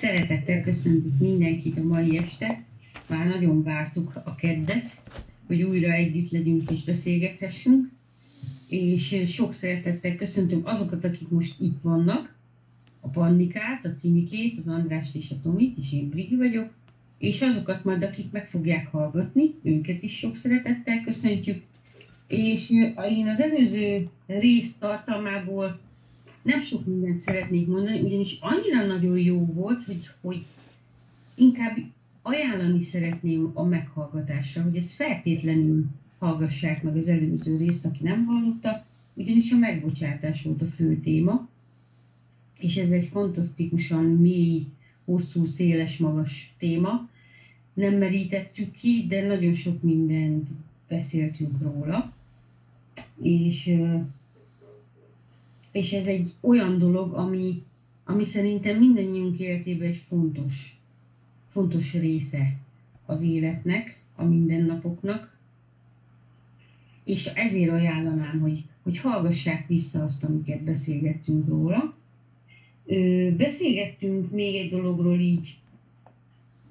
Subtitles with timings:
[0.00, 2.62] Szeretettel köszöntük mindenkit a mai este.
[3.08, 5.02] Már nagyon vártuk a keddet,
[5.46, 7.90] hogy újra együtt legyünk és beszélgethessünk.
[8.68, 12.34] És sok szeretettel köszöntöm azokat, akik most itt vannak,
[13.00, 16.70] a Pannikát, a Timikét, az Andrást és a Tomit, és én Brigi vagyok,
[17.18, 21.62] és azokat majd, akik meg fogják hallgatni, őket is sok szeretettel köszöntjük.
[22.26, 22.70] És
[23.10, 25.80] én az előző rész tartalmából
[26.42, 30.44] nem sok mindent szeretnék mondani, ugyanis annyira nagyon jó volt, hogy, hogy
[31.34, 31.76] inkább
[32.22, 35.84] ajánlani szeretném a meghallgatásra, hogy ezt feltétlenül
[36.18, 38.84] hallgassák meg az előző részt, aki nem hallotta,
[39.14, 41.48] ugyanis a megbocsátás volt a fő téma,
[42.58, 44.66] és ez egy fantasztikusan mély,
[45.04, 47.08] hosszú, széles, magas téma.
[47.74, 50.48] Nem merítettük ki, de nagyon sok mindent
[50.88, 52.12] beszéltünk róla.
[53.22, 53.76] És
[55.72, 57.62] és ez egy olyan dolog, ami,
[58.04, 60.78] ami szerintem mindannyiunk életében egy fontos,
[61.48, 62.56] fontos része
[63.06, 65.38] az életnek, a mindennapoknak,
[67.04, 71.94] és ezért ajánlanám, hogy, hogy hallgassák vissza azt, amiket beszélgettünk róla.
[72.86, 75.58] Ö, beszélgettünk még egy dologról így,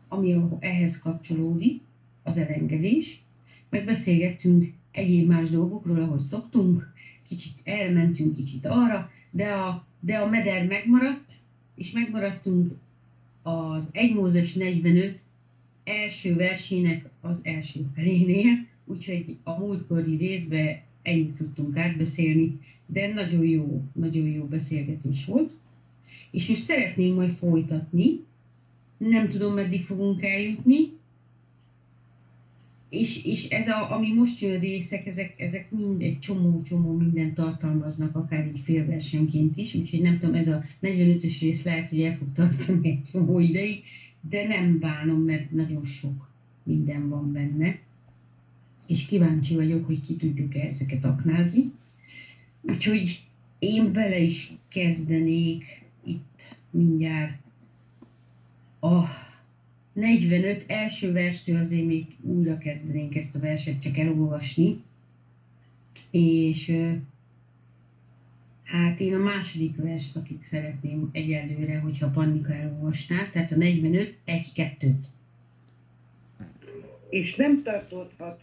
[0.07, 1.81] ami ehhez kapcsolódik,
[2.23, 3.21] az elengedés,
[3.69, 6.93] meg beszélgettünk egyéb más dolgokról, ahogy szoktunk,
[7.29, 11.31] kicsit elmentünk kicsit arra, de a, de a meder megmaradt,
[11.75, 12.71] és megmaradtunk
[13.41, 15.19] az 1 Mózes 45
[15.83, 23.83] első versének az első felénél, úgyhogy a múltkori részben ennyit tudtunk átbeszélni, de nagyon jó,
[23.93, 25.53] nagyon jó beszélgetés volt.
[26.31, 28.19] És most szeretnénk majd folytatni,
[28.97, 30.98] nem tudom, meddig fogunk eljutni,
[32.89, 38.15] és, és ez, a, ami most jön részek, ezek, ezek mind egy csomó-csomó mindent tartalmaznak,
[38.15, 42.27] akár így félversenként is, úgyhogy nem tudom, ez a 45-ös rész lehet, hogy el fog
[42.33, 43.83] tartani egy csomó ideig,
[44.29, 46.29] de nem bánom, mert nagyon sok
[46.63, 47.79] minden van benne,
[48.87, 51.61] és kíváncsi vagyok, hogy ki tudjuk-e ezeket aknázni.
[52.61, 53.21] Úgyhogy
[53.59, 57.37] én vele is kezdenék itt mindjárt
[58.79, 59.03] a
[59.99, 64.75] 45 első verstől azért még újra kezdenénk ezt a verset csak elolvasni.
[66.11, 66.77] És
[68.63, 74.51] hát én a második vers szakig szeretném egyelőre, hogyha Pannika elolvasná, tehát a 45, 1,
[74.53, 74.99] 2
[77.09, 78.39] És nem tartozhat,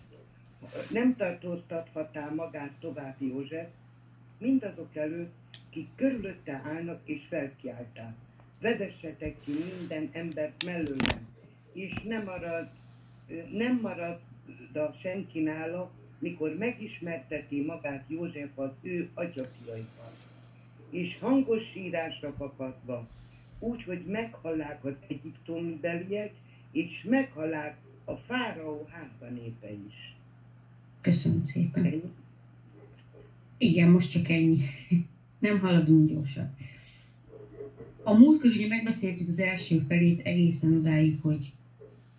[0.91, 3.69] nem tartóztathatá magát tovább József,
[4.39, 5.35] mindazok előtt,
[5.71, 8.15] kik körülötte állnak és felkiálták.
[8.61, 11.36] Vezessetek ki minden embert mellőlem,
[11.77, 12.69] és nem marad,
[13.53, 14.21] nem marad
[14.75, 20.13] a senki nála, mikor megismerteti magát József az ő atyafiaival.
[20.91, 23.09] És hangos sírásra kapatva,
[23.59, 26.33] úgy, hogy meghallák az egyiptomi beliek,
[26.71, 30.15] és meghallák a fáraó háza népe is.
[31.01, 31.85] Köszönöm szépen.
[31.85, 32.13] Ennyi?
[33.59, 34.59] Igen, most csak ennyi.
[35.39, 36.57] Nem haladunk gyorsan.
[38.03, 41.53] A múltkor ugye megbeszéltük az első felét egészen odáig, hogy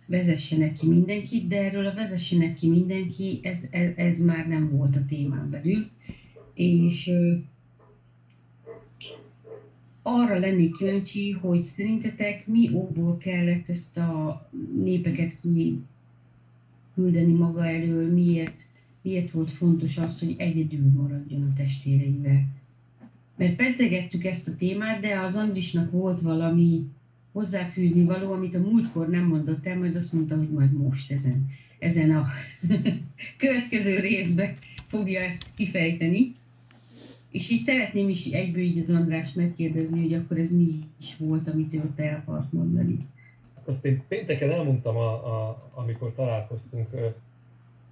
[0.08, 4.96] vezessenek ki mindenkit, de erről a vezessenek ki mindenki, ez, ez, ez már nem volt
[4.96, 5.88] a témán belül.
[6.54, 7.10] És
[10.02, 14.48] arra lennék kíváncsi, hogy szerintetek mi okból kellett ezt a
[14.82, 15.38] népeket
[16.94, 18.62] küldeni maga elől, miért,
[19.02, 22.44] miért volt fontos az, hogy egyedül maradjon a testvéreivel.
[23.36, 26.84] Mert pedzegettük ezt a témát, de az Andrisnak volt valami
[27.38, 31.50] hozzáfűzni való, amit a múltkor nem mondott el, majd azt mondta, hogy majd most ezen,
[31.78, 32.26] ezen a
[33.42, 34.54] következő részbe
[34.86, 36.34] fogja ezt kifejteni.
[37.30, 40.68] És így szeretném is egyből így az Andrást megkérdezni, hogy akkor ez mi
[41.00, 42.96] is volt, amit ő ott el akart mondani.
[43.64, 46.88] Azt én pénteken elmondtam, a, a, amikor találkoztunk,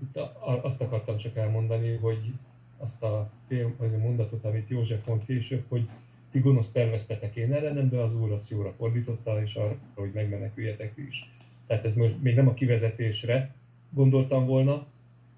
[0.02, 2.32] itt a, a, azt akartam csak elmondani, hogy
[2.78, 5.88] azt a fél, vagy a mondatot, amit József mond később, hogy
[6.36, 10.92] ti gonosz terveztetek én ellenem, de az Úr azt jóra fordította, és arra, hogy megmeneküljetek
[11.08, 11.30] is.
[11.66, 13.54] Tehát ez most még nem a kivezetésre
[13.90, 14.86] gondoltam volna,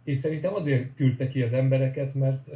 [0.05, 2.51] és szerintem azért küldte ki az embereket, mert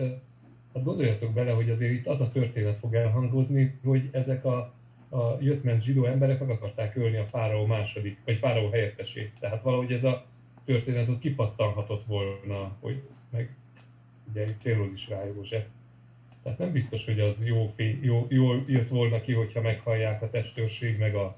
[0.75, 4.57] hát gondoljatok bele, hogy azért itt az a történet fog elhangozni, hogy ezek a,
[5.09, 9.33] a jött-ment zsidó emberek meg akarták ölni a fáraó második, vagy fáraó helyettesét.
[9.41, 10.25] Tehát valahogy ez a
[10.65, 13.57] történet ott kipattanhatott volna, hogy meg
[14.31, 15.67] ugye céloz is rá József
[16.43, 20.31] tehát nem biztos, hogy az jó, fé, jó, jó jött volna ki, hogyha meghallják a
[20.31, 21.37] testőrség, meg a,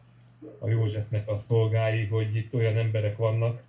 [0.58, 3.62] a Józsefnek a szolgái, hogy itt olyan emberek vannak,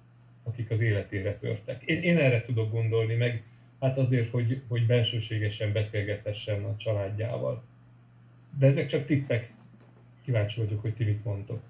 [0.44, 1.84] akik az életére törtek.
[1.84, 3.44] Én, én erre tudok gondolni, meg
[3.80, 7.64] hát azért, hogy, hogy bensőségesen beszélgethessen a családjával.
[8.60, 9.54] De ezek csak tippek.
[10.26, 11.62] kíváncsi vagyok, hogy ti mit mondtok.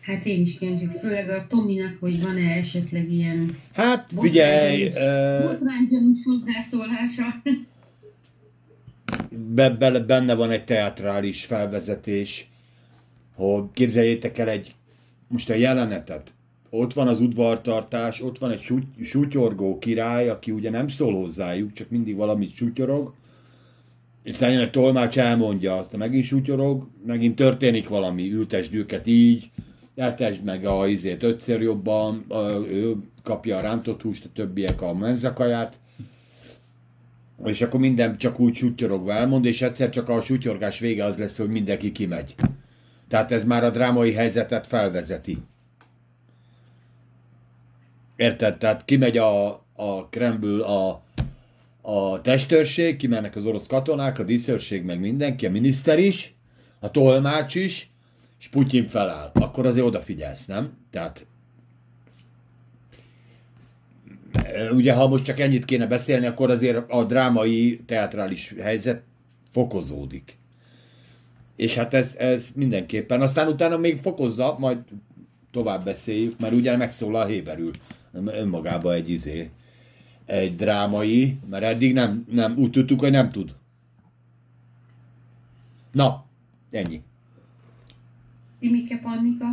[0.00, 4.88] Hát én is kíváncsi, főleg a Tominak, hogy van-e esetleg ilyen Hát figyelj,
[5.42, 7.24] botránygyanús hozzászólása.
[9.30, 12.50] Be, be, benne van egy teatrális felvezetés,
[13.34, 14.74] hogy képzeljétek el egy,
[15.28, 16.34] most a jelenetet,
[16.70, 18.72] ott van az udvartartás, ott van egy
[19.02, 23.14] sutyorgó király, aki ugye nem szól hozzájuk, csak mindig valamit sutyorog,
[24.22, 29.50] és aztán a tolmács elmondja, aztán megint sutyorog, megint történik valami, ültesd őket így,
[29.94, 32.24] eltesd meg a izét ötször jobban,
[32.70, 35.78] ő kapja a rántott húst, a többiek a menzakaját,
[37.44, 41.36] és akkor minden csak úgy sutyorogva elmond, és egyszer csak a sutyorgás vége az lesz,
[41.36, 42.34] hogy mindenki kimegy.
[43.08, 45.38] Tehát ez már a drámai helyzetet felvezeti.
[48.16, 48.58] Érted?
[48.58, 51.02] Tehát kimegy a, a Kreml a,
[51.80, 56.34] a testőrség, kimennek az orosz katonák, a diszőrség, meg mindenki, a miniszter is,
[56.80, 57.90] a tolmács is,
[58.38, 59.30] és Putyin feláll.
[59.34, 60.76] Akkor azért odafigyelsz, nem?
[60.90, 61.26] Tehát
[64.70, 69.02] ugye ha most csak ennyit kéne beszélni, akkor azért a drámai, teatrális helyzet
[69.50, 70.38] fokozódik.
[71.56, 73.20] És hát ez, ez mindenképpen.
[73.20, 74.78] Aztán utána még fokozza, majd
[75.50, 77.70] tovább beszéljük, mert ugye megszólal héberül
[78.12, 79.50] önmagában egy izé,
[80.24, 83.54] egy drámai, mert eddig nem, nem úgy tudtuk, hogy nem tud.
[85.92, 86.24] Na,
[86.70, 87.02] ennyi.
[88.58, 89.46] Timike Pannika.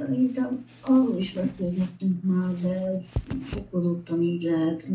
[0.00, 4.88] Szerintem arról is beszélgettünk már, de ez fokozottan így lehet,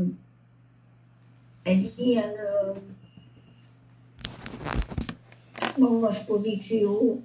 [1.63, 2.71] egy ilyen ö,
[5.77, 7.23] magas pozíció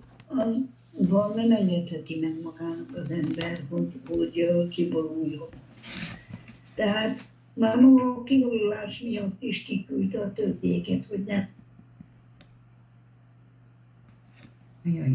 [0.92, 5.48] valami nem engedheti meg magának az ember, hogy, hogy ö, kiboruljon.
[6.74, 7.20] Tehát
[7.54, 11.48] már maga a kiborulás miatt is kiküldte a többieket, hogy ne.
[14.82, 15.14] Jaj,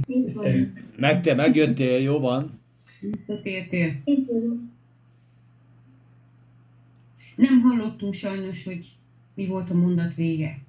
[0.98, 2.60] Meg te megjöttél, jó van?
[3.00, 3.96] visszatértél.
[4.06, 4.30] Itt.
[7.36, 8.86] Nem hallottunk sajnos, hogy
[9.34, 10.60] mi volt a mondat vége.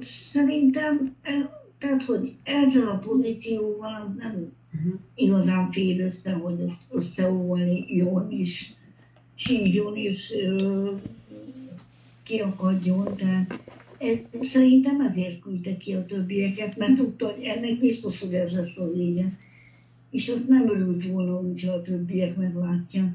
[0.00, 4.94] Szerintem, e- tehát, hogy ezzel a pozícióval az nem Uh-huh.
[5.14, 8.72] igazán fér össze, hogy ezt összeoljon és
[9.34, 10.92] sírjon és ö,
[12.22, 13.60] kiakadjon, tehát
[14.40, 18.92] szerintem ezért küldte ki a többieket, mert tudta, hogy ennek biztos, hogy ez lesz a
[18.92, 19.38] vége.
[20.10, 23.14] És azt nem örült volna, hogyha a többiek meglátják.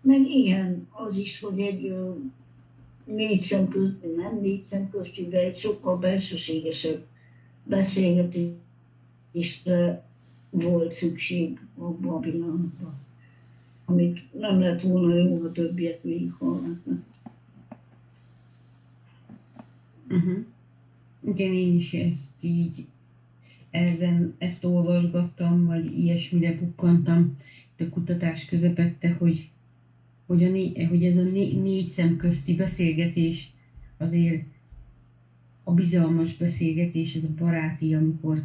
[0.00, 1.94] Meg igen, az is, hogy egy
[3.04, 7.04] négy szem közt, nem négy szem közti, de egy sokkal belsőségesebb
[7.64, 10.04] beszélgetésre
[10.50, 12.94] volt szükség abban a pillanatban,
[13.84, 17.11] amit nem lett volna jó, a többiek végighallgatnak.
[20.12, 20.44] Uh-huh.
[21.26, 22.84] Igen, én is ezt így
[23.70, 27.34] ezen, ezt olvasgattam, vagy ilyesmire bukkantam
[27.78, 29.48] a kutatás közepette, hogy,
[30.26, 33.50] hogy, a né, hogy ez a né, négy szem közti beszélgetés
[33.96, 34.44] azért
[35.64, 38.42] a bizalmas beszélgetés, ez a baráti, amikor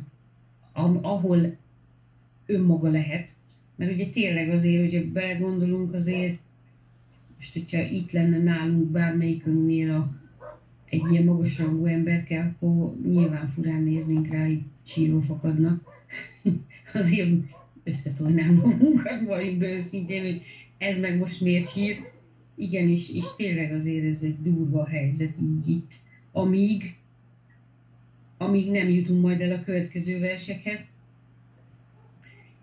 [0.71, 1.55] am, ahol
[2.45, 3.31] önmaga lehet,
[3.75, 6.37] mert ugye tényleg azért, hogyha belegondolunk, azért
[7.35, 10.26] most, hogyha itt lenne nálunk bármelyikünknél a,
[10.89, 15.83] egy ilyen magasrangú emberke, akkor nyilván furán néznénk rá, így sírva fakadnak.
[16.93, 17.29] azért
[17.83, 20.41] összetolnám magunkat, be őszintén, hogy
[20.77, 22.11] ez meg most miért sír.
[22.55, 25.91] Igen, és, és tényleg azért ez egy durva helyzet így itt,
[26.31, 26.97] amíg,
[28.37, 30.89] amíg nem jutunk majd el a következő versekhez.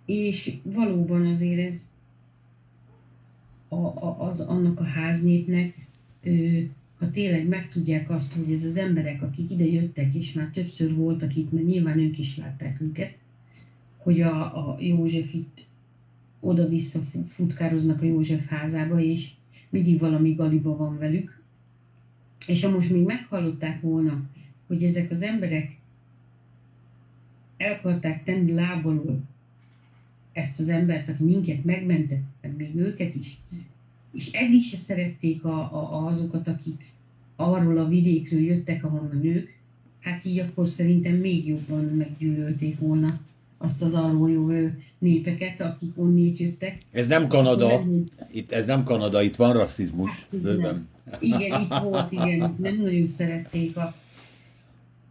[0.06, 1.90] És valóban azért ez
[3.68, 5.74] a, a, az, annak a háznépnek,
[6.22, 6.60] ö,
[6.98, 11.36] ha tényleg megtudják azt, hogy ez az emberek, akik ide jöttek, és már többször voltak
[11.36, 13.18] itt, mert nyilván ők is látták őket,
[13.96, 15.66] hogy a, a József itt
[16.40, 19.30] oda-vissza fu- futkároznak a József házába, és
[19.68, 21.42] mindig valami galiba van velük.
[22.46, 24.22] És ha most még meghallották volna,
[24.66, 25.76] hogy ezek az emberek
[27.56, 29.22] el akarták tenni lábalól
[30.32, 33.36] ezt az embert, aki minket megmentett, meg még őket is,
[34.14, 36.84] és eddig se szerették a, a, azokat, akik
[37.36, 39.48] arról a vidékről jöttek, ahonnan ők,
[40.00, 43.20] hát így akkor szerintem még jobban meggyűlölték volna
[43.58, 46.78] azt az arról jövő népeket, akik onnét jöttek.
[46.90, 50.26] Ez nem Kanada, megint- itt, ez nem Kanada, itt van rasszizmus.
[50.30, 50.88] Hát, Bőven.
[51.20, 53.94] Igen, itt volt, igen, nem nagyon szerették a...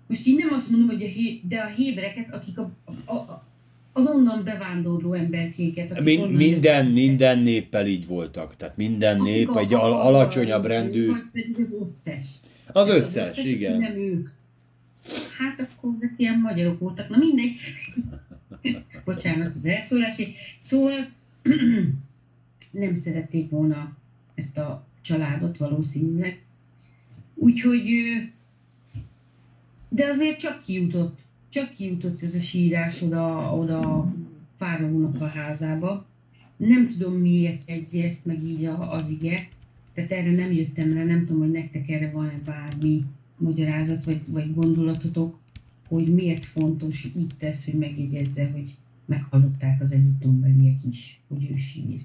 [0.08, 1.42] Most így nem azt mondom, hogy a hé...
[1.48, 2.72] de a hébereket, akik a,
[3.06, 3.46] a, a,
[3.94, 5.92] az onnan bevándorló emberkéket.
[5.92, 6.94] akik Min, minden, jöttek.
[6.94, 8.58] minden néppel így voltak.
[8.58, 11.08] Tehát minden Akik nép a- egy a- al- a- alacsonyabb rendű.
[11.08, 12.24] Vagy pedig az összes.
[12.72, 13.78] Az összes, összes, igen.
[13.78, 14.30] Nem ők.
[15.38, 17.10] Hát akkor ezek ilyen magyarok voltak.
[17.10, 17.56] Na mindegy.
[19.06, 20.34] Bocsánat az elszólásig.
[20.60, 21.10] Szóval
[22.72, 23.98] nem szerették volna
[24.36, 26.42] ezt a családot valószínűleg.
[27.36, 27.90] Úgyhogy,
[29.90, 31.20] de azért csak kijutott,
[31.54, 34.14] csak kijutott ez a sírás oda, oda
[34.58, 36.06] fáraónak a házába.
[36.58, 39.48] Nem tudom miért jegyzi ezt meg így az ige,
[39.94, 43.06] tehát erre nem jöttem rá, nem tudom, hogy nektek erre van-e bármi
[43.38, 45.40] magyarázat vagy, vagy gondolatotok,
[45.88, 52.00] hogy miért fontos így tesz, hogy megjegyezze, hogy meghallották az egyiptombeliek is, hogy ő sír.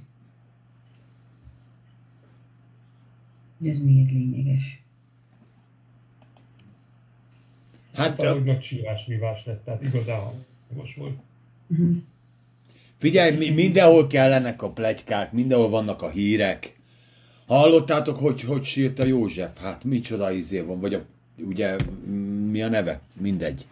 [3.59, 4.83] De ez miért lényeges?
[7.99, 10.21] Hát Valahogy nagy sírás-vívás lett, tehát igazán
[10.69, 11.17] hangos volt.
[11.67, 11.97] Uh-huh.
[12.97, 16.77] Figyelj, mi- mindenhol kellenek a plegykák, mindenhol vannak a hírek.
[17.47, 19.61] Hallottátok, hogy hogy sírt a József?
[19.61, 21.05] Hát micsoda izé van, vagy a,
[21.47, 21.77] ugye,
[22.51, 23.01] mi a neve?
[23.21, 23.67] Mindegy.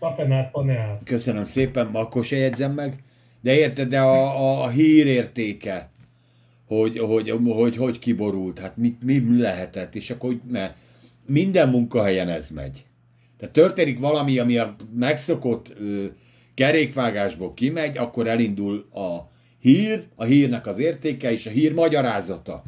[0.00, 1.00] Szafenát, paneát.
[1.04, 3.02] Köszönöm szépen, akkor se jegyzem meg.
[3.40, 5.88] De érted, de a, a, a hír értéke,
[6.66, 10.74] hogy hogy, hogy, hogy kiborult, hát mi, mi lehetett, és akkor ne,
[11.26, 12.84] minden munkahelyen ez megy.
[13.42, 16.04] Tehát történik valami, ami a megszokott ö,
[16.54, 19.30] kerékvágásból kimegy, akkor elindul a
[19.60, 22.62] hír, a hírnek az értéke és a hír magyarázata.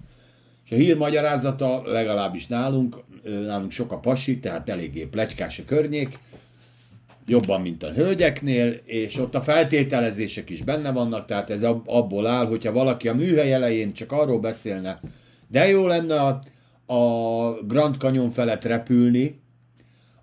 [0.65, 6.19] És a hír magyarázata legalábbis nálunk, nálunk sok a pasi, tehát eléggé plegykás a környék,
[7.27, 12.27] jobban, mint a hölgyeknél, és ott a feltételezések is benne vannak, tehát ez ab- abból
[12.27, 15.01] áll, hogyha valaki a műhely elején csak arról beszélne,
[15.49, 16.41] de jó lenne a,
[16.95, 19.43] a Grand Canyon felett repülni,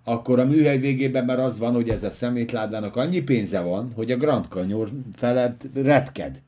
[0.04, 4.10] akkor a műhely végében már az van, hogy ez a szemétládának annyi pénze van, hogy
[4.10, 6.42] a Grand Canyon felett repked.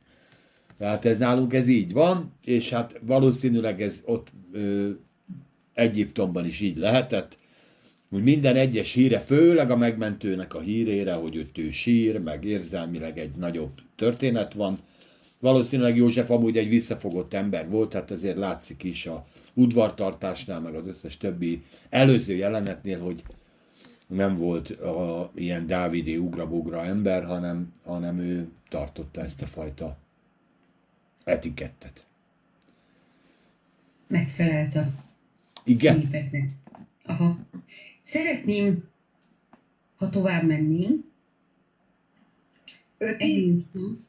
[0.78, 4.90] Tehát ez nálunk ez így van, és hát valószínűleg ez ott ö,
[5.74, 7.36] Egyiptomban is így lehetett,
[8.10, 13.18] hogy minden egyes híre, főleg a megmentőnek a hírére, hogy ott ő sír, meg érzelmileg
[13.18, 14.76] egy nagyobb történet van.
[15.40, 20.86] Valószínűleg József amúgy egy visszafogott ember volt, hát ezért látszik is a udvartartásnál, meg az
[20.86, 23.22] összes többi előző jelenetnél, hogy
[24.06, 29.96] nem volt a, ilyen Dávidi ugrabugra ember, hanem, hanem ő tartotta ezt a fajta
[31.24, 32.06] etikettet.
[34.06, 34.86] Megfelelt a
[35.64, 36.00] Igen?
[36.00, 36.48] képeknek.
[37.04, 37.38] Aha.
[38.00, 38.88] Szeretném,
[39.96, 41.04] ha tovább mennénk,
[42.98, 43.20] Ötig?
[43.20, 44.06] egészen,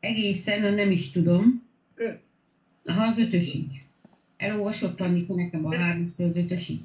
[0.00, 1.62] egészen, a nem is tudom,
[1.94, 2.18] Öt.
[2.84, 3.84] aha, az ötösig.
[4.36, 6.80] Elolvasott Annika nekem a háromtól az ötösig.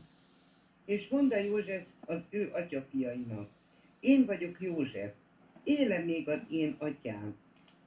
[0.86, 3.50] És mondta József az ő atyafiainak,
[4.00, 5.14] én vagyok József,
[5.64, 7.36] éle még az én atyám,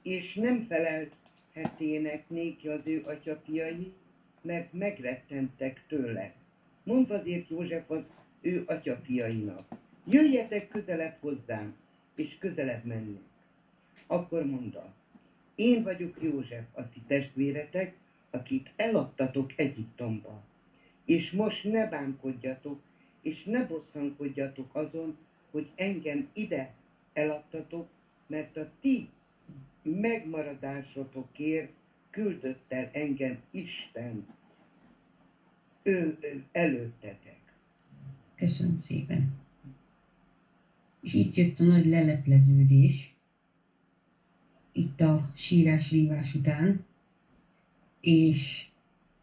[0.01, 3.93] és nem felelhetének néki az ő atyafiai,
[4.41, 6.33] mert megrettentek tőle.
[6.83, 8.03] Mondta azért József az
[8.41, 9.67] ő atyafiainak,
[10.05, 11.75] jöjjetek közelebb hozzám,
[12.15, 13.21] és közelebb mennek.
[14.07, 14.93] Akkor mondta,
[15.55, 17.95] én vagyok József, a ti testvéretek,
[18.29, 20.43] akit eladtatok Egyiptomba.
[21.05, 22.81] És most ne bánkodjatok,
[23.21, 25.17] és ne bosszankodjatok azon,
[25.51, 26.73] hogy engem ide
[27.13, 27.87] eladtatok,
[28.27, 29.09] mert a ti
[29.81, 31.71] megmaradásotokért
[32.09, 34.27] küldött el engem Isten
[35.83, 37.39] ő, ő előttetek.
[38.35, 39.37] Köszönöm szépen.
[41.01, 43.15] És itt jött a nagy lelepleződés,
[44.71, 46.85] itt a sírás-rívás után,
[47.99, 48.68] és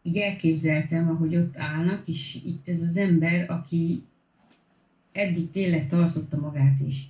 [0.07, 4.03] így elképzeltem, ahogy ott állnak, és itt ez az ember, aki
[5.11, 7.03] eddig tényleg tartotta magát, és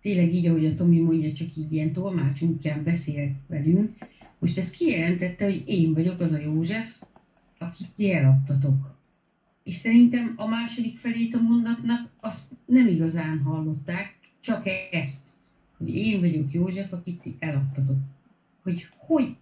[0.00, 3.96] tényleg így, ahogy a Tomi mondja, csak így ilyen tolmács útján beszél velünk,
[4.38, 6.96] most ezt kijelentette, hogy én vagyok az a József,
[7.58, 8.96] akit ti eladtatok.
[9.62, 15.28] És szerintem a második felét a mondatnak azt nem igazán hallották, csak ezt,
[15.76, 17.98] hogy én vagyok József, akit ti eladtatok.
[18.62, 19.36] Hogy hogy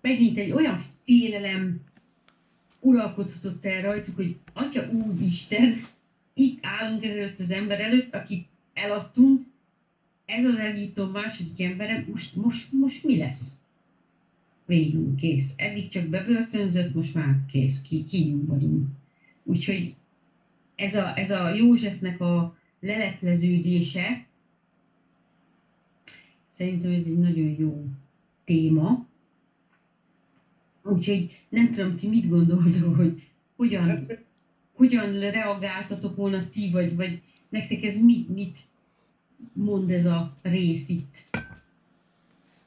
[0.00, 1.80] megint egy olyan félelem
[2.86, 5.74] uralkodhatott el rajtuk, hogy Atya Úristen,
[6.34, 9.44] itt állunk ezelőtt az ember előtt, akit eladtunk,
[10.26, 13.52] ez az Egyiptom második embere, most, most, most mi lesz?
[14.66, 15.54] Végül kész.
[15.56, 18.88] Eddig csak bebörtönzött, most már kész, ki, kinyúl vagyunk.
[19.42, 19.94] Úgyhogy
[20.74, 24.26] ez a, ez a Józsefnek a lelepleződése,
[26.50, 27.84] szerintem ez egy nagyon jó
[28.44, 29.05] téma.
[30.88, 33.22] Úgyhogy nem tudom, ti mit gondoltok, hogy
[33.56, 34.06] hogyan,
[34.72, 38.58] hogyan reagáltatok volna ti, vagy, vagy nektek ez mit, mit
[39.52, 41.16] mond ez a rész itt?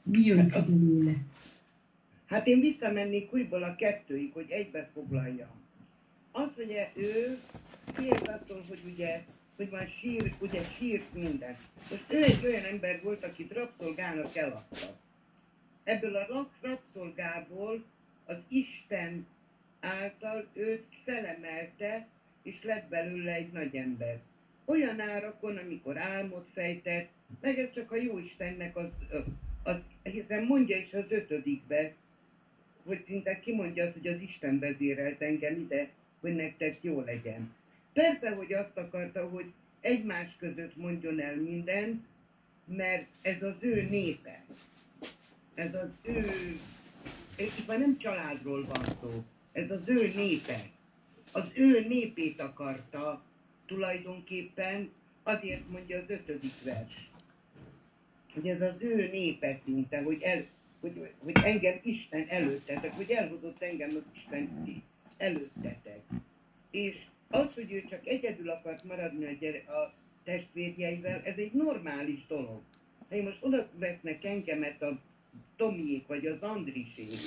[0.03, 1.15] Mi jön ki belőle?
[2.25, 5.49] Hát én visszamennék újból a kettőig, hogy egybe foglaljam.
[6.31, 7.37] Az, hogy ő
[7.93, 9.23] félt attól, hogy ugye,
[9.55, 11.57] hogy van sír, ugye sírt minden.
[11.89, 14.97] Most ő egy olyan ember volt, akit rabszolgának eladta.
[15.83, 17.83] Ebből a rabszolgából
[18.29, 19.25] az Isten
[19.79, 22.07] által őt felemelte,
[22.41, 24.19] és lett belőle egy nagy ember.
[24.65, 27.09] Olyan árakon, amikor álmot fejtett,
[27.41, 28.89] meg ez csak a jó Istennek az,
[29.63, 31.93] az hiszen mondja is az ötödikbe,
[32.83, 37.55] hogy szinte kimondja hogy az Isten vezérelt engem ide, hogy nektek jó legyen.
[37.93, 42.05] Persze, hogy azt akarta, hogy egymás között mondjon el minden,
[42.65, 44.43] mert ez az ő népe.
[45.53, 46.31] Ez az ő...
[47.39, 50.69] Itt már nem családról van szó, ez az ő népe.
[51.31, 53.21] Az ő népét akarta
[53.65, 54.89] tulajdonképpen,
[55.23, 57.09] azért mondja az ötödik vers.
[58.33, 60.45] Hogy ez az ő népe szinte, hogy, el,
[60.79, 64.65] hogy, hogy engem Isten előttetek, hogy elhozott engem az Isten
[65.17, 66.01] előttetek.
[66.71, 66.95] És
[67.29, 69.93] az, hogy ő csak egyedül akart maradni a, gyere, a
[70.23, 72.61] testvérjeivel, ez egy normális dolog.
[73.09, 74.99] Ha én most oda vesznek engemet a
[75.55, 77.19] Tomiék, vagy az Andrisék,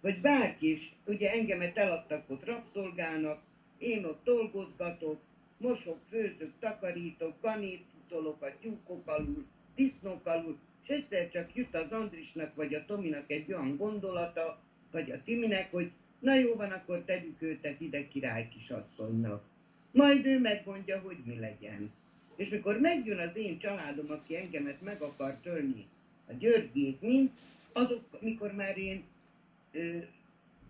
[0.00, 3.42] vagy bárki is, ugye engemet eladtak ott rabszolgának,
[3.78, 5.20] én ott dolgozgatok,
[5.56, 9.44] mosok, főzök, takarítok, ganétolok a tyúkok alul,
[9.74, 14.58] disznók alul, és egyszer csak jut az Andrisnak vagy a Tominak egy olyan gondolata,
[14.90, 19.44] vagy a Timinek, hogy na jó van, akkor tegyük őtet ide király kisasszonynak.
[19.90, 21.92] Majd ő megmondja, hogy mi legyen.
[22.36, 25.86] És mikor megjön az én családom, aki engemet meg akar törni,
[26.26, 27.30] a Györgyék mind,
[27.72, 29.04] azok, mikor már én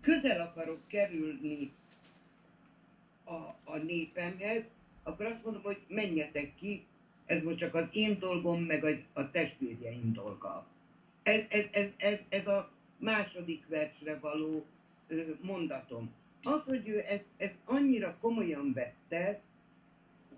[0.01, 1.71] közel akarok kerülni
[3.23, 3.33] a,
[3.63, 4.63] a népemhez,
[5.03, 6.85] akkor azt mondom, hogy menjetek ki,
[7.25, 10.67] ez most csak az én dolgom, meg a, a testvérjeim dolga.
[11.23, 14.65] Ez, ez, ez, ez, ez a második versre való
[15.41, 16.13] mondatom.
[16.43, 19.41] Az, hogy ő ezt, ezt annyira komolyan vette,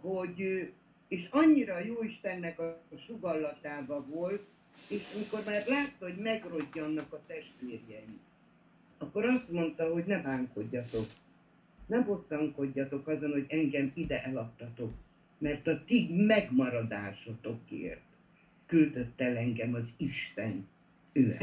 [0.02, 0.72] hogy
[1.08, 4.46] és annyira jó Istennek a sugallatában volt,
[4.88, 8.20] és amikor már látta, hogy megrodjannak a testvérjeim,
[8.98, 11.06] akkor azt mondta, hogy ne bánkodjatok,
[11.86, 14.94] ne bosszankodjatok azon, hogy engem ide eladtatok,
[15.38, 18.02] mert a ti megmaradásotokért
[18.66, 20.68] küldött el engem az Isten
[21.12, 21.38] ő.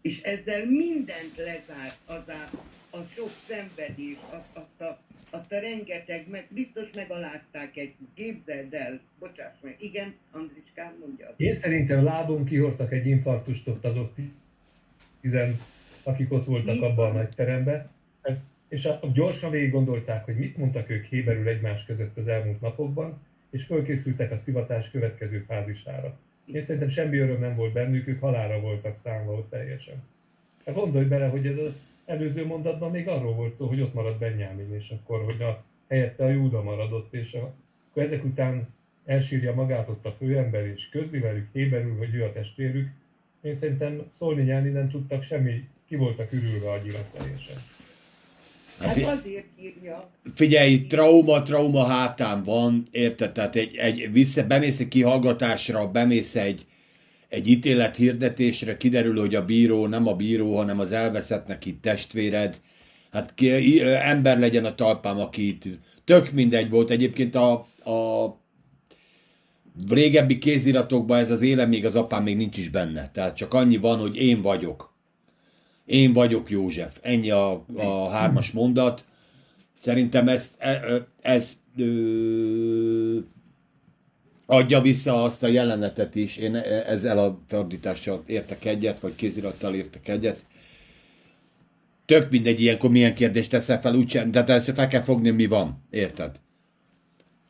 [0.00, 2.50] És ezzel mindent lezárt az a,
[2.96, 5.00] a sok szenvedés, azt, azt, a,
[5.38, 11.34] azt a rengeteg, meg, biztos megalázták egy, képzeld el, bocsáss meg, igen, Andriskám mondja.
[11.36, 14.14] Én szerintem lábon kihortak egy infarktust ott azok
[15.20, 15.60] tizen,
[16.02, 17.90] akik ott voltak abban a nagy teremben,
[18.68, 23.20] és a, gyorsan végig gondolták, hogy mit mondtak ők héberül egymás között az elmúlt napokban,
[23.50, 26.18] és fölkészültek a szivatás következő fázisára.
[26.44, 30.02] Én szerintem semmi öröm nem volt bennük, ők halára voltak számva ott teljesen.
[30.66, 31.72] Hát gondolj bele, hogy ez az
[32.06, 36.24] előző mondatban még arról volt szó, hogy ott marad Benjamin, és akkor, hogy a, helyette
[36.24, 37.54] a Júda maradott, és a,
[37.90, 42.32] akkor ezek után elsírja magát ott a főember, és közli velük héberül, hogy ő a
[42.32, 42.88] testvérük.
[43.40, 47.56] Én szerintem szólni nyelni nem tudtak semmi, ki voltak ürülve agyilag teljesen.
[48.78, 50.10] Hát, hát azért írja.
[50.34, 53.32] Figyelj, trauma, trauma hátán van, érted?
[53.32, 56.66] Tehát egy, egy vissza, bemész egy kihallgatásra, bemész egy,
[57.28, 62.60] egy ítélet hirdetésre, kiderül, hogy a bíró nem a bíró, hanem az elveszettnek itt testvéred.
[63.10, 65.64] Hát ki, ember legyen a talpám, aki itt
[66.04, 66.90] tök mindegy volt.
[66.90, 67.52] Egyébként a,
[67.90, 68.36] a
[69.88, 73.10] régebbi kéziratokban ez az éle még az apám még nincs is benne.
[73.10, 74.94] Tehát csak annyi van, hogy én vagyok.
[75.84, 76.98] Én vagyok József.
[77.02, 79.04] Ennyi a, a hármas mondat.
[79.78, 80.76] Szerintem ezt, ez,
[81.20, 83.18] ez ö,
[84.46, 86.36] adja vissza azt a jelenetet is.
[86.36, 86.54] Én
[86.86, 90.44] ezzel a fordítással értek egyet, vagy kézirattal értek egyet.
[92.04, 95.82] Tök mindegy ilyenkor milyen kérdést teszel fel, úgysem, de ezt fel kell fogni, mi van.
[95.90, 96.40] Érted?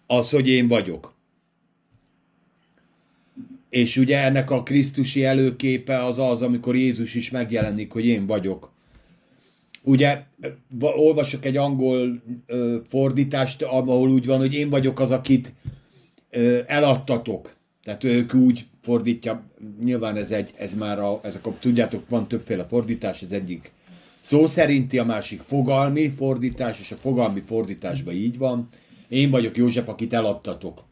[0.07, 1.15] Az, hogy én vagyok.
[3.69, 8.75] És ugye ennek a Krisztusi előképe az az, amikor Jézus is megjelenik, hogy én vagyok.
[9.83, 10.23] Ugye
[10.81, 15.53] olvasok egy angol ö, fordítást, ahol úgy van, hogy én vagyok az, akit
[16.67, 17.55] eladtatok.
[17.83, 19.51] Tehát ők úgy fordítja,
[19.85, 23.73] nyilván ez, egy, ez már, a, ezek a, tudjátok, van többféle fordítás, ez egyik
[24.21, 28.69] szó szerinti, a másik fogalmi fordítás, és a fogalmi fordításban így van.
[29.09, 30.85] Én vagyok József, akit eladtatok.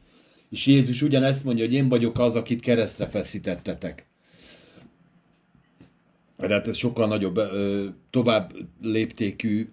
[0.51, 4.07] És Jézus ugyanezt mondja, hogy én vagyok az, akit keresztre feszítettetek.
[6.37, 7.41] Tehát ez sokkal nagyobb,
[8.11, 9.69] tovább léptékű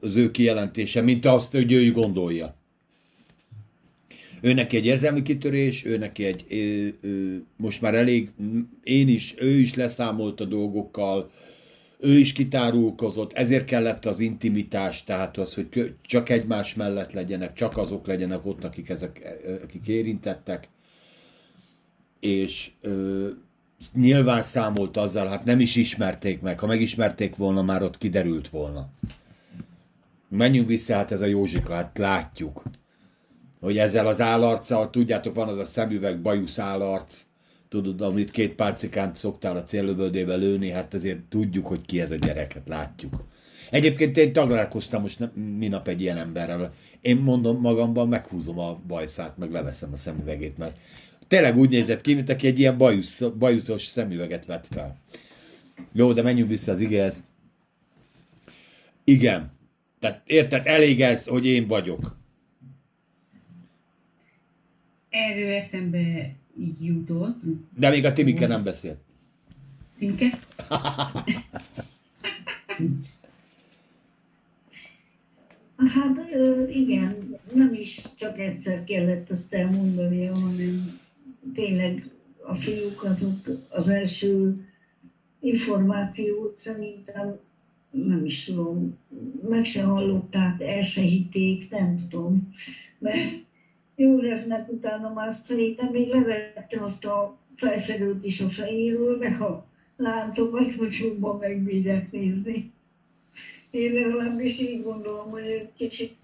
[0.00, 2.61] az ő kijelentése, mint azt, hogy ő gondolja.
[4.42, 8.30] Ő neki egy érzelmi kitörés, ő neki egy, ő, ő, most már elég,
[8.82, 11.30] én is, ő is leszámolt a dolgokkal,
[12.00, 17.76] ő is kitárulkozott, ezért kellett az intimitás, tehát az, hogy csak egymás mellett legyenek, csak
[17.76, 20.68] azok legyenek ott, akik, ezek, akik érintettek,
[22.20, 23.28] és ö,
[23.94, 28.88] nyilván számolt azzal, hát nem is ismerték meg, ha megismerték volna, már ott kiderült volna.
[30.28, 32.62] Menjünk vissza, hát ez a Józsika, hát látjuk,
[33.62, 37.24] hogy ezzel az állarccal, tudjátok, van az a szemüveg bajusz állarc,
[37.68, 42.14] tudod, amit két pálcikán szoktál a céllövöldébe lőni, hát azért tudjuk, hogy ki ez a
[42.14, 43.24] gyerek, hát látjuk.
[43.70, 46.72] Egyébként én taglálkoztam most minap egy ilyen emberrel.
[47.00, 50.78] Én mondom magamban, meghúzom a bajszát, meg leveszem a szemüvegét, mert
[51.28, 54.96] tényleg úgy nézett ki, mint aki egy ilyen bajusz, bajuszos szemüveget vett fel.
[55.92, 57.22] Jó, de menjünk vissza az igéhez.
[59.04, 59.52] Igen.
[60.00, 62.20] Tehát érted, elég ez, hogy én vagyok.
[65.12, 66.34] Erről eszembe
[66.80, 67.40] jutott.
[67.78, 68.98] De még a Timike nem beszélt.
[69.98, 70.38] Timike?
[75.94, 76.18] Hát
[76.68, 81.00] igen, nem is csak egyszer kellett azt elmondani, hanem
[81.54, 82.10] tényleg
[82.46, 83.20] a fiúkat
[83.68, 84.66] az első
[85.40, 87.38] információt szerintem
[87.90, 88.98] nem is tudom,
[89.48, 92.52] meg se hallották, el se hitték, nem tudom.
[92.98, 93.44] Mert
[94.02, 99.64] Józsefnek utána már szerintem még levette azt a felfedőt is a fejéről, meg a
[99.96, 102.72] láncokat, hogy jobban megbírják nézni.
[103.70, 106.16] Én legalábbis így gondolom, hogy egy kicsit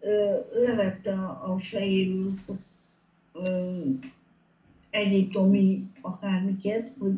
[0.00, 2.54] ö, levette a, a fejéről azt a
[3.32, 3.76] ö,
[4.90, 7.14] egyiptomi akármiket, hogy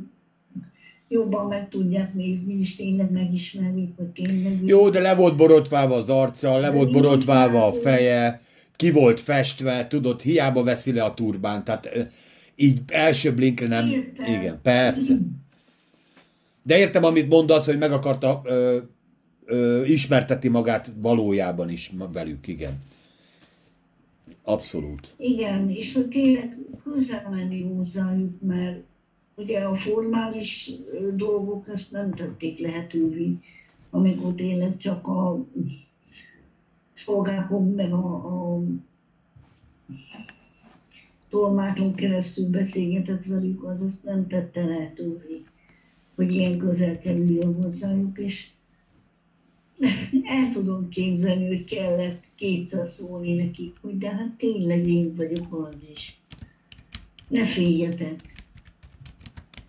[1.08, 4.64] jobban meg tudják nézni, és tényleg megismerik, hogy tényleg...
[4.64, 8.40] Jó, de le volt borotválva az arca, le volt borotválva a feje,
[8.80, 12.08] ki volt festve, tudod, hiába veszi le a turbán, tehát
[12.54, 13.88] így első blinkre nem...
[13.88, 14.34] Értem.
[14.34, 15.18] Igen, persze.
[16.62, 18.78] De értem, amit mondasz, hogy meg akarta ö,
[19.44, 22.82] ö, ismerteti magát valójában is velük, igen.
[24.42, 25.14] Abszolút.
[25.18, 28.78] Igen, és hogy tényleg közel menni hozzájuk, mert
[29.34, 30.70] ugye a formális
[31.14, 33.36] dolgok ezt nem tették lehetővé,
[33.90, 35.44] amikor tényleg csak a
[37.04, 38.62] szolgákon, meg a, a
[41.28, 45.42] tolmácson keresztül beszélgetett velük, az azt nem tette lehetővé,
[46.14, 48.48] hogy ilyen közel kerüljön hozzájuk, és
[50.36, 55.76] el tudom képzelni, hogy kellett kétszer szólni nekik, hogy de hát tényleg én vagyok az
[55.92, 56.20] is.
[57.28, 58.20] Ne féljetek.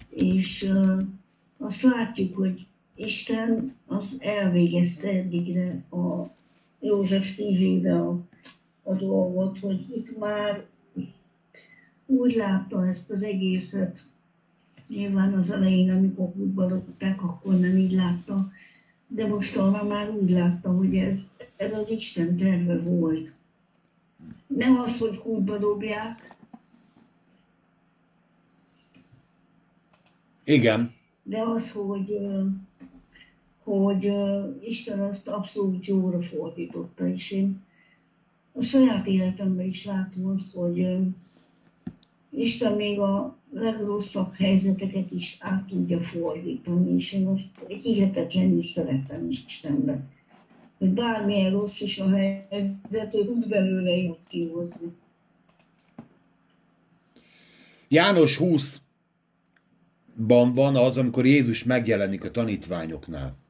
[0.10, 1.02] És uh,
[1.58, 6.26] azt látjuk, hogy Isten az elvégezte eddigre a
[6.82, 8.20] József szívébe a,
[8.84, 10.66] a dolgot, hogy itt már
[12.06, 14.00] úgy látta ezt az egészet,
[14.88, 16.84] nyilván az elején, amikor kútba
[17.18, 18.52] akkor nem így látta,
[19.08, 23.36] de most arra már úgy látta, hogy ez, ez az Isten terve volt.
[24.48, 26.36] Nem az, hogy kútba dobják.
[30.44, 30.94] Igen.
[31.24, 32.18] De az, hogy
[33.80, 34.12] hogy
[34.62, 37.62] Isten azt abszolút jóra fordította, és én
[38.52, 40.98] a saját életemben is látom azt, hogy
[42.30, 50.00] Isten még a legrosszabb helyzeteket is át tudja fordítani, és én azt hihetetlenül szeretem Istenbe.
[50.78, 54.88] Hogy bármilyen rossz is a helyzet, ő úgy belőle jót kihozni.
[57.88, 63.41] János 20-ban van az, amikor Jézus megjelenik a tanítványoknál.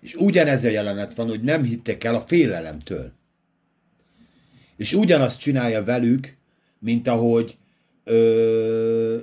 [0.00, 3.12] És ugyanez a jelenet van, hogy nem hittek el a félelemtől.
[4.76, 6.36] És ugyanazt csinálja velük,
[6.78, 7.56] mint ahogy
[8.04, 9.18] ö,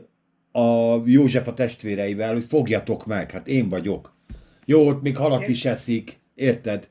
[0.51, 4.15] a József a testvéreivel, hogy fogjatok meg, hát én vagyok.
[4.65, 6.89] Jó, ott még halat is eszik, érted?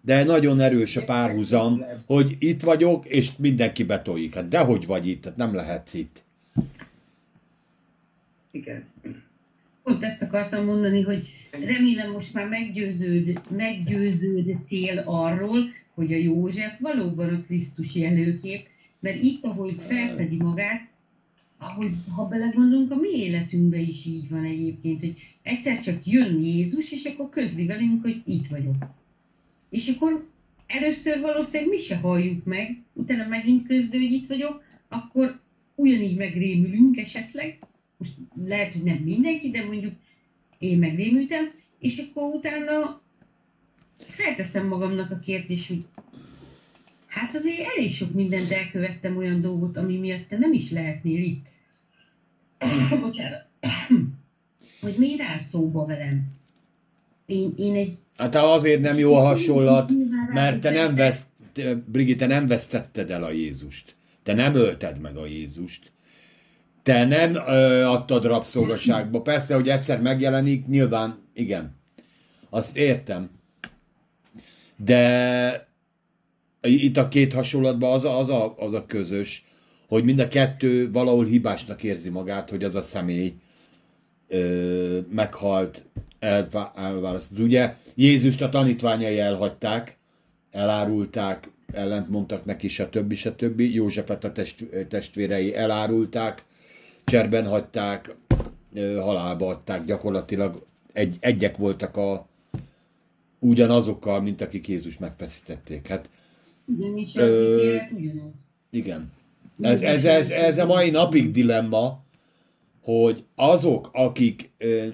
[0.00, 4.34] De nagyon erős a párhuzam, hogy itt vagyok, és mindenki betoljik.
[4.34, 6.24] Hát dehogy vagy itt, hát nem lehetsz itt.
[8.50, 8.84] Igen
[9.88, 11.28] pont ezt akartam mondani, hogy
[11.64, 18.66] remélem most már meggyőződ, meggyőződtél arról, hogy a József valóban a Krisztus jelőkép,
[19.00, 20.88] mert itt, ahogy felfedi magát,
[21.58, 26.92] ahogy ha belegondolunk, a mi életünkben is így van egyébként, hogy egyszer csak jön Jézus,
[26.92, 28.86] és akkor közli velünk, hogy itt vagyok.
[29.70, 30.26] És akkor
[30.66, 35.40] először valószínűleg mi se halljuk meg, utána megint közli, hogy itt vagyok, akkor
[35.74, 37.58] ugyanígy megrémülünk esetleg,
[37.98, 38.12] most
[38.44, 39.94] lehet, hogy nem mindenki, de mondjuk
[40.58, 43.00] én megrémültem, és akkor utána
[43.98, 45.84] felteszem magamnak a kérdést, hogy
[47.18, 51.46] Hát azért elég sok mindent elkövettem olyan dolgot, ami miatt te nem is lehetnél itt.
[53.00, 53.46] Bocsánat.
[54.80, 56.22] hogy miért áll szóba velem?
[57.26, 57.98] Én, én egy...
[58.16, 59.92] Hát azért nem jó a hasonlat,
[60.32, 61.22] mert te nem vesz,
[61.86, 63.94] Brigitte, nem vesztetted el a Jézust.
[64.22, 65.92] Te nem ölted meg a Jézust.
[66.88, 69.22] Te nem ö, adtad rabszolgaságba.
[69.22, 71.76] Persze, hogy egyszer megjelenik, nyilván, igen.
[72.50, 73.30] Azt értem.
[74.76, 75.68] De
[76.60, 79.44] itt a két hasonlatban az a, az a, az a közös,
[79.88, 83.34] hogy mind a kettő valahol hibásnak érzi magát, hogy az a személy
[84.28, 85.84] ö, meghalt,
[86.74, 87.38] elválasztott.
[87.38, 89.96] Ugye Jézust a tanítványai elhagyták,
[90.50, 93.12] elárulták, ellent mondtak neki, stb.
[93.12, 93.60] stb.
[93.60, 96.46] Józsefet a test, testvérei elárulták,
[97.08, 98.16] cserben hagyták,
[99.00, 102.26] halálba adták, gyakorlatilag egy, egyek voltak a
[103.38, 105.86] ugyanazokkal, mint akik Jézus megfeszítették.
[105.86, 106.10] Hát,
[106.64, 108.32] Ugyanis ö, ítélet ugyanaz.
[108.70, 109.12] Igen.
[109.60, 112.04] Ez, ez, ez, ez a mai napig dilemma,
[112.82, 114.86] hogy azok, akik ö,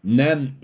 [0.00, 0.58] nem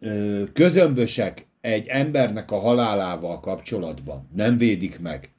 [0.00, 5.30] ö, közömbösek egy embernek a halálával kapcsolatban, nem védik meg,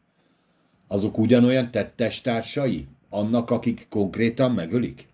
[0.88, 5.08] azok ugyanolyan tettestársai annak, akik konkrétan megölik?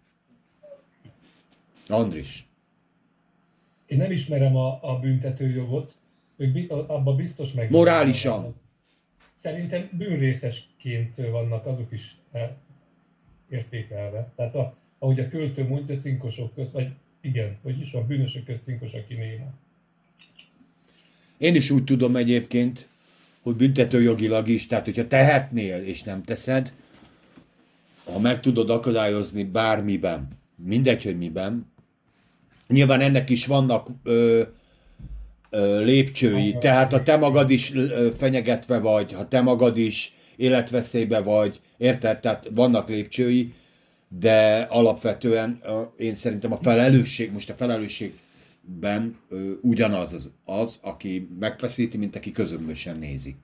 [1.88, 2.48] Andris.
[3.86, 5.94] Én nem ismerem a, a büntetőjogot,
[6.38, 7.72] ők abban biztos meg.
[7.72, 8.56] Morálisan.
[9.34, 12.16] Szerintem bűnrészesként vannak azok is
[13.50, 14.32] értékelve.
[14.36, 18.94] Tehát a, ahogy a költő mondja, cinkosok közt, vagy igen, vagyis a bűnösök közt cinkos,
[18.94, 19.54] aki néma.
[21.38, 22.88] Én is úgy tudom egyébként,
[23.42, 26.74] hogy büntetőjogilag is, tehát hogyha tehetnél és nem teszed,
[28.12, 31.72] ha meg tudod akadályozni bármiben, mindegy, hogy miben,
[32.68, 34.42] nyilván ennek is vannak ö,
[35.50, 41.22] ö, lépcsői, tehát ha te magad is ö, fenyegetve vagy, ha te magad is életveszélybe
[41.22, 42.20] vagy, érted?
[42.20, 43.54] Tehát vannak lépcsői,
[44.20, 51.28] de alapvetően ö, én szerintem a felelősség, most a felelősségben ö, ugyanaz az, az, aki
[51.40, 53.36] megfeszíti, mint aki közömbösen nézi.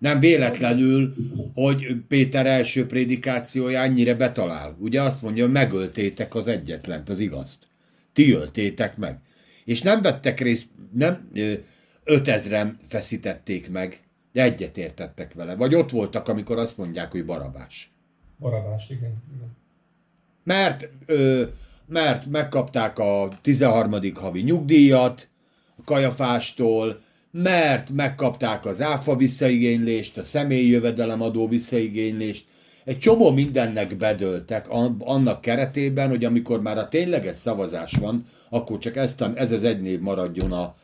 [0.00, 1.14] Nem véletlenül,
[1.54, 4.76] hogy Péter első prédikációja annyira betalál.
[4.78, 7.66] Ugye azt mondja, hogy megöltétek az egyetlent, az igazt.
[8.12, 9.18] Ti öltétek meg.
[9.64, 11.30] És nem vettek részt, nem
[12.04, 14.00] ötezren feszítették meg,
[14.32, 15.54] de egyet értettek vele.
[15.54, 17.92] Vagy ott voltak, amikor azt mondják, hogy barabás.
[18.38, 19.22] Barabás, igen.
[19.36, 19.56] igen.
[20.44, 21.44] Mert, ö,
[21.86, 24.14] mert megkapták a 13.
[24.14, 25.28] havi nyugdíjat
[25.76, 32.44] a kajafástól, mert megkapták az áfa visszaigénylést, a személyi jövedelemadó visszaigénylést,
[32.84, 34.66] egy csomó mindennek bedöltek
[34.98, 39.80] annak keretében, hogy amikor már a tényleges szavazás van, akkor csak ezt, ez az egy
[39.80, 40.74] név maradjon a,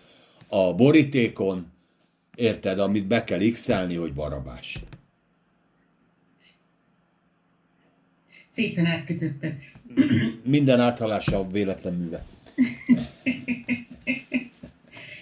[0.48, 1.66] a borítékon,
[2.34, 4.78] érted, amit be kell x hogy barabás.
[8.48, 9.54] Szépen átkötötted.
[10.42, 12.24] Minden áthalása véletlen műve.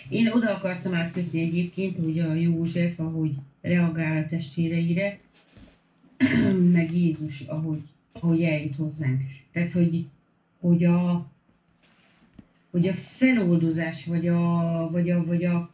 [0.08, 5.18] Én oda akartam átkötni egyébként, hogy a József, ahogy reagál a testvéreire,
[6.72, 7.80] meg Jézus, ahogy,
[8.12, 9.22] ahogy eljut hozzánk.
[9.52, 10.06] Tehát, hogy,
[10.60, 11.26] hogy a,
[12.70, 15.70] hogy a feloldozás, vagy a, vagy a, vagy a,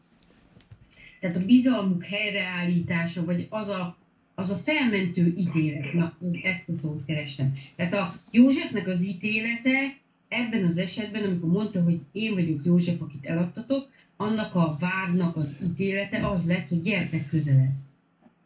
[1.21, 3.97] tehát a bizalmuk helyreállítása, vagy az a,
[4.35, 7.55] az a felmentő ítélet, na, ezt a szót kerestem.
[7.77, 9.97] Tehát a Józsefnek az ítélete
[10.29, 13.89] ebben az esetben, amikor mondta, hogy én vagyok József, akit eladtatok,
[14.21, 17.73] annak a vádnak az ítélete az lett, hogy gyertek közelebb.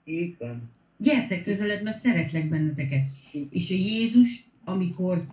[0.04, 0.70] Így van.
[0.96, 3.08] Gyertek közelebb, mert szeretlek benneteket.
[3.50, 5.26] És a Jézus, amikor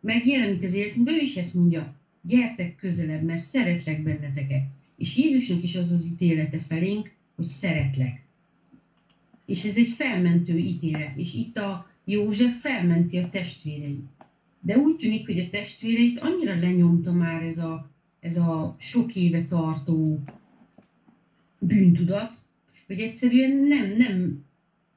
[0.00, 4.62] megjelenik az életünkben, ő is ezt mondja, gyertek közelebb, mert szeretlek benneteket.
[4.96, 8.22] És Jézusnak is az az ítélete felénk, hogy szeretlek.
[9.46, 11.16] És ez egy felmentő ítélet.
[11.16, 14.04] És itt a József felmenti a testvéreit.
[14.60, 17.89] De úgy tűnik, hogy a testvéreit annyira lenyomta már ez a
[18.20, 20.18] ez a sok éve tartó
[21.58, 22.34] bűntudat,
[22.86, 24.44] hogy egyszerűen nem, nem,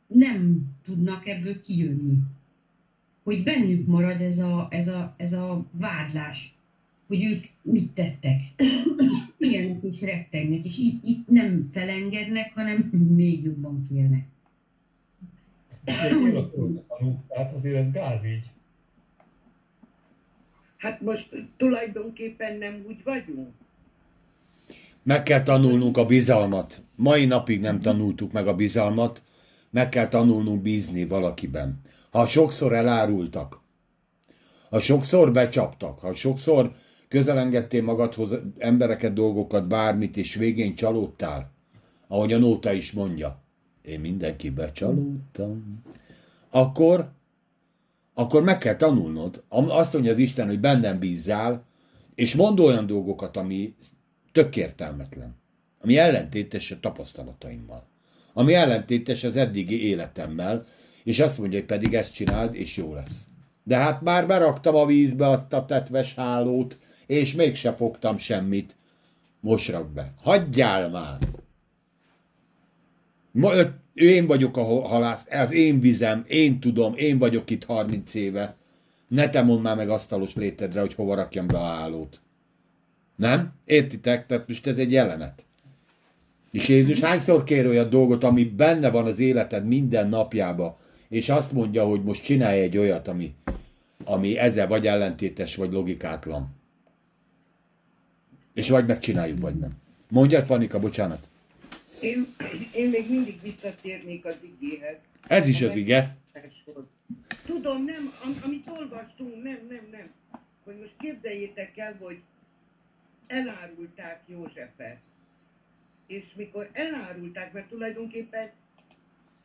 [0.08, 2.18] nem tudnak ebből kijönni.
[3.24, 6.54] Hogy bennük marad ez a, ez a, ez a vádlás,
[7.08, 8.42] hogy ők mit tettek.
[8.98, 12.78] És félnek és rettegnek, és itt, itt nem felengednek, hanem
[13.16, 14.26] még jobban félnek.
[17.28, 18.53] Tehát azért ez gáz így.
[20.84, 23.50] Hát most tulajdonképpen nem úgy vagyunk.
[25.04, 26.82] Meg kell tanulnunk a bizalmat.
[26.96, 29.24] Mai napig nem tanultuk meg a bizalmat,
[29.70, 31.82] meg kell tanulnunk bízni valakiben.
[32.12, 33.62] Ha sokszor elárultak,
[34.70, 36.72] ha sokszor becsaptak, ha sokszor
[37.08, 41.52] közelengedtél magadhoz embereket, dolgokat, bármit, és végén csalódtál?
[42.08, 43.42] Ahogy a nóta is mondja.
[43.82, 45.82] Én mindenkibe csalódtam.
[46.50, 47.12] Akkor,
[48.14, 49.44] akkor meg kell tanulnod.
[49.50, 51.66] Azt mondja az Isten, hogy bennem bízzál,
[52.16, 53.76] és mond olyan dolgokat, ami
[54.32, 55.36] tök értelmetlen.
[55.82, 57.88] Ami ellentétes a tapasztalataimmal.
[58.34, 60.66] Ami ellentétes az eddigi életemmel,
[61.04, 63.28] és azt mondja, hogy pedig ezt csináld, és jó lesz.
[63.64, 68.76] De hát már beraktam a vízbe azt a tetves hálót, és mégse fogtam semmit.
[69.40, 70.14] Most rak be.
[70.22, 71.18] Hagyjál már!
[73.34, 73.54] Ma,
[73.94, 78.56] én vagyok a halász, ez én vizem, én tudom, én vagyok itt 30 éve.
[79.08, 82.22] Ne te mondd már meg asztalos létedre, hogy hova rakjam be a hálót.
[83.16, 83.54] Nem?
[83.66, 84.26] Értitek?
[84.26, 85.46] Tehát most ez egy jelenet.
[86.52, 91.52] És Jézus hányszor kér olyan dolgot, ami benne van az életed minden napjába, és azt
[91.52, 93.34] mondja, hogy most csinálj egy olyat, ami,
[94.06, 96.56] ami ezzel vagy ellentétes, vagy logikátlan.
[98.54, 99.72] És vagy megcsináljuk, vagy nem.
[100.10, 101.28] Mondja, Panika, bocsánat.
[102.04, 102.36] Én,
[102.76, 104.98] én még mindig visszatérnék az igéhez.
[105.28, 106.18] Ez is az ige.
[107.46, 110.12] Tudom, nem, am, amit olvastunk, nem, nem, nem.
[110.64, 112.20] Hogy most képzeljétek el, hogy
[113.28, 114.98] elárulták Józsefet.
[116.08, 118.52] És mikor elárulták, mert tulajdonképpen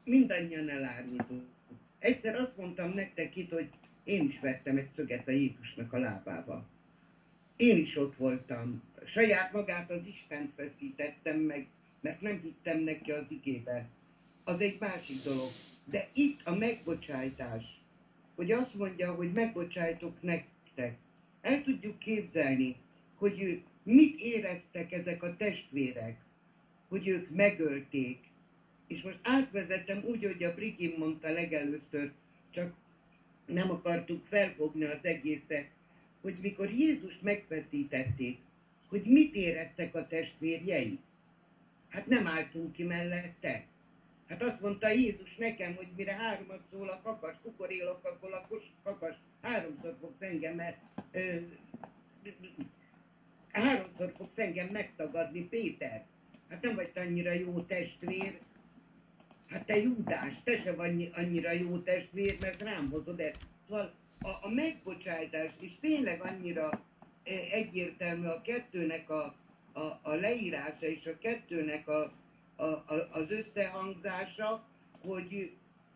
[0.05, 1.43] mindannyian elárultunk.
[1.99, 3.69] Egyszer azt mondtam nektek itt, hogy
[4.05, 6.67] én is vettem egy szöget a Jézusnak a lábába.
[7.57, 8.83] Én is ott voltam.
[9.07, 11.67] Saját magát az Istent veszítettem meg,
[12.01, 13.89] mert nem hittem neki az igébe.
[14.45, 15.51] Az egy másik dolog.
[15.85, 17.81] De itt a megbocsájtás,
[18.35, 20.97] hogy azt mondja, hogy megbocsájtok nektek.
[21.41, 22.77] El tudjuk képzelni,
[23.15, 26.17] hogy mit éreztek ezek a testvérek,
[26.89, 28.19] hogy ők megölték.
[28.87, 32.13] És most átvezetem úgy, hogy a Brigim mondta legelőször,
[32.51, 32.75] csak
[33.47, 35.67] nem akartuk felfogni az egészet,
[36.21, 38.39] hogy mikor Jézust megfeszítették,
[38.89, 40.99] hogy mit éreztek a testvérjei.
[41.89, 43.67] Hát nem álltunk ki mellette.
[44.29, 48.49] Hát azt mondta Jézus nekem, hogy mire háromat szól a kakas, kukorélok, akkor a
[48.83, 50.77] kakas háromszor fogsz engem, mert
[51.11, 51.37] ö,
[53.53, 56.05] háromszor fogsz engem megtagadni, Péter.
[56.49, 58.39] Hát nem vagy annyira jó testvér.
[59.47, 63.47] Hát te Júdás, te se vagy annyira jó testvér, mert rám hozod ezt.
[63.67, 66.85] Szóval a, a megbocsátás, és tényleg annyira
[67.51, 69.35] egyértelmű a kettőnek a,
[69.79, 72.13] a, a leírása és a kettőnek a,
[72.57, 74.67] a, a, az összehangzása,
[75.01, 75.53] hogy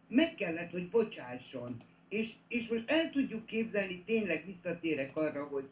[0.09, 1.77] meg kellett, hogy bocsásson.
[2.09, 5.69] És, és most el tudjuk képzelni, tényleg visszatérek arra, hogy,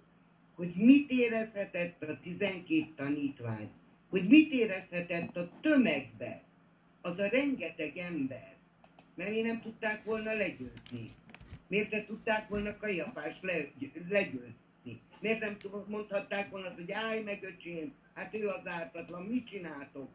[0.55, 3.70] hogy mit érezhetett a 12 tanítvány,
[4.09, 6.42] hogy mit érezhetett a tömegbe
[7.01, 8.57] az a rengeteg ember,
[9.14, 11.14] mert én nem tudták volna legyőzni.
[11.66, 13.70] Miért ne tudták volna Kajapás le,
[14.09, 14.57] legyőzni?
[15.20, 15.56] Miért nem
[15.87, 20.09] mondhatták volna, hogy állj meg öcsém, hát ő az ártatlan, mit csináltok?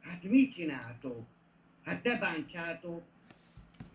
[0.00, 1.26] Hát mit csináltok?
[1.82, 3.02] Hát te bántsátok.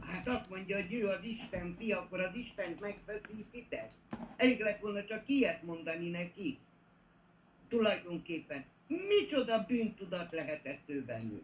[0.05, 3.91] Hát azt mondja, hogy ő az Isten fia, akkor az Istent megfeszítitek.
[4.35, 6.57] Elég lett volna csak ilyet mondani neki.
[7.67, 8.65] Tulajdonképpen.
[8.88, 11.43] Micsoda bűntudat lehetett ő bennük.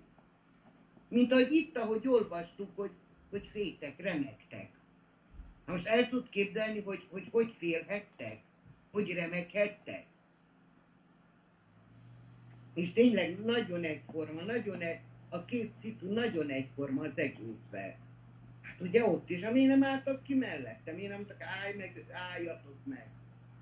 [1.08, 2.92] Mint ahogy itt, ahogy olvastuk, hogy,
[3.30, 4.75] hogy fétek, remektek.
[5.66, 8.40] Na most el tud képzelni, hogy hogy, hogy félhettek,
[8.92, 10.06] hogy remekhettek.
[12.74, 15.00] És tényleg nagyon egyforma, nagyon egy,
[15.30, 17.96] a két szitu nagyon egyforma az egészben.
[18.62, 22.78] Hát ugye ott is, ami nem álltak ki mellettem, én nem csak állj meg, álljatok
[22.84, 23.08] meg.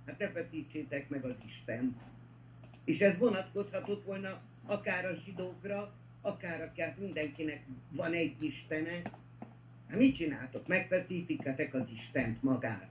[0.06, 2.02] Hát ne feszítsétek meg az Isten.
[2.84, 9.02] És ez vonatkozhatott volna akár a zsidókra, akár akár mindenkinek van egy Istene,
[9.88, 10.68] Hát mit csináltok?
[10.68, 12.90] Megfeszítitek az Istent magát.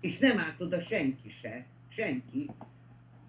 [0.00, 1.66] És nem állt oda senki se.
[1.88, 2.50] Senki.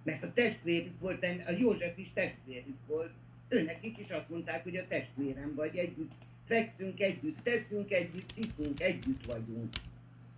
[0.04, 3.12] Mert a testvérük volt, a József is testvérük volt.
[3.48, 6.12] Őnekik is azt mondták, hogy a testvérem vagy, együtt
[6.46, 9.74] fekszünk, együtt teszünk, együtt tiszunk, együtt vagyunk.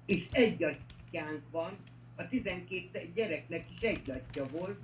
[0.06, 1.78] És egy atyánk van,
[2.16, 4.80] a 12 gyereknek is egy atya volt,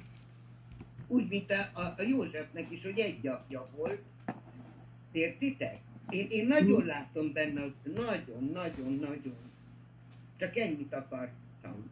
[1.08, 4.02] úgy, mint a, a, a Józsefnek is, hogy egy apja volt.
[5.12, 5.78] Értitek?
[6.10, 9.36] Én, én nagyon látom benne, nagyon, nagyon, nagyon.
[10.38, 11.89] Csak ennyit akartam.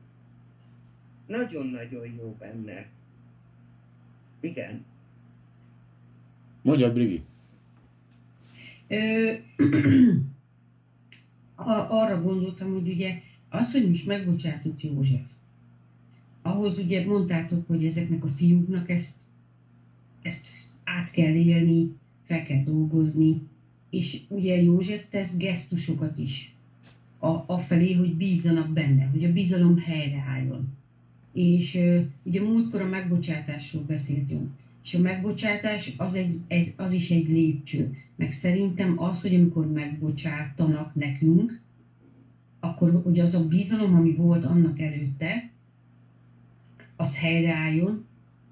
[1.26, 2.88] Nagyon-nagyon jó benne.
[4.40, 4.86] Igen.
[6.62, 7.24] Mondja, Brigi.
[11.90, 15.26] arra gondoltam, hogy ugye az, hogy most megbocsátott József,
[16.42, 19.22] ahhoz ugye mondtátok, hogy ezeknek a fiúknak ezt,
[20.22, 20.48] ezt
[20.84, 23.42] át kell élni, fel kell dolgozni,
[23.98, 26.52] és ugye József tesz gesztusokat is
[27.20, 30.68] a, afelé, hogy bízzanak benne, hogy a bizalom helyreálljon.
[31.34, 31.80] És
[32.24, 34.50] ugye múltkor a megbocsátásról beszéltünk.
[34.84, 37.94] És a megbocsátás az, egy, ez, az is egy lépcső.
[38.16, 41.60] Meg szerintem az, hogy amikor megbocsátanak nekünk,
[42.60, 45.50] akkor hogy az a bizalom, ami volt annak előtte,
[46.96, 48.04] az helyreálljon,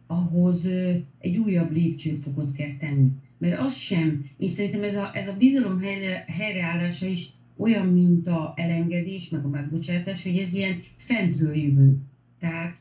[0.08, 0.70] ahhoz
[1.18, 3.12] egy újabb lépcsőfokot kell tenni.
[3.46, 8.28] Mert az sem, én szerintem ez a, ez a bizalom helyre, helyreállása is olyan, mint
[8.28, 11.98] a elengedés, meg a megbocsátás, hogy ez ilyen fentről jövő.
[12.40, 12.78] Tehát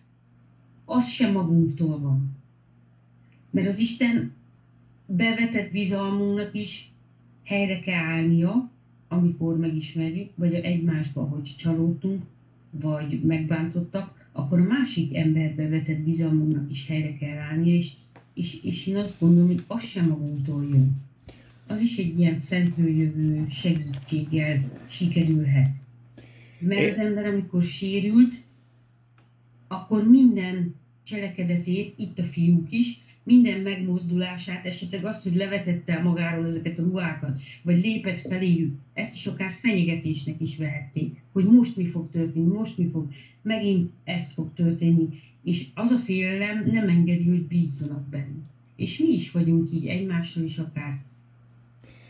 [0.85, 2.37] az sem magunktól van.
[3.51, 4.33] Mert az Isten
[5.07, 6.89] bevetett bizalmunknak is
[7.45, 8.71] helyre kell állnia,
[9.09, 12.23] amikor megismerjük, vagy egymásba, hogy csalódtunk,
[12.71, 17.93] vagy megbántottak, akkor a másik emberbe vetett bizalmunknak is helyre kell állnia, és,
[18.35, 21.03] és, és én azt gondolom, hogy az sem magunktól jön.
[21.67, 25.75] Az is egy ilyen fentről jövő segítséggel sikerülhet.
[26.59, 28.35] Mert az ember, amikor sérült,
[29.69, 36.79] akkor minden cselekedetét, itt a fiúk is, minden megmozdulását, esetleg azt, hogy levetette magáról ezeket
[36.79, 42.11] a ruhákat, vagy lépett feléjük, ezt is akár fenyegetésnek is vehették, hogy most mi fog
[42.11, 43.09] történni, most mi fog,
[43.43, 45.09] megint ez fog történni,
[45.45, 48.43] és az a félelem nem engedi, hogy bízzanak benne.
[48.77, 50.99] És mi is vagyunk így egymással is akár.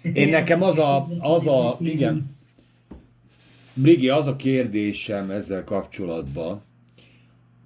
[0.03, 2.37] Tehát Én nekem az a, az a, igen,
[3.75, 6.63] Brigi, az a kérdésem ezzel kapcsolatban.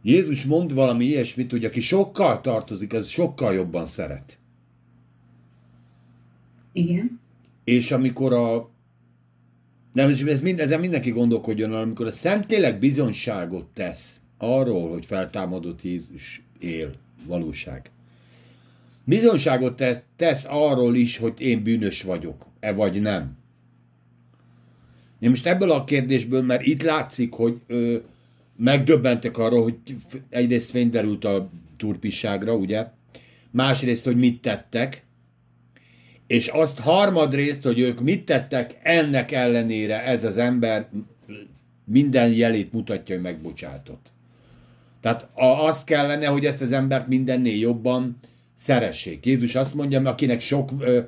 [0.02, 4.38] Jézus mond valami ilyesmit, hogy aki sokkal tartozik, az sokkal jobban szeret.
[6.72, 7.20] Igen.
[7.64, 8.70] És amikor a
[9.92, 15.82] nem, ez, ez mind, ezen mindenki gondolkodjon, amikor a Szentlélek bizonyságot tesz arról, hogy feltámadott
[15.82, 16.92] Jézus él,
[17.26, 17.90] valóság.
[19.04, 23.36] Bizonyságot te- tesz arról is, hogy én bűnös vagyok, e vagy nem.
[25.18, 27.96] Én most ebből a kérdésből, mert itt látszik, hogy ö,
[28.56, 29.76] megdöbbentek arról, hogy
[30.28, 32.86] egyrészt fény derült a turpisságra, ugye?
[33.50, 35.04] Másrészt, hogy mit tettek,
[36.26, 40.88] és azt harmadrészt, hogy ők mit tettek, ennek ellenére ez az ember
[41.84, 44.12] minden jelét mutatja, hogy megbocsátott.
[45.00, 48.16] Tehát a, az kellene, hogy ezt az embert mindennél jobban
[48.54, 49.26] szeressék.
[49.26, 51.00] Jézus azt mondja, akinek sok, ö,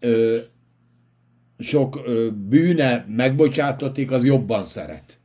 [0.00, 0.38] ö,
[1.58, 5.18] sok ö, bűne megbocsátotik, az jobban szeret.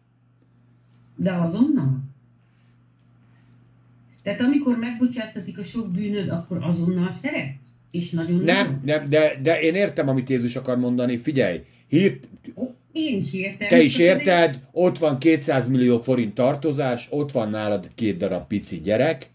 [1.16, 2.00] De azonnal?
[4.24, 7.68] Tehát amikor megbocsátatik a sok bűnöd, akkor azonnal szeretsz?
[7.92, 11.18] És nagyon Nem, nem de, de én értem, amit Jézus akar mondani.
[11.18, 12.28] Figyelj, hírt,
[12.92, 13.68] Én is értem.
[13.68, 18.80] Te is érted, ott van 200 millió forint tartozás, ott van nálad két darab pici
[18.80, 19.30] gyerek,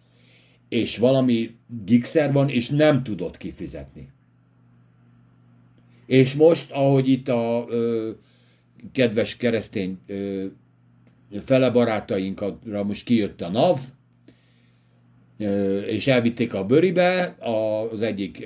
[0.68, 1.50] és valami
[1.84, 4.08] gigszer van, és nem tudod kifizetni.
[6.06, 8.10] És most, ahogy itt a ö,
[8.92, 10.44] kedves keresztény ö,
[11.44, 13.78] fele barátainkra most kijött a NAV,
[15.86, 17.36] és elvitték a bőribe
[17.92, 18.44] az egyik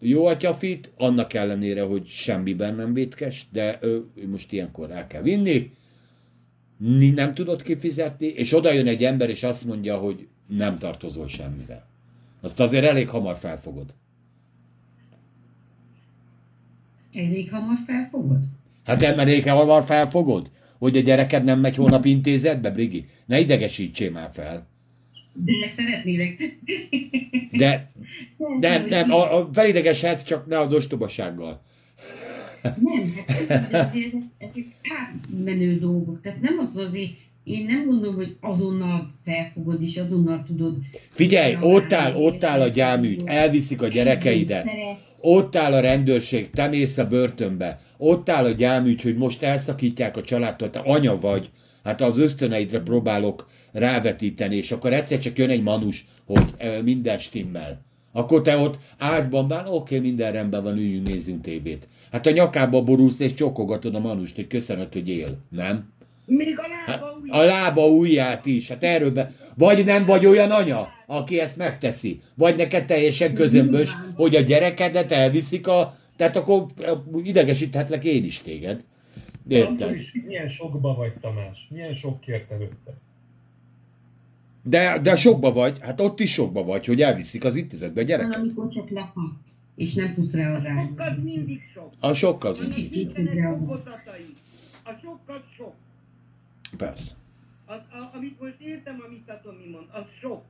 [0.00, 5.70] jó atyafit, annak ellenére, hogy semmiben nem vétkes, de ő most ilyenkor el kell vinni,
[6.78, 11.28] Ni- nem tudod kifizetni, és oda jön egy ember, és azt mondja, hogy nem tartozol
[11.28, 11.86] semmivel.
[12.40, 13.94] Azt azért elég hamar felfogod.
[17.14, 18.40] Elég hamar felfogod?
[18.84, 23.06] Hát elég hamar felfogod, hogy a gyereked nem megy holnap intézetbe, Brigi?
[23.26, 24.66] Ne idegesítsél már fel.
[25.44, 26.58] De szeretnélek.
[27.50, 27.90] De
[28.60, 31.62] nem, nem, a, a felidegeshetsz, csak ne az ostobasággal.
[32.62, 34.64] Nem, hát de azért ezek
[35.00, 36.20] átmenő dolgok.
[36.20, 37.10] Tehát nem az azért,
[37.44, 40.76] én nem gondolom, hogy azonnal felfogod és azonnal tudod.
[41.10, 44.66] Figyelj, ott áll, ott áll a gyámügy, elviszik a gyerekeidet.
[45.22, 47.80] Ott áll a rendőrség, te mész a börtönbe.
[47.96, 51.50] Ott áll a gyámügy, hogy most elszakítják a családtól, te anya vagy.
[51.84, 53.48] Hát az ösztöneidre próbálok
[53.78, 56.54] rávetíteni, és akkor egyszer csak jön egy manus, hogy
[56.84, 57.86] minden stimmel.
[58.12, 61.88] Akkor te ott ázban bán, oké, minden rendben van, üljünk, nézzünk tévét.
[62.12, 65.92] Hát a nyakába borulsz és csokogatod a manust, hogy köszönöd, hogy él, nem?
[66.26, 67.30] Még a Hát, lába úgy.
[67.30, 69.32] a lába ujját is, hát erről be...
[69.54, 72.20] Vagy nem vagy olyan anya, aki ezt megteszi.
[72.34, 75.96] Vagy neked teljesen közömbös, hogy a gyerekedet elviszik a...
[76.16, 76.66] Tehát akkor
[77.22, 78.84] idegesíthetlek én is téged.
[79.48, 79.94] Érted?
[79.94, 81.68] is milyen sokba vagy, Tamás?
[81.70, 82.94] Milyen sok kért előtte?
[84.68, 88.34] De, de sokba vagy, hát ott is sokba vagy, hogy elviszik az intézetbe a gyereket.
[88.34, 89.32] amikor csak lakhat,
[89.74, 90.88] és nem tudsz reagálni.
[90.88, 91.92] Sok az mindig sok.
[92.00, 92.58] A sok az.
[92.90, 93.58] Nincsenek reagálsz.
[93.58, 94.34] fokozatai.
[94.84, 95.74] A sok az sok.
[96.76, 97.12] Persze.
[97.64, 100.44] A, a, amit most értem, amit a Tomi mond, az sok.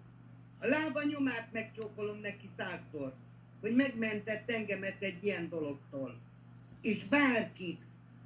[0.58, 3.12] A lába nyomát megcsókolom neki százszor,
[3.60, 6.18] hogy megmentett engemet egy ilyen dologtól.
[6.80, 7.80] És bárkit,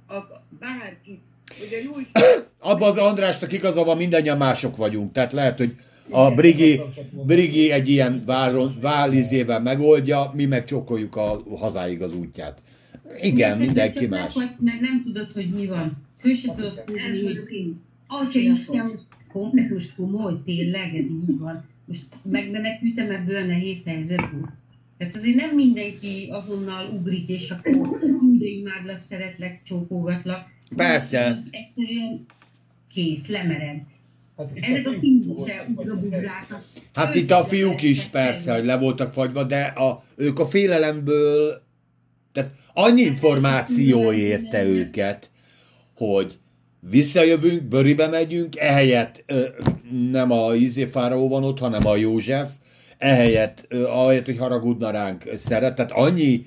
[0.07, 0.15] a,
[0.59, 1.21] bárkit,
[1.59, 2.23] hogy a jó Isten
[2.59, 5.11] Abban az Andrásnak igaza van, mindannyian mások vagyunk.
[5.11, 5.75] Tehát lehet, hogy
[6.09, 6.81] a Brigi,
[7.25, 12.61] Brigi egy ilyen váron, válizével megoldja, mi meg csokoljuk a hazáig az útját.
[13.21, 14.33] Igen, mindenki más.
[14.33, 15.97] Meghagysz, mert nem tudod, hogy mi van.
[16.19, 17.73] Fő se tudod Ez hogy.
[18.07, 21.65] Atya Isten, most kom, ez most komoly, tényleg, ez így van.
[21.85, 24.49] Most megmenekültem ebből a nehéz helyzetből.
[24.97, 27.99] Tehát azért nem mindenki azonnal ugrik, és akkor
[28.39, 30.45] de imádlak, szeretlek, csókolgatlak.
[30.75, 31.43] Persze.
[31.51, 32.25] Egyszerűen
[32.93, 33.81] kész, lemered.
[34.37, 35.37] Hát Ezek a fiúk
[35.75, 36.63] ugrabugrátak.
[36.93, 41.61] Hát itt a fiúk is persze, hogy le voltak fagyva, de a, ők a félelemből,
[42.31, 45.31] tehát annyi információ érte őket,
[45.95, 46.39] hogy
[46.79, 49.47] visszajövünk, bőribe megyünk, ehelyett ö,
[50.11, 52.49] nem a Izé Fáraó van ott, hanem a József,
[52.97, 56.45] ehelyett, ö, ahelyett, hogy haragudna ránk szeret, tehát annyi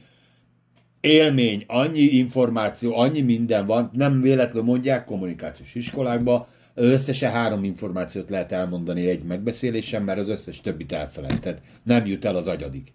[1.07, 8.53] élmény, annyi információ, annyi minden van, nem véletlenül mondják kommunikációs iskolákba, összesen három információt lehet
[8.53, 11.61] elmondani egy megbeszélésen, mert az összes többit elfelejtett.
[11.83, 12.93] Nem jut el az agyadig.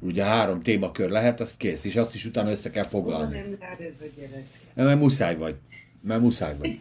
[0.00, 3.34] Ugye három témakör lehet, azt kész, és azt is utána össze kell foglalni.
[3.34, 3.58] nem
[4.00, 4.44] a gyerek?
[4.74, 5.54] Mert muszáj vagy.
[6.02, 6.78] Mert muszáj vagy.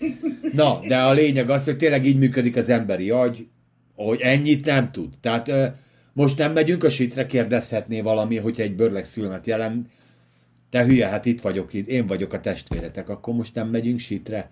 [0.54, 3.48] Na, de a lényeg az, hogy tényleg így működik az emberi agy,
[3.96, 5.14] hogy ennyit nem tud.
[5.22, 5.52] Tehát
[6.18, 9.90] most nem megyünk a sitre, kérdezhetné valami, hogyha egy Börlex filmet jelent,
[10.70, 14.50] te hülye, hát itt vagyok, itt, én vagyok a testvéretek, akkor most nem megyünk sitre?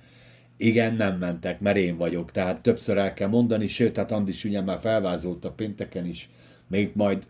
[0.57, 4.61] Igen, nem mentek, mert én vagyok, tehát többször el kell mondani, sőt, hát Andis ugye
[4.61, 6.29] már felvázolta pénteken is,
[6.67, 7.27] még majd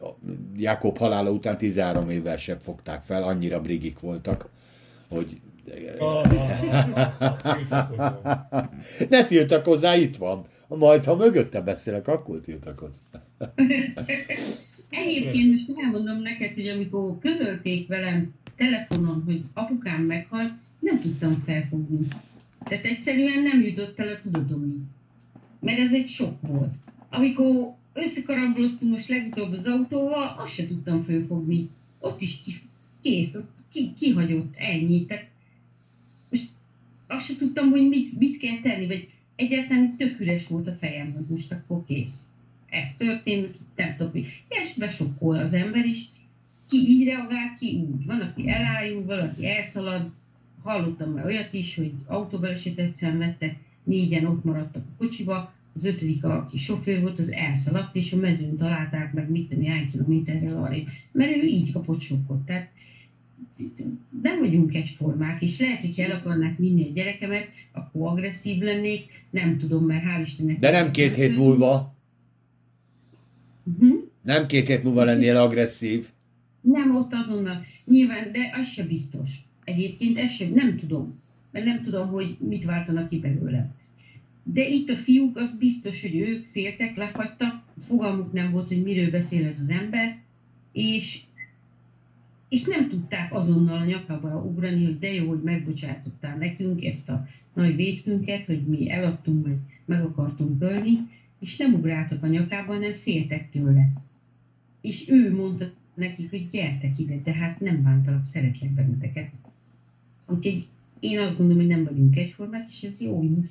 [0.56, 4.50] Jakob halála után 13 évvel sem fogták fel, annyira brigik voltak,
[5.10, 5.40] hogy
[6.00, 6.26] Ah,
[9.10, 10.46] ne tiltakozzál, itt van.
[10.68, 12.96] Majd, ha mögötte beszélek, akkor tiltakozz.
[14.90, 22.08] Egyébként most elmondom neked, hogy amikor közölték velem telefonon, hogy apukám meghalt, nem tudtam felfogni.
[22.64, 24.78] Tehát egyszerűen nem jutott el a tudatomig.
[25.60, 26.76] Mert ez egy sok volt.
[27.10, 31.70] Amikor összekaramboloztunk most legutóbb az autóval, azt se tudtam felfogni.
[32.00, 32.52] Ott is ki,
[33.02, 35.06] kész, ott ki, kihagyott ennyi.
[35.06, 35.28] Tehát
[36.30, 36.50] most
[37.08, 41.14] azt se tudtam, hogy mit, mit kell tenni, vagy egyáltalán tök üres volt a fejem,
[41.14, 42.24] hogy most akkor kész.
[42.70, 44.24] Ez történt, nem tudok mi.
[44.50, 46.06] És besokkol az ember is,
[46.70, 48.06] ki így reagál, ki úgy.
[48.06, 50.12] Van, aki elájul, valaki elszalad.
[50.62, 56.58] Hallottam már olyat is, hogy autóbalesetet szenvedtek, négyen ott maradtak a kocsiba, az ötödik, aki
[56.58, 61.36] sofőr volt, az elszaladt, és a mezőn találták meg, mit tudom, hány kilométerrel arrébb, mert
[61.36, 62.46] ő így kapott sokkot.
[62.46, 62.70] Tehát
[64.22, 69.58] nem vagyunk egyformák, és lehet, hogy el akarnák vinni a gyerekemet, akkor agresszív lennék, nem
[69.58, 70.58] tudom, mert hál' Istennek...
[70.58, 71.96] De nem két hét múlva,
[73.66, 74.04] Uh-huh.
[74.22, 76.08] nem két hét múlva lennél agresszív.
[76.62, 77.66] Nem ott azonnal.
[77.86, 79.30] Nyilván, de az se biztos.
[79.64, 81.20] Egyébként ez sem, nem tudom.
[81.52, 83.70] Mert nem tudom, hogy mit váltanak ki belőle.
[84.44, 89.10] De itt a fiúk, az biztos, hogy ők féltek, lefagytak, fogalmuk nem volt, hogy miről
[89.10, 90.18] beszél ez az ember,
[90.72, 91.22] és,
[92.56, 97.28] és nem tudták azonnal a nyakába ugrani, hogy de jó, hogy megbocsátottál nekünk ezt a
[97.54, 102.94] nagy vétkünket, hogy mi eladtunk, vagy meg akartunk ölni, és nem ugráltak a nyakába, hanem
[102.94, 103.94] féltek tőle.
[104.82, 109.32] És ő mondta nekik, hogy gyertek ide, de hát nem bántalak, szeretlek benneteket.
[110.28, 110.68] Úgyhogy
[111.00, 113.50] én azt gondolom, hogy nem vagyunk egyformák, és ez jó így.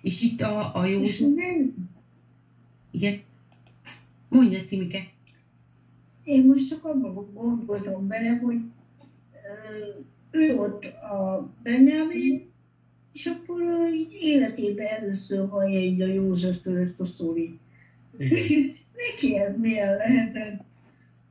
[0.00, 1.02] És itt a, a jó...
[1.02, 1.88] És nem,
[2.90, 3.20] Igen.
[4.28, 5.14] Mondja, Timike.
[6.26, 8.60] Én most csak abban gondoltam bele, hogy
[10.30, 12.50] ő ott a Benjamin,
[13.12, 13.62] és akkor
[13.94, 17.60] így életében először hallja így a Józseftől ezt a sztorit.
[18.92, 20.64] Neki ez milyen lehetett?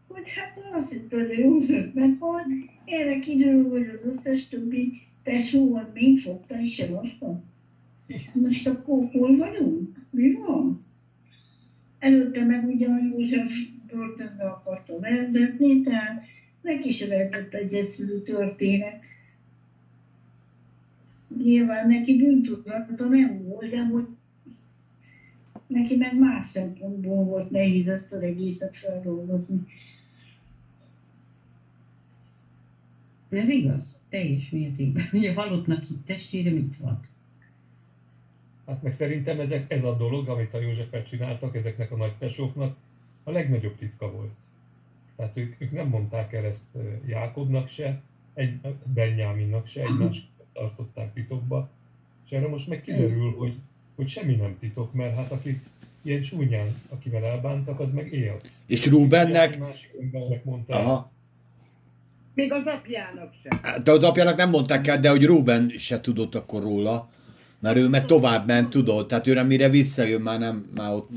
[0.08, 2.46] Hogy hát azt hitte, hogy a József meghalt,
[2.86, 4.91] erre kiderül, hogy az összes többi
[5.24, 7.43] tesóval még fogta és sem adta.
[8.34, 9.89] Most akkor hol vagyunk?
[10.10, 10.86] Mi van?
[12.00, 13.52] Előtte meg ugye a József
[13.96, 16.24] börtönbe akarta vezetni, tehát
[16.62, 19.06] neki is lehetett egy egyszerű történet.
[21.43, 24.08] Nyilván neki bűntudata nem volt, de hogy
[25.68, 29.62] neki meg más szempontból volt nehéz ezt az egészet feldolgozni.
[33.30, 35.10] Ez igaz, teljes mértékben.
[35.14, 37.08] Ugye a halottnak itt testére mit van?
[38.66, 42.78] Hát meg szerintem ezek, ez a dolog, amit a Józsefet csináltak, ezeknek a nagy tesóknak,
[43.28, 44.32] a legnagyobb titka volt.
[45.15, 46.65] Tehát ők, ők nem mondták el ezt
[47.07, 48.01] Jákobnak se,
[48.34, 48.59] egy,
[48.93, 51.69] Benjáminnak se, egymást tartották titokba,
[52.26, 53.53] és erre most meg kiderül, hogy,
[53.95, 55.63] hogy semmi nem titok, mert hát akit
[56.01, 58.38] ilyen csúnyán, akivel elbántak, az meg él.
[58.65, 60.80] És Rubennek, Másik embernek el.
[60.80, 61.11] aha,
[62.34, 63.82] Még az apjának sem.
[63.84, 67.09] de az apjának nem mondták el, de hogy Ruben se tudott akkor róla,
[67.59, 71.09] Mert ő meg tovább ment, tudod, tehát őre mire visszajön, már nem, már ott,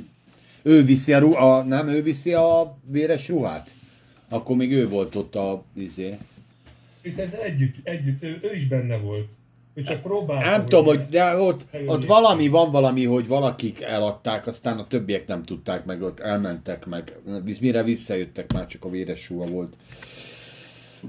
[0.69, 3.71] ő viszi a, a nem, ő viszi a véres ruhát?
[4.29, 6.15] Akkor még ő volt ott a, izé.
[7.03, 9.29] Viszont együtt, együtt ő, ő is benne volt.
[9.75, 10.51] Ő csak próbálta.
[10.51, 15.27] Nem tudom, hogy de ott, ott valami, van valami, hogy valakik eladták, aztán a többiek
[15.27, 17.17] nem tudták, meg ott elmentek, meg
[17.61, 19.77] mire visszajöttek, már csak a véres ruha volt.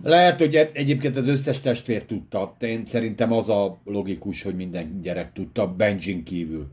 [0.04, 2.56] Lehet, hogy egy- egyébként az összes testvér tudta.
[2.60, 6.68] Én szerintem az a logikus, hogy minden gyerek tudta, Benjin kívül.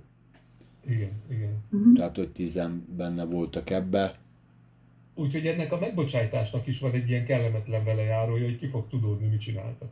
[0.88, 1.64] Igen, igen.
[1.94, 4.14] Tehát, hogy tizen benne voltak ebbe.
[5.14, 9.40] Úgyhogy ennek a megbocsájtásnak is van egy ilyen kellemetlen velejárója, hogy ki fog tudódni, mit
[9.40, 9.90] csináltak.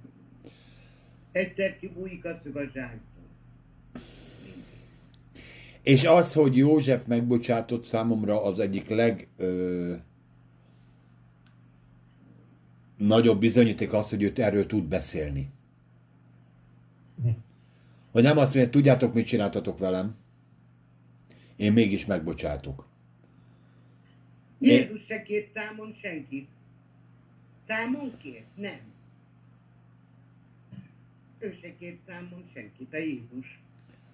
[1.32, 2.40] Egyszer kibújik a
[2.72, 3.22] zsákból.
[5.82, 9.94] És az, hogy József megbocsátott számomra az egyik leg ö,
[12.96, 15.50] nagyobb bizonyíték az, hogy őt erről tud beszélni.
[17.22, 17.28] Hm.
[18.10, 20.16] Hogy nem azt mondja, tudjátok, mit csináltatok velem?
[21.56, 22.86] Én mégis megbocsátok.
[24.58, 26.48] Jézus se kért számon senkit.
[27.66, 28.56] Számon kért?
[28.56, 28.80] Nem.
[31.38, 33.58] Ő se kért számon senkit, a Jézus.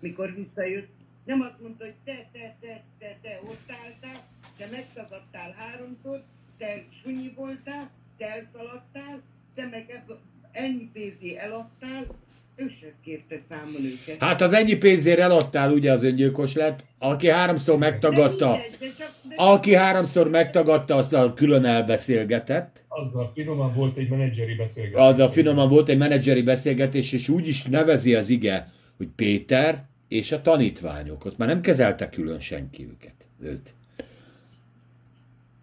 [0.01, 0.91] Mikor visszajött,
[1.25, 6.25] nem azt mondta, hogy te, te, te, te, te ott álltál, te megtagadtál háromszor,
[6.59, 9.23] te sunyi voltál, te elszaladtál,
[9.55, 10.05] te meg
[10.53, 12.07] ennyi pénzé eladtál,
[12.61, 14.17] ő sem kérte számon őket.
[14.23, 18.87] Hát az ennyi pénzért eladtál, ugye az öngyilkos lett, aki háromszor megtagadta, De mindegy, de
[18.99, 22.85] csak- de- aki háromszor megtagadta, azt a külön elbeszélgetett.
[22.89, 25.01] Azzal finoman volt egy menedzseri beszélgetés.
[25.01, 29.85] Az a finoman volt egy menedzseri beszélgetés, és úgy is nevezi az ige, hogy Péter
[30.09, 31.25] és a tanítványok.
[31.25, 33.73] Ott már nem kezelte külön senki őket, őt.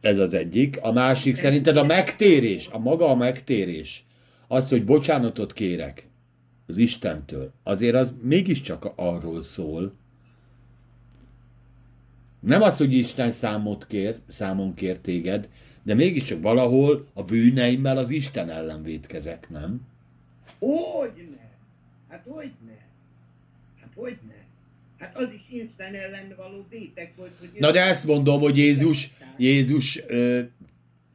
[0.02, 0.78] Ez az egyik.
[0.82, 4.06] A másik szerinted a megtérés, a maga a megtérés,
[4.48, 6.07] az, hogy bocsánatot kérek
[6.68, 9.94] az Istentől, azért az mégiscsak arról szól.
[12.40, 15.50] Nem az, hogy Isten számot kér, számon kér téged,
[15.84, 19.82] de mégiscsak valahol a bűneimmel az Isten ellen védkezek, nem?
[20.60, 21.50] Hogyne?
[22.10, 22.78] Hát hogyne?
[23.80, 24.36] Hát hogyne?
[24.98, 27.50] Hát az is Isten ellen való vétek volt, hogy...
[27.60, 30.42] Na de ezt mondom, hogy Jézus, Jézus, ö,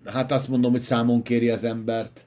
[0.04, 2.24] hát azt mondom, hogy számon kéri az embert.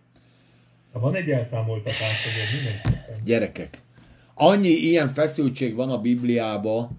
[0.92, 3.05] Ha van egy elszámoltatás, azért mindenképpen.
[3.26, 3.82] Gyerekek,
[4.34, 6.92] annyi ilyen feszültség van a Bibliába,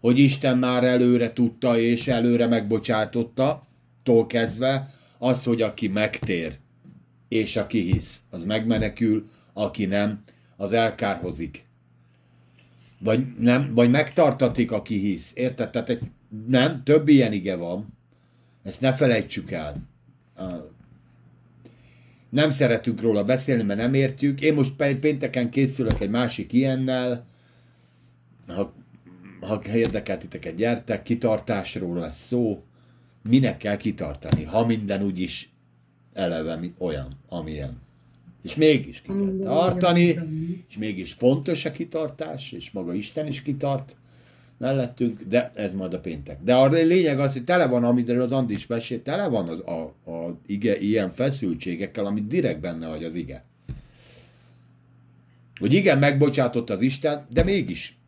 [0.00, 3.66] hogy Isten már előre tudta és előre megbocsátotta,
[4.02, 6.58] tól kezdve, az, hogy aki megtér,
[7.28, 10.22] és aki hisz, az megmenekül, aki nem,
[10.56, 11.64] az elkárhozik.
[12.98, 15.32] Vagy, nem, vagy megtartatik, aki hisz.
[15.34, 15.70] Érted?
[15.70, 16.00] Tehát egy,
[16.46, 17.86] nem, több ilyen ige van.
[18.62, 19.76] Ezt ne felejtsük el.
[22.28, 24.40] Nem szeretünk róla beszélni, mert nem értjük.
[24.40, 27.26] Én most pénteken készülök egy másik ilyennel.
[28.46, 28.72] Ha,
[29.40, 32.62] ha érdekel titeket, gyertek, kitartásról lesz szó.
[33.22, 35.50] Minek kell kitartani, ha minden úgyis
[36.12, 37.80] eleve olyan, amilyen.
[38.42, 40.18] És mégis ki kell tartani,
[40.68, 43.96] és mégis fontos a kitartás, és maga Isten is kitart
[44.58, 46.38] mellettünk, de ez majd a péntek.
[46.42, 49.60] De a lényeg az, hogy tele van, amiről az Andi is mesél, tele van az,
[49.60, 53.44] a, a ige ilyen feszültségekkel, amit direkt benne hagy az ige.
[55.58, 57.98] Hogy igen, megbocsátott az Isten, de mégis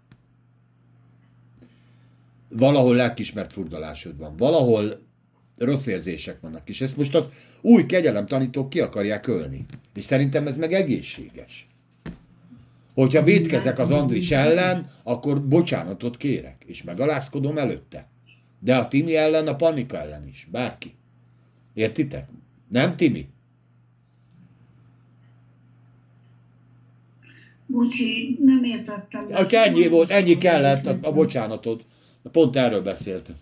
[2.48, 5.00] valahol lelkismert furdalásod van, valahol
[5.56, 7.28] rossz érzések vannak, és ezt most az
[7.60, 9.64] új kegyelem tanítók ki akarják ölni.
[9.94, 11.67] És szerintem ez meg egészséges.
[12.98, 18.08] Hogyha védkezek az Andris ellen, akkor bocsánatot kérek, és megalázkodom előtte.
[18.60, 20.48] De a Timi ellen, a Panika ellen is.
[20.50, 20.94] Bárki.
[21.74, 22.28] Értitek?
[22.68, 23.28] Nem, Timi?
[27.66, 29.30] Bocsi, nem értettem.
[29.32, 31.84] Ha ennyi volt, ennyi kellett a, a bocsánatod.
[32.32, 33.36] Pont erről beszéltem.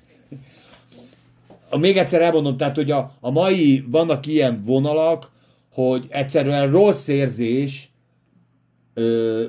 [1.70, 5.30] A- Még egyszer elmondom, tehát, hogy a, a mai, vannak ilyen vonalak,
[5.70, 7.90] hogy egyszerűen rossz érzés,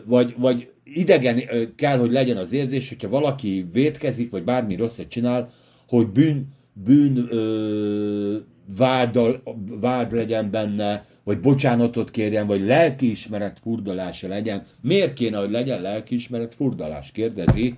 [0.06, 1.42] vagy, vagy idegen
[1.76, 5.50] kell, hogy legyen az érzés, hogyha valaki vétkezik, vagy bármi rosszat csinál,
[5.88, 8.38] hogy bűn, bűn ö,
[8.78, 9.44] váddal,
[9.80, 14.64] vád legyen benne, vagy bocsánatot kérjen, vagy lelkiismeret furdalása legyen.
[14.82, 17.12] Miért kéne, hogy legyen lelkiismeret furdalás?
[17.12, 17.76] Kérdezi.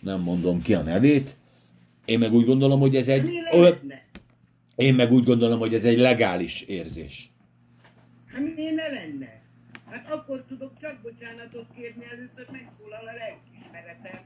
[0.00, 1.36] Nem mondom ki a nevét.
[2.04, 3.30] Én meg úgy gondolom, hogy ez egy...
[3.50, 3.68] Ö,
[4.76, 7.30] én meg úgy gondolom, hogy ez egy legális érzés.
[8.26, 9.41] Hát miért ne lenne?
[9.92, 14.20] Hát akkor tudok csak bocsánatot kérni, először megszólal a lelkismeretem.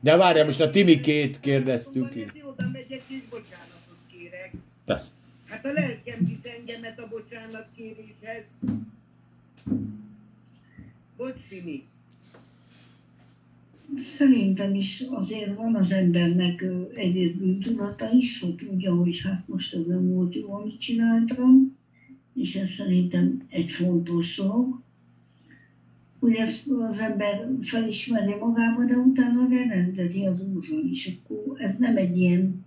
[0.00, 2.04] De várjál, most a Timikét kérdeztük.
[2.04, 4.52] Akkor én oda megyek és bocsánatot kérek.
[4.84, 5.10] Persze.
[5.46, 8.44] Hát a lelkem visz engemet a bocsánat kéréshez.
[11.16, 11.86] Bocs, Timi.
[13.96, 16.64] Szerintem is azért van az embernek
[16.94, 21.76] egyrészt bűntudata is, hogy tudja, hogy hát most ez nem volt jó, amit csináltam,
[22.34, 24.80] és ez szerintem egy fontos dolog.
[26.20, 31.18] Hogy ezt az ember felismeri magába, de utána rendezi az úrral is.
[31.24, 32.64] Akkor ez nem egy ilyen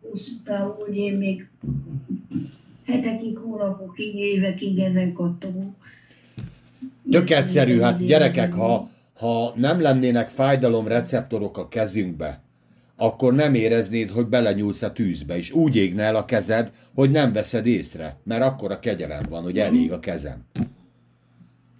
[0.00, 1.48] hosszú távú, hogy én még
[2.86, 5.74] hetekig, hónapokig, évekig ezen kattogok.
[7.10, 12.42] Tök egyszerű, hát gyerekek, ha, ha nem lennének fájdalom receptorok a kezünkbe,
[12.96, 17.32] akkor nem éreznéd, hogy belenyúlsz a tűzbe, és úgy égne el a kezed, hogy nem
[17.32, 20.44] veszed észre, mert akkor a kegyelem van, hogy elég a kezem.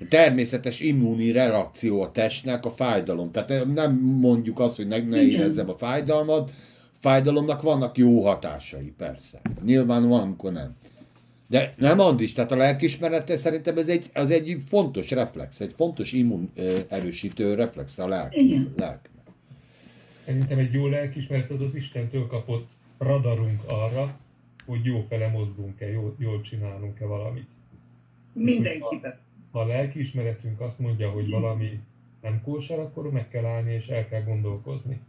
[0.09, 3.30] Természetes immuní reakció a testnek a fájdalom.
[3.30, 6.50] Tehát nem mondjuk azt, hogy ne, ne érezzem a fájdalmat,
[6.98, 9.40] fájdalomnak vannak jó hatásai, persze.
[9.64, 10.76] Nyilván van, amikor nem.
[11.46, 16.12] De nem Andis, tehát a lelkismerete szerintem ez egy, az egy fontos reflex, egy fontos
[16.12, 18.34] immun ö, erősítő reflex a lelk,
[18.76, 19.24] lelknek.
[20.11, 24.18] Szerintem egy jó lelkismeret az az Istentől kapott radarunk arra,
[24.66, 27.48] hogy jó fele mozgunk-e, jól, jól csinálunk-e valamit.
[28.32, 29.18] Mindenkiben.
[29.53, 31.80] Ha a lelkiismeretünk azt mondja, hogy valami
[32.22, 35.00] nem kóser, akkor meg kell állni és el kell gondolkozni.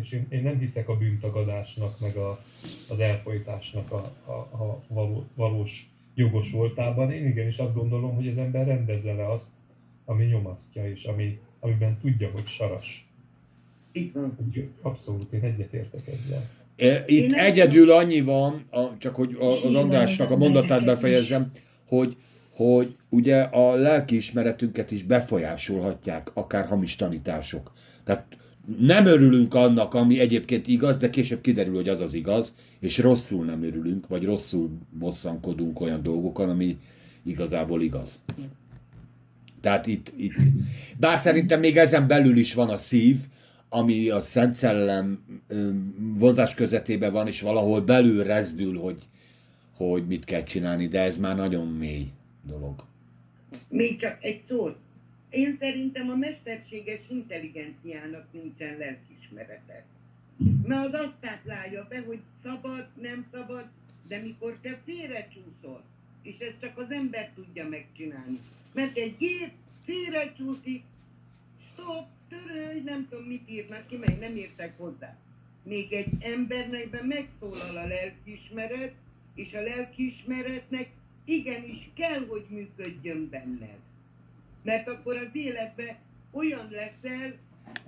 [0.00, 2.44] És én, én nem hiszek a bűntagadásnak, meg a,
[2.88, 7.10] az elfolytásnak a, a, a való, valós jogos voltában.
[7.10, 9.48] Én igenis azt gondolom, hogy az ember rendezze le azt,
[10.04, 13.08] ami nyomasztja, és ami, amiben tudja, hogy saras.
[13.92, 14.36] Így van.
[14.82, 16.50] Abszolút, én egyetértek ezzel.
[16.76, 18.64] E, Itt egyedül annyi van,
[18.98, 21.50] csak hogy az Andrásnak a mondatát befejezzem,
[21.86, 22.16] hogy,
[22.54, 27.72] hogy ugye a lelkiismeretünket is befolyásolhatják akár hamis tanítások.
[28.04, 28.26] Tehát
[28.78, 33.44] nem örülünk annak, ami egyébként igaz, de később kiderül, hogy az az igaz, és rosszul
[33.44, 36.78] nem örülünk, vagy rosszul bosszankodunk olyan dolgokon, ami
[37.22, 38.22] igazából igaz.
[39.60, 40.34] Tehát itt, itt,
[40.98, 43.16] bár szerintem még ezen belül is van a szív,
[43.68, 45.24] ami a Szent Szellem
[46.18, 48.98] vonzás közvetében van, és valahol belül rezdül, hogy,
[49.76, 52.06] hogy mit kell csinálni, de ez már nagyon mély
[52.46, 52.84] dolog.
[53.68, 54.78] Még csak egy szót.
[55.30, 59.84] Én szerintem a mesterséges intelligenciának nincsen lelkismerete.
[60.66, 63.64] Mert az azt táplálja be, hogy szabad, nem szabad,
[64.08, 65.82] de mikor te félrecsúszol,
[66.22, 68.38] és ezt csak az ember tudja megcsinálni.
[68.72, 69.50] Mert egy gép
[69.84, 70.82] félrecsúszik,
[71.72, 75.16] stop, törölj, nem tudom mit írnak ki, mert nem értek hozzá.
[75.62, 78.94] Még egy embernek megszólal a lelkiismeret,
[79.34, 80.90] és a lelkiismeretnek
[81.24, 83.78] igenis kell, hogy működjön benned.
[84.62, 85.96] Mert akkor az életben
[86.30, 87.34] olyan leszel,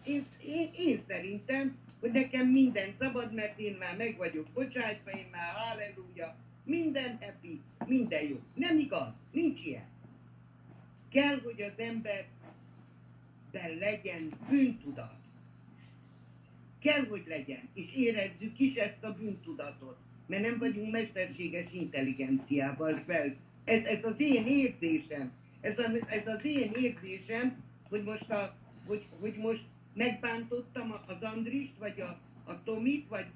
[0.04, 5.26] én, én, én szerintem, hogy nekem minden szabad, mert én már meg vagyok bocsátva, én
[5.30, 8.40] már halleluja, minden happy, minden jó.
[8.54, 9.88] Nem igaz, nincs ilyen.
[11.08, 15.14] Kell, hogy az emberben legyen bűntudat.
[16.78, 19.96] Kell, hogy legyen, és érezzük is ezt a bűntudatot,
[20.26, 23.34] mert nem vagyunk mesterséges intelligenciával fel.
[23.64, 28.56] Ez, ez az én érzésem, ez, a, ez az én érzésem, hogy most, a,
[28.86, 29.64] hogy, hogy most
[29.94, 33.26] megbántottam az Andrist, vagy a, a Tomit, vagy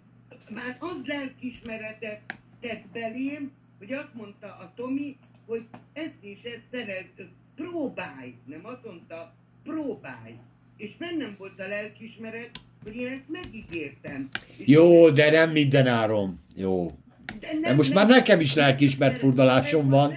[0.50, 5.16] már az lelkismeretet tett belém, hogy azt mondta a Tomi,
[5.46, 7.22] hogy ezt és ezt szeret,
[7.54, 10.34] próbálj, nem azt mondta, próbálj.
[10.76, 14.28] És bennem volt a lelkismeret, hogy én ezt megígértem.
[14.64, 16.40] Jó, de nem minden áron.
[16.54, 16.98] Jó.
[17.40, 20.14] de De most már nekem is lelkiismert furdalásom van.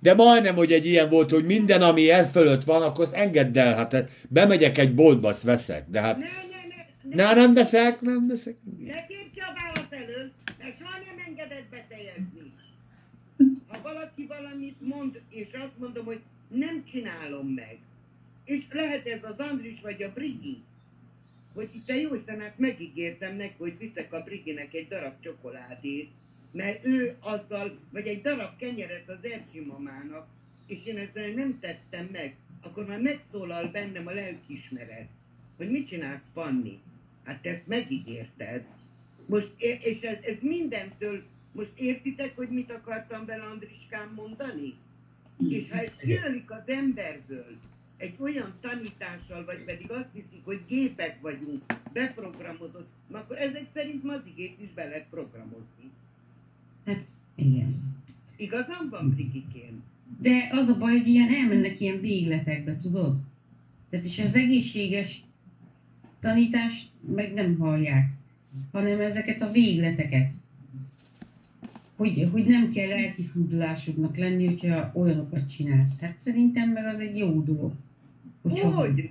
[0.00, 3.58] De majdnem, hogy egy ilyen volt, hogy minden, ami ez fölött van, akkor azt engedd
[3.58, 3.74] el.
[3.74, 5.84] Hát bemegyek egy boltba, azt veszek.
[5.88, 8.56] De hát, Ne, ne, ne, na nem veszek, nem veszek.
[8.84, 12.26] Ne kérj válasz elől, mert soha nem engedett beteljezni.
[13.68, 17.78] Ha valaki valamit mond, és azt mondom, hogy nem csinálom meg,
[18.48, 20.62] és lehet ez az Andris vagy a Brigi,
[21.52, 26.10] hogy itt a jó Istenát megígértem neki, hogy viszek a Briginek egy darab csokoládét,
[26.50, 30.26] mert ő azzal, vagy egy darab kenyeret az Erzsi mamának,
[30.66, 35.08] és én ezzel nem tettem meg, akkor már megszólal bennem a lelkismeret,
[35.56, 36.80] hogy mit csinálsz, Panni?
[37.24, 38.64] Hát te ezt megígérted.
[39.26, 41.22] Most, és ez, ez mindentől,
[41.52, 44.74] most értitek, hogy mit akartam vele Andriskám mondani?
[45.48, 47.58] És ha ez kijönlik az emberből,
[47.98, 54.56] egy olyan tanítással, vagy pedig azt hiszik, hogy gépek vagyunk, beprogramozott, akkor ezek szerint mazigét
[54.60, 55.90] is be lehet programozni.
[56.84, 57.74] Hát igen.
[58.36, 59.82] Igazam van, Brigikém?
[60.20, 63.16] De az a baj, hogy ilyen elmennek ilyen végletekbe, tudod?
[63.90, 65.20] Tehát és az egészséges
[66.20, 68.10] tanítást meg nem hallják,
[68.72, 70.32] hanem ezeket a végleteket.
[71.96, 76.00] hogy, hogy nem kell lelkifurdulásoknak lenni, hogyha olyanokat csinálsz.
[76.00, 77.72] Hát szerintem meg az egy jó dolog.
[78.56, 79.10] Hogy?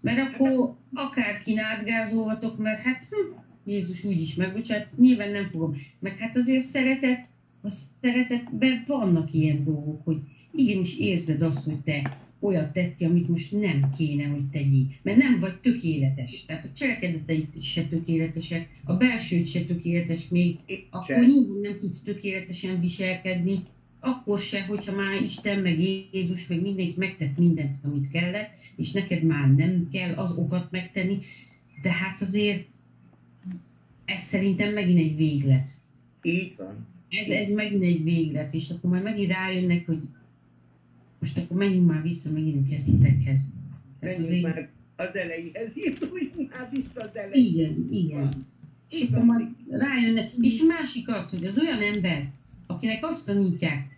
[0.00, 5.76] Mert akkor akár kinátgázolhatok, mert hát hm, Jézus úgyis megbocsát, nyilván nem fogom.
[5.98, 7.28] Meg hát azért szeretet,
[7.62, 10.16] a szeretetben vannak ilyen dolgok, hogy
[10.52, 14.86] igenis érzed azt, hogy te olyat tettél, amit most nem kéne, hogy tegyél.
[15.02, 16.44] Mert nem vagy tökéletes.
[16.44, 20.56] Tehát a cselekedeteid se tökéletesek, a belsőd se tökéletes még,
[20.90, 23.58] akkor nyilván nem tudsz tökéletesen viselkedni,
[24.06, 25.80] akkor se, hogyha már Isten, meg
[26.12, 31.18] Jézus, meg mindenki megtett mindent, amit kellett, és neked már nem kell az okat megtenni,
[31.82, 32.66] de hát azért
[34.04, 35.70] ez szerintem megint egy véglet.
[36.22, 36.86] Így van.
[37.08, 40.00] Ez, ez megint egy véglet, és akkor majd megint rájönnek, hogy
[41.18, 43.40] most akkor menjünk már vissza megint a kezdetekhez.
[44.00, 47.52] Menjünk azért, már az elejéhez, induljunk már vissza az elejéhez.
[47.52, 48.34] igen, igen.
[48.90, 50.30] És akkor majd rájönnek.
[50.40, 52.30] És másik az, hogy az olyan ember,
[52.66, 53.95] akinek azt tanítják,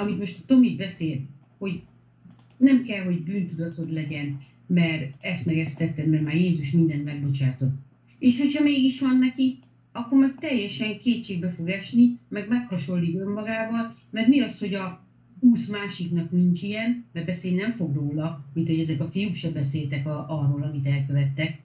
[0.00, 1.20] amit most Tomi beszél,
[1.58, 1.82] hogy
[2.56, 7.74] nem kell, hogy bűntudatod legyen, mert ezt meg ezt tetted, mert már Jézus mindent megbocsátott.
[8.18, 9.58] És hogyha mégis van neki,
[9.92, 15.04] akkor meg teljesen kétségbe fog esni, meg meghasonlít önmagával, mert mi az, hogy a
[15.40, 19.50] 20 másiknak nincs ilyen, mert beszélni nem fog róla, mint hogy ezek a fiúk se
[19.50, 21.60] beszéltek a, arról, amit elkövettek.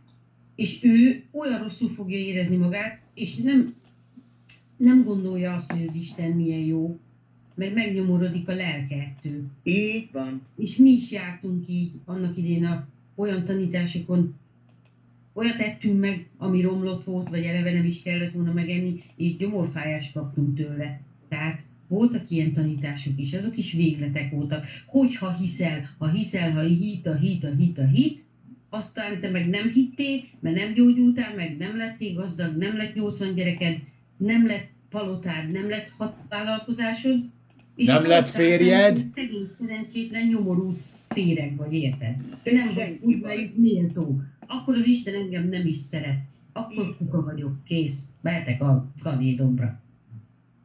[0.56, 3.74] És ő olyan rosszul fogja érezni magát, és nem,
[4.78, 7.00] nem gondolja azt, hogy az Isten milyen jó,
[7.56, 9.44] mert megnyomorodik a lelke ettől.
[9.64, 10.42] Így van.
[10.58, 14.36] És mi is jártunk így annak idén a olyan tanításokon,
[15.34, 20.14] olyat ettünk meg, ami romlott volt, vagy eleve nem is kellett volna megenni, és gyomorfájást
[20.14, 21.02] kaptunk tőle.
[21.30, 24.66] Tehát voltak ilyen tanítások is, azok is végletek voltak.
[24.86, 28.24] Hogyha hiszel, ha hiszel, ha hit, a hit, a hit, a hit,
[28.70, 33.36] aztán te meg nem hittél, mert nem gyógyultál, meg nem lettél gazdag, nem lett 80
[33.36, 33.80] gyereked,
[34.18, 37.30] nem lett palotád, nem lett hat vállalkozásod,
[37.76, 38.98] és Nem lett férjed?
[38.98, 42.16] Szegény, szerencsétlen, nyomorult féreg vagy, érted?
[42.44, 44.22] Nem vagy úgy melyik méltó.
[44.48, 46.22] Akkor az Isten engem nem is szeret.
[46.54, 48.04] Akkor kuka vagyok, kész.
[48.22, 49.80] Mehetek a kanédomra.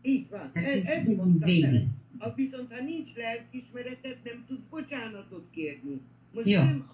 [0.02, 0.50] Így van.
[0.52, 1.06] Tehát Ez, ez ez
[1.44, 1.86] végig.
[2.18, 6.00] Ha viszont ha nincs lelkismereted, nem tudsz bocsánatot kérni.
[6.34, 6.64] Most Ja.
[6.64, 6.86] nem,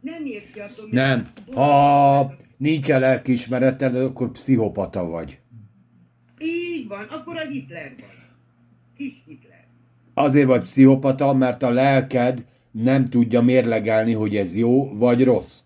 [0.00, 0.90] nem érti a Tomi.
[0.92, 1.28] Nem.
[1.54, 5.38] Ha nincs lelkiismereted, akkor pszichopata vagy.
[6.40, 8.08] Így van, akkor a Hitler van.
[8.96, 9.49] Kis Hitler.
[10.20, 15.60] Azért vagy pszichopata, mert a lelked nem tudja mérlegelni, hogy ez jó vagy rossz.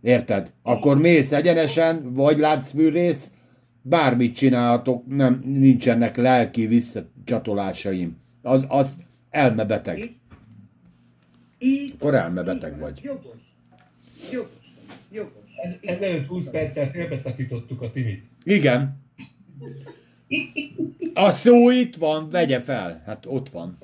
[0.00, 0.52] Érted?
[0.62, 3.32] Akkor mész egyenesen, vagy látszfűrész,
[3.82, 8.16] bármit csinálhatok, nem, nincsenek lelki visszacsatolásaim.
[8.42, 8.96] Az, az
[9.30, 10.14] elmebeteg.
[11.58, 11.94] Így.
[11.94, 13.00] Akkor elmebeteg vagy.
[13.02, 13.38] Jogos.
[14.32, 14.48] Jogos.
[15.12, 15.42] Jogos.
[15.62, 18.24] Ez, ezelőtt 20 perccel félbeszakítottuk a Timit.
[18.44, 19.02] Igen.
[21.14, 23.02] A szó itt van, vegye fel.
[23.06, 23.78] Hát ott van.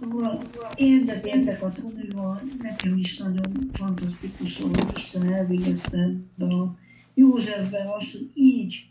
[0.00, 0.42] Szóval
[0.76, 6.76] érdekeltek a Tomival, nekem is nagyon fantasztikus, hogy Isten elvégezte ebbe a
[7.14, 8.90] Józsefbe azt, hogy így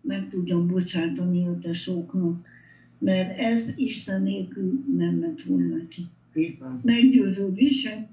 [0.00, 2.46] meg tudjam bocsátani a tesóknak,
[2.98, 5.76] mert ez Isten nélkül nem ment volna
[6.58, 6.80] van.
[6.82, 8.06] meggyőződésem,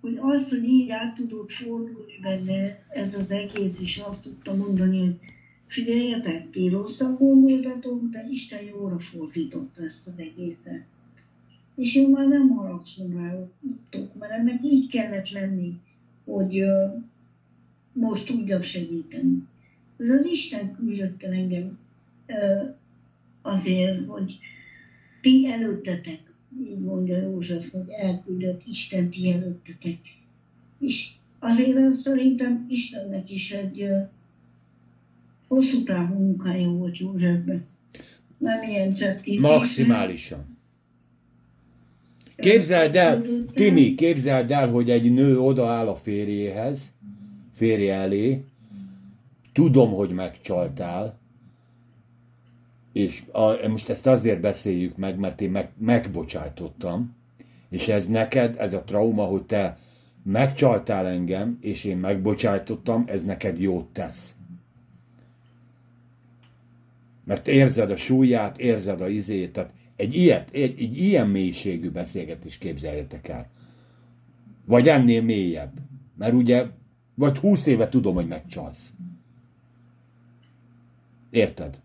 [0.00, 4.98] hogy az, hogy így át tudott fordulni benne ez az egész, és azt tudta mondani,
[4.98, 5.18] hogy
[5.66, 10.84] figyeljetek, ti rosszak gondoltatok, de Isten jóra fordította ezt az egészet.
[11.74, 15.80] És én már nem haragszom rátok, mert ennek így kellett lenni,
[16.24, 17.02] hogy uh,
[17.92, 19.46] most tudjak segíteni.
[19.96, 21.78] Ez az Isten küldött el engem
[22.28, 22.74] uh,
[23.46, 24.38] azért, hogy
[25.20, 26.20] ti előttetek,
[26.68, 29.98] így mondja József, hogy elküldött Isten ti előttetek.
[30.78, 33.88] És azért az szerintem Istennek is egy
[35.48, 37.66] hosszú távú munkája volt Józsefben.
[38.38, 39.38] Nem ilyen csetti.
[39.38, 40.56] Maximálisan.
[42.36, 43.22] Képzeld el,
[43.52, 46.92] Timi, képzeld el, hogy egy nő odaáll a férjéhez,
[47.54, 48.44] férje elé,
[49.52, 51.18] tudom, hogy megcsaltál,
[52.96, 57.16] és a, most ezt azért beszéljük meg, mert én meg, megbocsájtottam,
[57.68, 59.76] és ez neked, ez a trauma, hogy te
[60.22, 64.34] megcsaltál engem, és én megbocsájtottam, ez neked jót tesz.
[67.24, 72.58] Mert érzed a súlyát, érzed a izét, tehát egy, ilyet, egy, egy ilyen mélységű beszélgetést
[72.58, 73.50] képzeljetek el.
[74.64, 75.72] Vagy ennél mélyebb.
[76.18, 76.66] Mert ugye,
[77.14, 78.92] vagy húsz éve tudom, hogy megcsalsz.
[81.30, 81.80] Érted?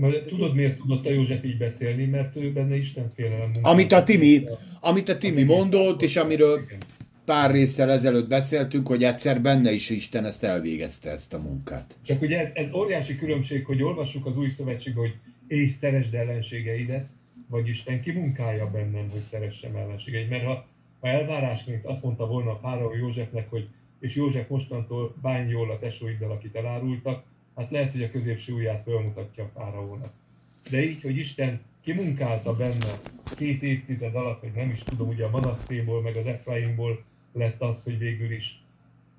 [0.00, 2.04] Mert tudod, miért tudott a József így beszélni?
[2.04, 3.66] Mert ő benne Isten félelem munkája.
[3.68, 4.44] Amit a Timi,
[4.80, 6.60] amit a Timi mondott, és amiről
[7.24, 11.98] pár résszel ezelőtt beszéltünk, hogy egyszer benne is Isten ezt elvégezte, ezt a munkát.
[12.02, 15.14] Csak ugye ez, ez óriási különbség, hogy olvassuk az új szövetségben, hogy
[15.46, 17.06] és szeresd ellenségeidet,
[17.48, 20.30] vagy Isten kimunkálja bennem, hogy szeressem ellenségeidet.
[20.30, 20.66] Mert ha,
[21.00, 23.68] ha elvárásként azt mondta volna a fáraó Józsefnek, hogy
[24.00, 27.24] és József mostantól bánj jól a tesóiddal, akit elárultak,
[27.56, 30.12] hát lehet, hogy a középső ujját felmutatja a fáraónak.
[30.70, 33.00] De így, hogy Isten kimunkálta benne
[33.36, 37.84] két évtized alatt, vagy nem is tudom, ugye a Manasszéból, meg az Efraimból lett az,
[37.84, 38.60] hogy végül is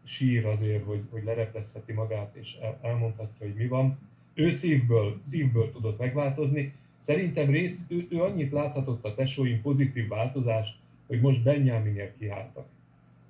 [0.03, 3.99] sír azért, hogy, hogy lereplezheti magát, és el, elmondhatja, hogy mi van.
[4.33, 6.73] Ő szívből, szívből tudott megváltozni.
[6.97, 10.75] Szerintem rész, ő, ő annyit láthatott a tesóim pozitív változást,
[11.07, 12.65] hogy most Benjaminért kiálltak.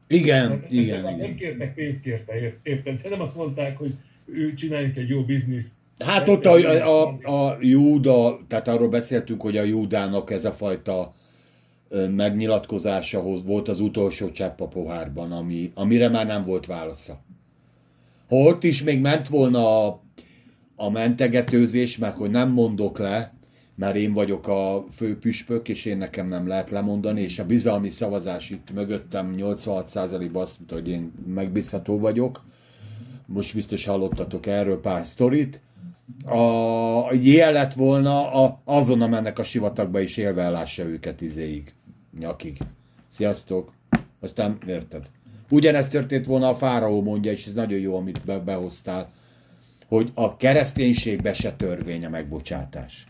[0.07, 1.35] Igen, Nem, igen, nem, nem igen.
[1.35, 3.09] kértek pénzt kérte, ért- érted?
[3.09, 3.95] Nem azt mondták, hogy
[4.27, 5.73] ő csináljunk egy jó bizniszt.
[5.97, 10.51] Hát ott a, a, a, a Júda, tehát arról beszéltünk, hogy a Júdának ez a
[10.51, 11.13] fajta
[12.15, 17.21] megnyilatkozásahoz volt az utolsó csepp a pohárban, ami, amire már nem volt válasza.
[18.27, 20.01] Ha ott is még ment volna a,
[20.75, 23.33] a mentegetőzés, meg hogy nem mondok le,
[23.75, 28.49] mert én vagyok a főpüspök, és én nekem nem lehet lemondani, és a bizalmi szavazás
[28.49, 32.43] itt mögöttem 86%-ban azt mondta, hogy én megbízható vagyok.
[33.27, 35.61] Most biztos hallottatok erről pár sztorit
[36.25, 41.73] a jel lett volna, a, azonnal mennek a sivatagba és élve ellássa őket izéig,
[42.19, 42.57] nyakig.
[43.07, 43.73] Sziasztok!
[44.19, 45.09] Aztán érted.
[45.49, 49.09] Ugyanezt történt volna a fáraó mondja, és ez nagyon jó, amit be, behoztál,
[49.87, 53.07] hogy a kereszténységbe se törvény a megbocsátás.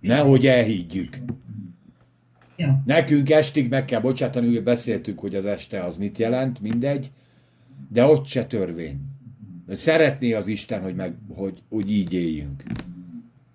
[0.00, 1.18] Nehogy elhiggyük.
[2.56, 2.82] Ja.
[2.86, 7.10] Nekünk estig meg kell bocsátani, ugye beszéltük, hogy az este az mit jelent, mindegy,
[7.88, 8.98] de ott se törvény.
[9.68, 12.62] Szeretné az Isten, hogy, meg, hogy, hogy így éljünk.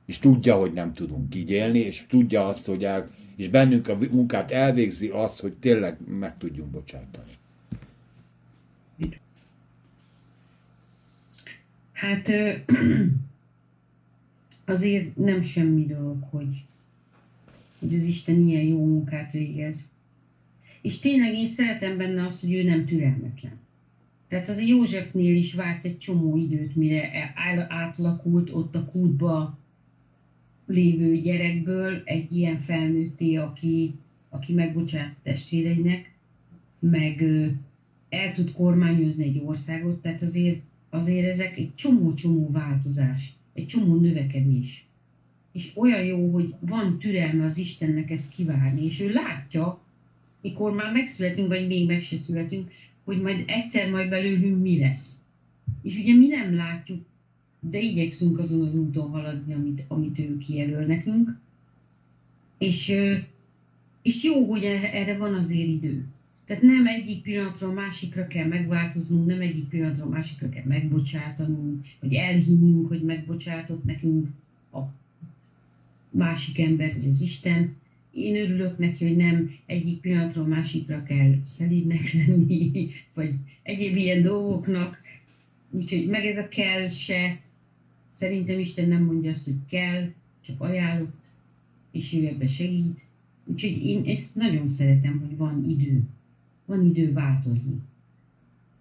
[0.06, 3.98] És tudja, hogy nem tudunk így élni, és tudja azt, hogy el, és bennünk a
[4.12, 7.30] munkát elvégzi azt, hogy tényleg meg tudjunk bocsátani.
[12.02, 12.32] Hát
[14.66, 16.64] azért nem semmi dolog, hogy,
[17.80, 19.90] hogy az Isten ilyen jó munkát végez.
[20.82, 23.61] És tényleg én szeretem benne azt, hogy ő nem türelmetlen.
[24.32, 29.58] Tehát az a Józsefnél is várt egy csomó időt, mire el- átalakult ott a kútba
[30.66, 33.94] lévő gyerekből egy ilyen felnőtté, aki,
[34.30, 36.12] aki megbocsát testvéreinek,
[36.80, 37.24] meg
[38.10, 40.60] el tud kormányozni egy országot, tehát azért,
[40.90, 44.86] azért ezek egy csomó-csomó változás, egy csomó növekedés.
[45.52, 49.80] És olyan jó, hogy van türelme az Istennek ezt kivárni, és ő látja,
[50.42, 52.72] mikor már megszületünk, vagy még meg se születünk,
[53.12, 55.16] hogy majd egyszer majd belőlünk mi lesz.
[55.82, 57.02] És ugye mi nem látjuk,
[57.60, 61.36] de igyekszünk azon az úton haladni, amit, amit ő kijelöl nekünk.
[62.58, 62.94] És,
[64.02, 66.06] és jó, hogy e- erre van azért idő.
[66.46, 71.80] Tehát nem egyik pillanatról a másikra kell megváltoznunk, nem egyik pillanatról a másikra kell megbocsátanunk,
[72.00, 74.28] vagy elhinnünk, hogy megbocsátott nekünk
[74.74, 74.80] a
[76.10, 77.72] másik ember, vagy az Isten.
[78.14, 83.34] Én örülök neki, hogy nem egyik pillanatról másikra kell szelídnek lenni, vagy
[83.64, 85.02] egyéb ilyen dolgoknak.
[85.70, 87.40] Úgyhogy meg ez a kell se,
[88.10, 90.10] szerintem Isten nem mondja azt, hogy kell,
[90.46, 91.24] csak ajánlott,
[91.92, 93.02] és ő ebbe segít.
[93.46, 96.02] Úgyhogy én ezt nagyon szeretem, hogy van idő.
[96.66, 97.80] Van idő változni.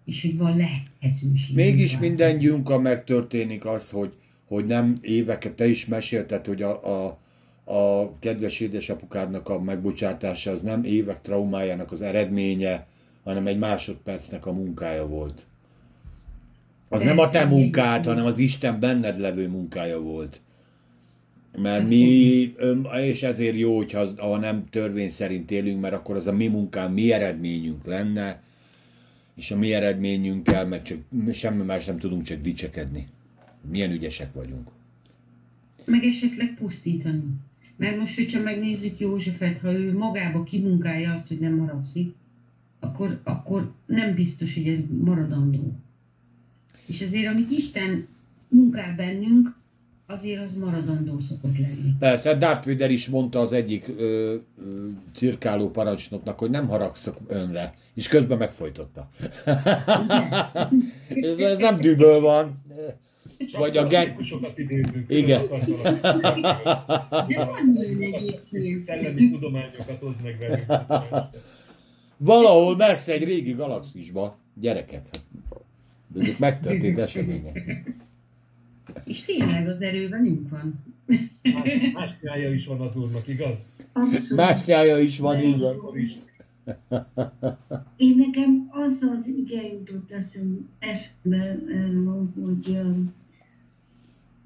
[0.05, 1.55] És hogy van lehetőség.
[1.55, 2.07] Mégis változni.
[2.07, 4.13] mindennyiunkkal megtörténik az, hogy,
[4.45, 7.20] hogy nem éveket, te is mesélted, hogy a, a,
[7.71, 12.87] a kedves édesapukádnak a megbocsátása az nem évek traumájának az eredménye,
[13.23, 15.45] hanem egy másodpercnek a munkája volt.
[16.89, 20.41] Az nem a te munkád, hanem az Isten benned levő munkája volt.
[21.57, 26.27] Mert mi, öm, és ezért jó, hogyha ha nem törvény szerint élünk, mert akkor az
[26.27, 28.41] a mi munkám, mi eredményünk lenne,
[29.35, 30.97] és a mi eredményünkkel meg csak
[31.31, 33.07] semmi más nem tudunk csak dicsekedni.
[33.69, 34.67] Milyen ügyesek vagyunk.
[35.85, 37.23] meg esetleg pusztítani.
[37.81, 42.13] Mert most, hogyha megnézzük Józsefet, ha ő magába kimunkálja azt, hogy nem haragszik,
[42.79, 45.73] akkor, akkor nem biztos, hogy ez maradandó.
[46.85, 48.07] És azért, amit Isten
[48.47, 49.55] munkál bennünk,
[50.07, 51.93] azért az maradandó szokott lenni.
[51.99, 57.73] Persze, Darth Vader is mondta az egyik ö, ö, cirkáló parancsnoknak, hogy nem haragszok önre,
[57.93, 59.09] és közben megfojtotta.
[61.09, 62.63] ez, ez nem düböl van.
[63.47, 64.15] Csak Vagy a gen-
[64.55, 65.05] idézünk.
[65.07, 65.41] Igen.
[65.47, 68.83] De van ilyen egyébként.
[68.83, 70.65] Szellemi tudományokat hoz meg velünk.
[72.17, 75.05] Valahol messze egy régi galaxisba, gyerekek,
[76.19, 77.83] ezek megtörtént események.
[79.05, 80.83] És tényleg az erő velünk van.
[81.53, 83.65] Más, más nyája is van az úrnak, igaz?
[83.93, 84.35] Abszolút.
[84.35, 85.75] Mástyája is van, így van.
[87.97, 92.79] Én nekem az az ige jutott eszem, eszembe, erről, hogy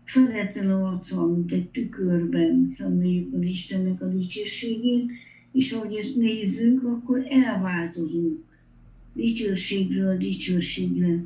[0.05, 5.11] feletlen arca, mint egy tükörben szemléljük az Istennek a dicsőségét,
[5.51, 8.43] és ahogy ezt nézzük, akkor elváltozunk
[9.13, 11.25] dicsőségről dicsőségre.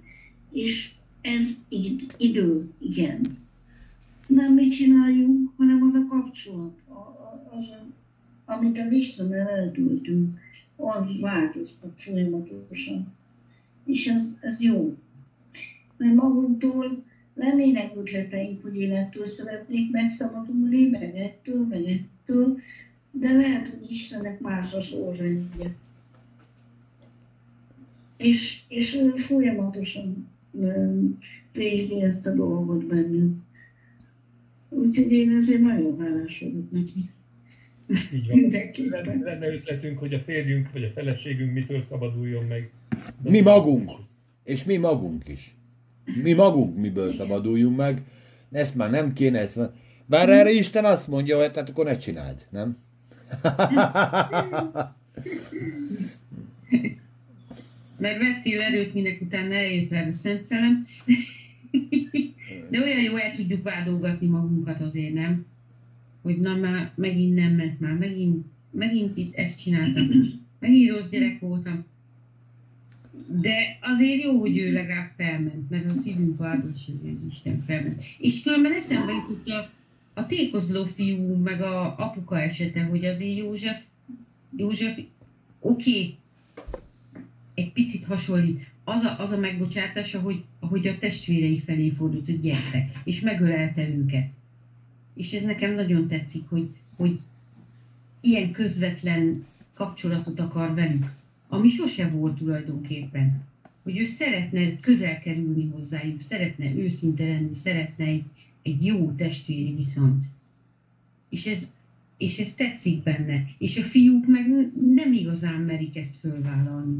[0.51, 3.37] És ez id- idő, igen.
[4.27, 6.77] Nem mit csináljunk, hanem az a kapcsolat,
[7.51, 7.85] az, a,
[8.45, 10.37] amit az Istennel eltöltünk,
[10.75, 13.13] az változtat folyamatosan.
[13.85, 14.97] És ez, ez jó.
[15.97, 17.03] Mert magunktól
[17.39, 22.57] lennének ötleteink, hogy én ettől szeretnék megszabadulni, meg ettől, meg ettől,
[23.11, 25.75] de lehet, hogy Istennek más a sorrendje.
[28.17, 30.27] És, és ő folyamatosan
[31.51, 33.41] végzi ezt a dolgot bennünk.
[34.69, 37.09] Úgyhogy én ezért nagyon hálás vagyok neki.
[38.13, 38.37] Így van.
[38.39, 39.05] Mindenképpen.
[39.05, 42.71] Lenne, lenne ötletünk, hogy a férjünk vagy a feleségünk mitől szabaduljon meg.
[43.21, 43.91] De Mi magunk.
[44.43, 45.55] És mi magunk is.
[46.23, 48.01] Mi magunk miből szabaduljunk meg.
[48.51, 49.69] Ezt már nem kéne, ezt már...
[50.05, 52.77] Bár erre Isten azt mondja, hogy hát akkor ne csináld, nem?
[57.97, 60.85] Mert vettél erőt, minek utána eljött rád a Szent Szellem.
[62.69, 65.45] De olyan jó el tudjuk vádolgatni magunkat azért, nem?
[66.21, 70.07] Hogy na már megint nem ment már, megint, megint itt ezt csináltam,
[70.59, 71.85] megint rossz gyerek voltam.
[73.31, 78.01] De azért jó, hogy ő legalább felment, mert a szívünk vádos, és az Isten felment.
[78.17, 79.69] És különben eszembe jutott a,
[80.13, 83.81] a tékozló fiú, meg a apuka esete, hogy azért József,
[84.55, 84.97] József,
[85.59, 86.17] oké, okay,
[87.53, 88.67] egy picit hasonlít.
[88.83, 93.89] Az a, az a megbocsátása, hogy, ahogy a testvérei felé fordult, hogy gyertek, és megölelte
[93.89, 94.31] őket.
[95.13, 97.19] És ez nekem nagyon tetszik, hogy, hogy
[98.21, 101.17] ilyen közvetlen kapcsolatot akar velük,
[101.49, 103.47] ami sose volt tulajdonképpen.
[103.83, 108.23] Hogy ő szeretne közel kerülni hozzájuk, szeretne őszinte lenni, szeretne egy,
[108.61, 110.25] egy jó testvéri viszont.
[111.29, 111.75] És ez,
[112.17, 113.45] és ez tetszik benne.
[113.57, 114.47] És a fiúk meg
[114.95, 116.97] nem igazán merik ezt fölvállalni.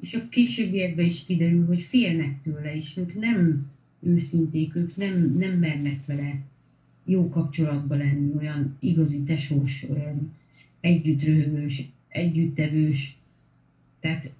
[0.00, 3.66] És a későbbiekben is kiderül, hogy félnek tőle, és ők nem
[4.00, 6.40] őszinték, ők nem, nem mernek vele
[7.04, 10.32] jó kapcsolatban lenni, olyan igazi tesós, olyan
[10.80, 13.16] együttröhögős, együttevős.
[14.06, 14.30] Tehát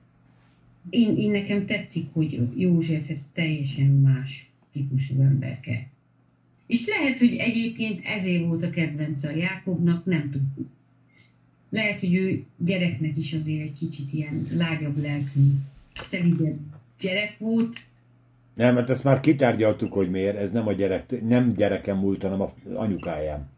[0.90, 5.86] én, én nekem tetszik, hogy József ez teljesen más típusú emberke.
[6.66, 10.68] És lehet, hogy egyébként ezért volt a kedvence a Jákobnak, nem tudjuk.
[11.70, 15.50] Lehet, hogy ő gyereknek is azért egy kicsit ilyen lágyabb lelkű,
[15.94, 16.58] szelidebb
[17.00, 17.76] gyerek volt,
[18.54, 20.36] Nem, mert ezt már kitárgyaltuk, hogy miért.
[20.36, 23.48] Ez nem a gyerek, nem gyerekem múlt, hanem a anyukájám.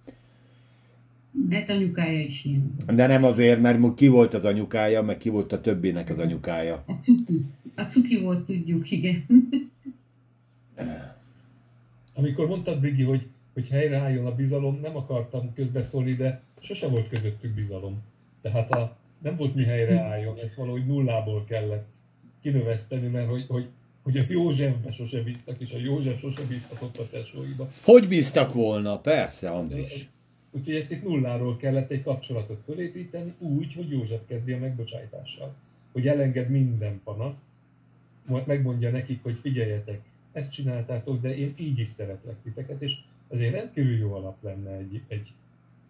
[1.48, 2.74] Mert anyukája is ilyen.
[2.86, 6.84] De nem azért, mert ki volt az anyukája, meg ki volt a többinek az anyukája.
[6.86, 7.44] A cuki.
[7.74, 9.26] A cuki volt, tudjuk, igen.
[12.14, 17.54] Amikor mondtad, Brigi, hogy, hogy helyreálljon a bizalom, nem akartam közbeszólni, de sose volt közöttük
[17.54, 18.02] bizalom.
[18.42, 21.92] Tehát a, nem volt mi helyreálljon, ezt valahogy nullából kellett
[22.42, 23.66] kinöveszteni, mert hogy, hogy,
[24.02, 27.70] hogy a Józsefbe sose bíztak, és a József sose bízhatott a tesóiba.
[27.82, 28.98] Hogy bíztak volna?
[28.98, 30.08] Persze, Andris.
[30.58, 35.54] Úgyhogy ezt itt nulláról kellett egy kapcsolatot fölépíteni, úgy, hogy József kezdi a megbocsájtással.
[35.92, 37.46] Hogy elenged minden panaszt,
[38.26, 40.00] majd megmondja nekik, hogy figyeljetek,
[40.32, 42.96] ezt csináltátok, de én így is szeretlek titeket, és
[43.28, 45.32] ezért rendkívül jó alap lenne egy, egy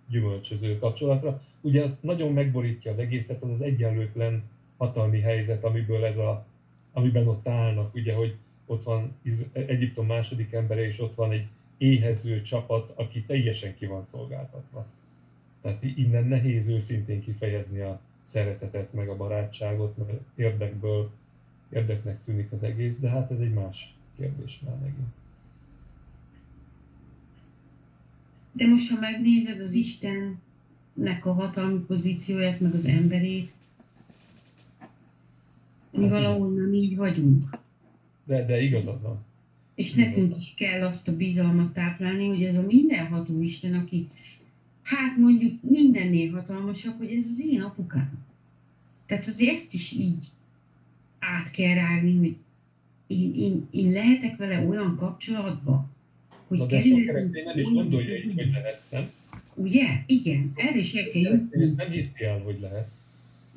[0.08, 1.42] gyümölcsöző kapcsolatra.
[1.60, 4.42] Ugye az nagyon megborítja az egészet, az az egyenlőtlen
[4.76, 6.46] hatalmi helyzet, amiből ez a,
[6.92, 8.36] amiben ott állnak, ugye, hogy
[8.66, 9.16] ott van
[9.52, 11.46] Egyiptom második embere, és ott van egy
[11.78, 14.86] éhező csapat, aki teljesen ki van szolgáltatva.
[15.62, 21.10] Tehát innen nehéz őszintén kifejezni a szeretetet, meg a barátságot, mert érdekből
[21.72, 25.12] érdeknek tűnik az egész, de hát ez egy más kérdés már megint.
[28.52, 33.50] De most, ha megnézed az Istennek a hatalmi pozícióját, meg az emberét,
[35.90, 37.58] mi Hát valahol nem így vagyunk.
[38.24, 39.24] De, de igazad van.
[39.78, 44.08] És nekünk is kell azt a bizalmat táplálni, hogy ez a mindenható Isten, aki
[44.82, 48.26] hát mondjuk mindennél hatalmasabb, hogy ez az én apukám.
[49.06, 50.24] Tehát azért ezt is így
[51.18, 52.36] át kell rágni, hogy
[53.06, 55.88] én, én, én lehetek vele olyan kapcsolatba,
[56.46, 59.10] hogy Na de sok keresztény nem is gondolja így, hogy lehet, nem?
[59.54, 60.02] Ugye?
[60.06, 61.72] Igen, erre is el kell jutni.
[61.76, 62.90] nem hiszi el, hogy lehet.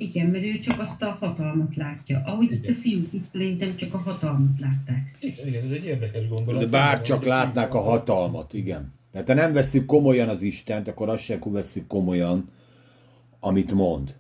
[0.02, 2.22] Igen, mert ő csak azt a hatalmat látja.
[2.26, 5.16] Ahogy itt a fiúk itt szerintem csak a hatalmat látták.
[5.20, 6.62] Igen, igen, ez egy érdekes gondolat.
[6.62, 8.94] De bár csak látnák a hatalmat, igen.
[9.12, 12.50] Tehát ha nem veszük komolyan az Istent, akkor azt sem veszük komolyan,
[13.40, 14.16] amit mond.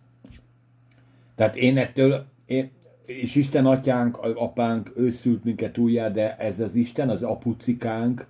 [1.35, 2.69] Tehát én ettől, én,
[3.05, 8.27] és Isten atyánk, apánk, ő szült minket újjá, de ez az Isten, az apucikánk,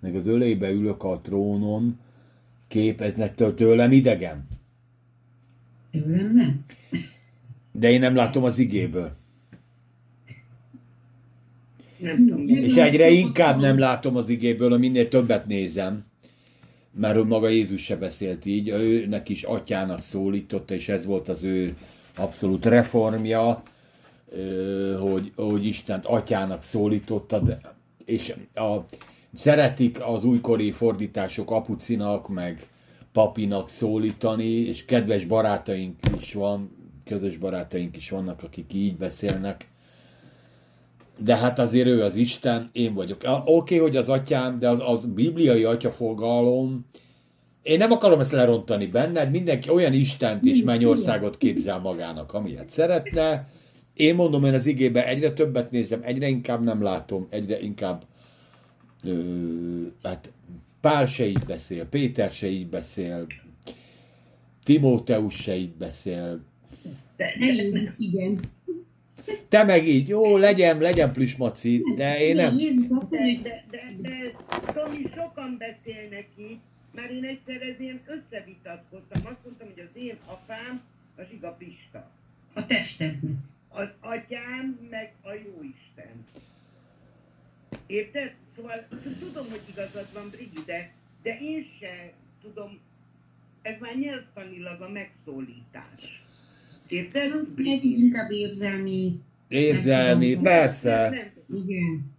[0.00, 1.98] meg az ölébe ülök a trónon,
[2.68, 4.46] kép, ez nettől tőlem idegen.
[5.92, 6.64] Tőlem nem.
[7.72, 9.12] De én nem látom az igéből.
[11.98, 12.48] Nem tudom.
[12.48, 16.04] És egyre inkább nem látom az igéből, minél többet nézem.
[16.94, 21.76] Mert maga Jézus se beszélt így, őnek is atyának szólította, és ez volt az ő
[22.16, 23.62] abszolút reformja,
[25.00, 27.60] hogy, hogy Istent atyának szólította, de,
[28.04, 28.76] és a,
[29.34, 32.62] szeretik az újkori fordítások apucinak, meg
[33.12, 36.70] papinak szólítani, és kedves barátaink is van,
[37.04, 39.70] közös barátaink is vannak, akik így beszélnek.
[41.18, 43.20] De hát azért ő az Isten, én vagyok.
[43.24, 46.86] Oké, okay, hogy az atyám, de az, az bibliai atyafogalom,
[47.62, 53.48] én nem akarom ezt lerontani benned, mindenki olyan Istent és mennyországot képzel magának, amilyet szeretne.
[53.94, 58.02] Én mondom, én az igébe egyre többet nézem, egyre inkább nem látom, egyre inkább
[59.04, 59.12] ö,
[60.02, 60.32] hát
[60.82, 63.26] Pál se így beszél, Péter se így beszél,
[64.64, 66.44] Timóteus se így beszél,
[67.16, 68.40] De, de, igen.
[69.48, 72.56] te meg így, jó, legyen, legyen plüsmaci, de én nem.
[72.56, 72.64] De,
[73.42, 74.34] de, de, de,
[74.72, 76.58] Tomi, sokan beszélnek így,
[76.94, 79.22] mert én egyszer ezért összevitatkoztam.
[79.24, 80.82] Azt mondtam, hogy az én apám
[81.16, 82.10] a Zsiga Pista.
[82.52, 83.32] a testednek.
[83.68, 86.24] Az atyám meg a Jóisten.
[87.86, 88.32] Érted?
[88.56, 88.88] Szóval
[89.18, 90.92] tudom, hogy igazad van, Brigi, de,
[91.22, 92.12] de én se
[92.42, 92.78] tudom,
[93.62, 96.22] ez már nyelvtanilag a megszólítás.
[96.88, 97.30] Érted?
[97.56, 99.20] Meg inkább érzelmi.
[99.48, 101.08] Érzelmi, persze.
[101.08, 102.12] Nem, Igen.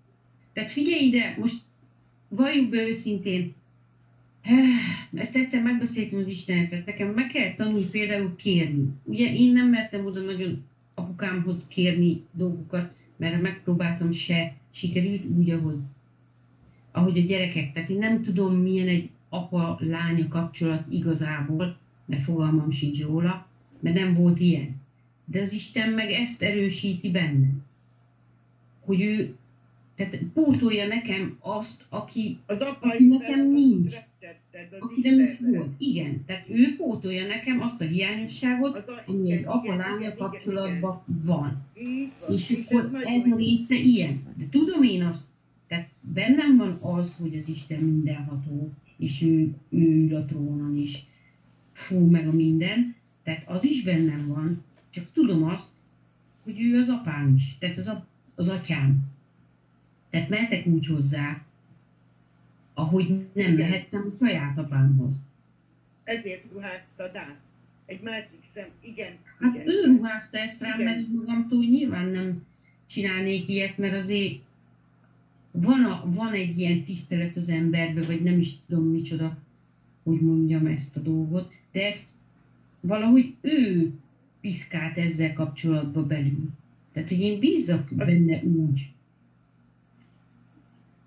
[0.53, 1.61] Tehát figyelj ide, most
[2.27, 3.53] valljuk be őszintén,
[5.13, 8.87] ezt egyszer megbeszéltem az Istenetet, nekem meg kell tanulni például kérni.
[9.03, 10.63] Ugye én nem mertem oda nagyon
[10.93, 15.77] apukámhoz kérni dolgokat, mert megpróbáltam se, sikerült úgy, ahogy,
[16.91, 17.71] ahogy a gyerekek.
[17.71, 23.47] Tehát én nem tudom, milyen egy apa-lánya kapcsolat igazából, mert fogalmam sincs róla,
[23.79, 24.81] mert nem volt ilyen.
[25.25, 27.63] De az Isten meg ezt erősíti bennem.
[28.79, 29.35] Hogy ő,
[29.95, 33.95] tehát pótolja nekem azt, aki, Az apa Aki nekem nincs.
[34.79, 35.73] Aki nem is volt.
[35.77, 41.65] Igen, tehát ő pótolja nekem azt a hiányosságot, ami egy apa-lánya kapcsolatban van.
[42.29, 44.23] És akkor ez a része ilyen.
[44.37, 45.25] De tudom én azt,
[45.67, 51.03] tehát bennem van az, hogy az Isten mindenható, és ő, ő ül a trónon is.
[51.71, 52.95] Fú, meg a minden.
[53.23, 55.67] Tehát az is bennem van, csak tudom azt,
[56.43, 57.57] hogy ő az apám is.
[57.57, 59.11] Tehát az, a, az atyám.
[60.09, 61.41] Tehát mehetek úgy hozzá,
[62.73, 65.15] ahogy nem mehettem a saját apámhoz.
[66.03, 67.39] Ezért ruháztad át.
[67.85, 69.13] Egy másik szem, igen.
[69.39, 69.67] Hát igen.
[69.67, 70.93] ő ruházta ezt rám, Igen.
[70.93, 72.45] mert magamtól nyilván nem
[72.85, 74.41] csinálnék ilyet, mert azért
[75.51, 79.37] van, a, van egy ilyen tisztelet az emberben, vagy nem is tudom micsoda,
[80.03, 82.09] hogy mondjam ezt a dolgot, de ezt
[82.79, 83.91] valahogy ő
[84.41, 86.49] piszkált ezzel kapcsolatba belül.
[86.93, 88.92] Tehát, hogy én bízzak benne úgy.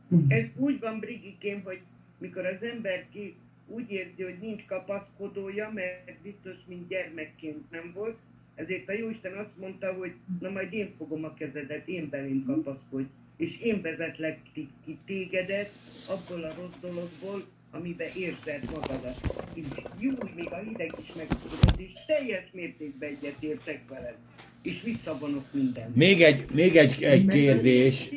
[0.08, 0.32] Úgy.
[0.32, 1.80] Ez úgy van, Brigikém, hogy
[2.18, 3.34] mikor az ember ki
[3.66, 8.16] úgy érzi, hogy nincs kapaszkodója, mert biztos, mint gyermekként nem volt,
[8.54, 13.06] ezért a Jóisten azt mondta, hogy na majd én fogom a kezedet, én belém kapaszkodj,
[13.36, 15.70] és én vezetlek ki tégedet
[16.06, 17.46] abból a rossz dologból,
[17.78, 19.20] amiben érzed magadat.
[19.55, 19.65] És
[19.98, 24.15] jó, még a hideg is megtudod, és teljes mértékben egyetértek veled,
[24.62, 25.97] és visszavonok mindent.
[25.97, 28.11] Még egy, még egy, egy kérdés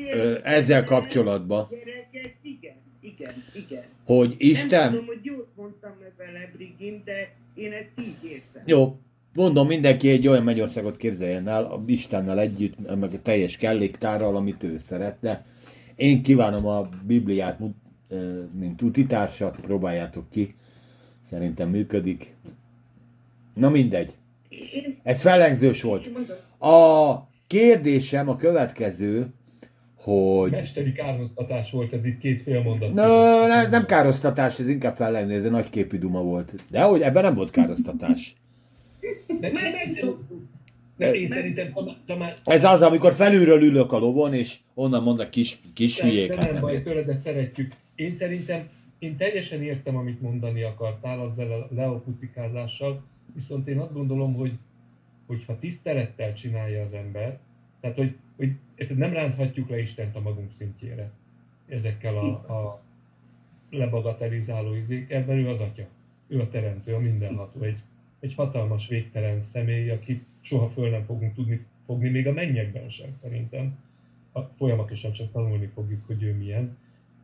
[0.44, 3.84] ezzel kapcsolatban, Gyerekek, igen, igen, igen.
[4.06, 8.64] hogy Nem Isten, tudom, hogy jót mondtam vele, Brigim, de én ezt így érzem.
[8.66, 9.00] jó,
[9.34, 14.64] mondom, mindenki egy olyan mennyországot képzeljen el, a Istennel együtt, meg a teljes kelléktárral, amit
[14.64, 15.46] ő szeretne.
[15.96, 17.60] Én kívánom a Bibliát,
[18.60, 20.56] mint utitársat, próbáljátok ki.
[21.30, 22.36] Szerintem működik.
[23.54, 24.14] Na mindegy.
[25.04, 26.12] Ez fellengzős volt.
[26.60, 27.16] A
[27.48, 29.28] kérdésem a következő,
[29.96, 30.52] hogy...
[30.52, 32.94] Mesteri kárhoztatás volt ez itt két fél mondat.
[32.94, 33.52] No, között.
[33.52, 36.56] ez nem károsztatás, ez inkább fellengző, ez egy nagyképű duma volt.
[36.70, 38.36] De hogy ebben nem volt károsztatás.
[39.40, 40.42] De, szerint- megszoktuk.
[40.98, 41.74] de én szerintem
[42.06, 46.36] Tamás, Ez az, amikor felülről ülök a lovon, és onnan mondnak kis, kis hülyék, de
[46.36, 47.74] hát nem nem baj tőle, de szeretjük.
[48.00, 48.70] Én szerintem,
[49.00, 53.04] én teljesen értem, amit mondani akartál azzal a leopucikázással,
[53.34, 54.58] viszont én azt gondolom, hogy
[55.26, 57.40] hogyha tisztelettel csinálja az ember,
[57.80, 58.56] tehát hogy, hogy
[58.96, 61.12] nem ránthatjuk le Istent a magunk szintjére
[61.68, 62.82] ezekkel a, a
[63.70, 65.88] lebagatelizáló izékkel, ő az atya.
[66.28, 67.62] Ő a teremtő, a mindenható.
[67.62, 67.80] Egy,
[68.20, 73.18] egy hatalmas, végtelen személy, akit soha föl nem fogunk tudni fogni, még a mennyekben sem
[73.22, 73.78] szerintem.
[74.32, 76.78] A, folyamatosan csak tanulni fogjuk, hogy ő milyen.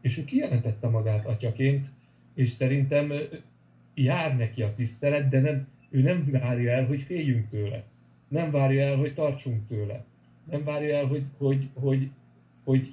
[0.05, 1.87] És ő kijelentette magát atyaként,
[2.33, 3.13] és szerintem
[3.93, 7.83] jár neki a tisztelet, de nem, ő nem várja el, hogy féljünk tőle.
[8.27, 10.05] Nem várja el, hogy tartsunk tőle.
[10.49, 12.09] Nem várja el, hogy, hogy, hogy,
[12.63, 12.89] hogy,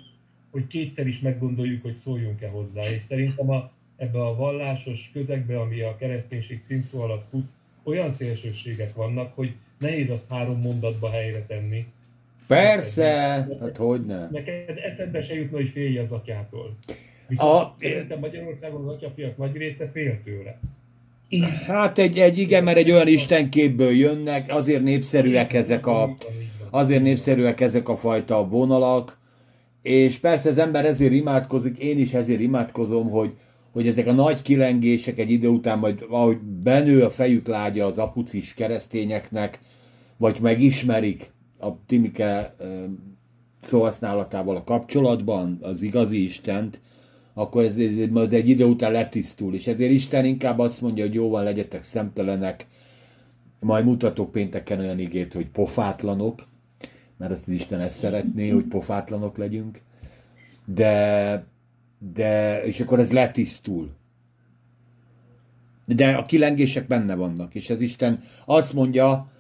[0.51, 2.83] hogy kétszer is meggondoljuk, hogy szóljunk-e hozzá.
[2.83, 7.47] És szerintem a, ebbe a vallásos közegbe, ami a kereszténység címszó alatt fut,
[7.83, 11.87] olyan szélsőségek vannak, hogy nehéz azt három mondatba helyre tenni.
[12.47, 13.11] Persze,
[13.61, 14.29] hát hogy ne.
[14.31, 16.77] Neked eszedbe se jutna, hogy félj az atyától.
[17.29, 17.69] Viszont a...
[17.73, 20.59] szerintem Magyarországon az atyafiak nagy része fél tőle.
[21.67, 26.17] Hát egy, egy igen, mert egy olyan istenképből jönnek, azért népszerűek ezek a,
[26.71, 29.19] azért népszerűek ezek a fajta vonalak,
[29.83, 33.31] és persze az ember ezért imádkozik, én is ezért imádkozom, hogy,
[33.73, 37.99] hogy ezek a nagy kilengések egy idő után majd ahogy benő a fejük lágya az
[37.99, 39.59] apucis keresztényeknek,
[40.17, 41.31] vagy megismerik
[41.63, 42.55] a Timike
[43.63, 46.81] szóhasználatával a kapcsolatban az igazi Istent,
[47.35, 51.15] akkor ez, ez, ez egy idő után letisztul, és ezért Isten inkább azt mondja, hogy
[51.15, 52.67] jó van, legyetek szemtelenek,
[53.61, 56.47] majd mutatok pénteken olyan igét, hogy pofátlanok,
[57.17, 59.81] mert azt az Isten ezt szeretné, hogy pofátlanok legyünk,
[60.65, 61.45] de,
[62.13, 63.91] de és akkor ez letisztul.
[65.87, 69.32] De a kilengések benne vannak, és az Isten azt mondja,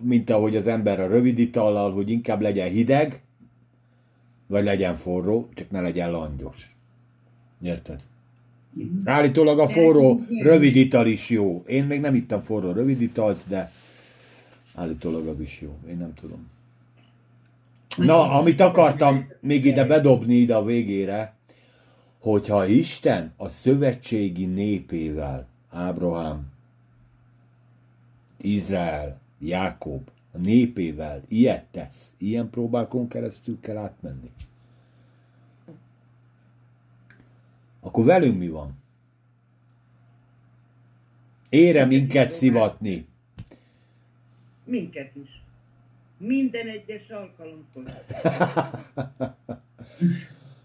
[0.00, 3.20] mint ahogy az ember a rövid itallal, hogy inkább legyen hideg,
[4.46, 6.74] vagy legyen forró, csak ne legyen langyos.
[7.62, 8.00] Érted?
[9.04, 11.64] Állítólag a forró rövid ital is jó.
[11.66, 13.72] Én még nem ittam forró rövid italt, de
[14.74, 15.78] állítólag az is jó.
[15.88, 16.48] Én nem tudom.
[17.96, 21.34] Na, amit akartam még ide bedobni ide a végére,
[22.18, 26.52] hogyha Isten a szövetségi népével, Ábrahám,
[28.36, 34.30] Izrael, Jákob, a népével ilyet tesz, ilyen próbákon keresztül kell átmenni.
[37.80, 38.78] Akkor velünk mi van?
[41.48, 43.06] Ére minket szivatni.
[44.64, 45.42] Minket is.
[46.18, 47.82] Minden egyes alkalomkor.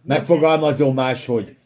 [0.01, 1.57] Megfogalmazom máshogy.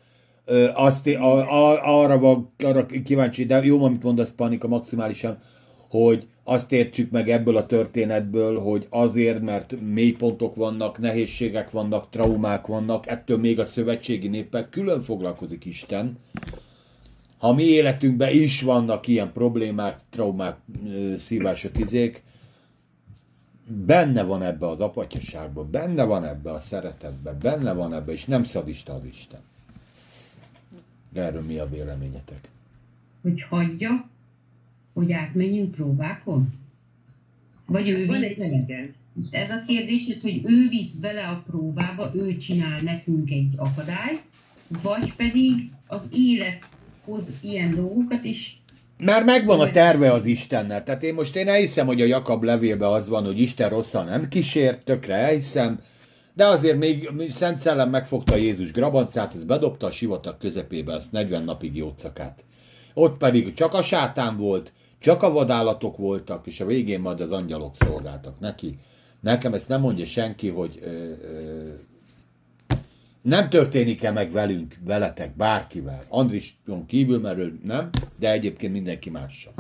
[0.73, 5.37] Azt, a, a, arra van arra kíváncsi, de jó, amit mondasz, Panika, maximálisan,
[5.89, 12.67] hogy azt értsük meg ebből a történetből, hogy azért, mert mélypontok vannak, nehézségek vannak, traumák
[12.67, 16.17] vannak, ettől még a szövetségi népek külön foglalkozik Isten.
[17.37, 20.57] Ha mi életünkben is vannak ilyen problémák, traumák,
[21.19, 22.23] szívások, izék,
[23.85, 28.43] benne van ebbe az apatyaságban, benne van ebbe a szeretetben, benne van ebbe, és nem
[28.43, 29.39] szadista az Isten.
[31.13, 32.49] Erről mi a véleményetek?
[33.21, 34.08] Hogy hagyja,
[34.99, 36.53] hogy átmenjünk próbákon?
[37.65, 38.65] Vagy ő visz bele?
[39.13, 44.21] Most ez a kérdés, hogy ő visz bele a próbába, ő csinál nekünk egy akadályt,
[44.83, 46.63] vagy pedig az élet
[47.05, 48.53] hoz ilyen dolgokat, és
[48.97, 50.83] mert megvan a terve az Istennel.
[50.83, 54.27] Tehát én most én elhiszem, hogy a Jakab levélben az van, hogy Isten rosszal nem
[54.27, 55.79] kísért, tökre elhiszem,
[56.33, 61.43] de azért még Szent Szellem megfogta Jézus grabancát, ez bedobta a sivatag közepébe, azt 40
[61.43, 62.45] napig jócakát.
[62.93, 67.31] Ott pedig csak a sátán volt, csak a vadállatok voltak, és a végén majd az
[67.31, 68.77] angyalok szolgáltak neki.
[69.19, 71.67] Nekem ezt nem mondja senki, hogy ö, ö,
[73.21, 76.03] nem történik-e meg velünk, veletek, bárkivel.
[76.07, 77.89] Andrison kívül, mert ő nem,
[78.19, 79.53] de egyébként mindenki mással.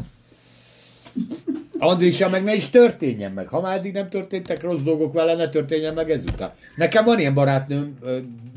[1.79, 3.47] Andrisa meg ne is történjen meg.
[3.47, 6.51] Ha már eddig nem történtek rossz dolgok vele, ne történjen meg ezután.
[6.75, 7.97] Nekem van ilyen barátnőm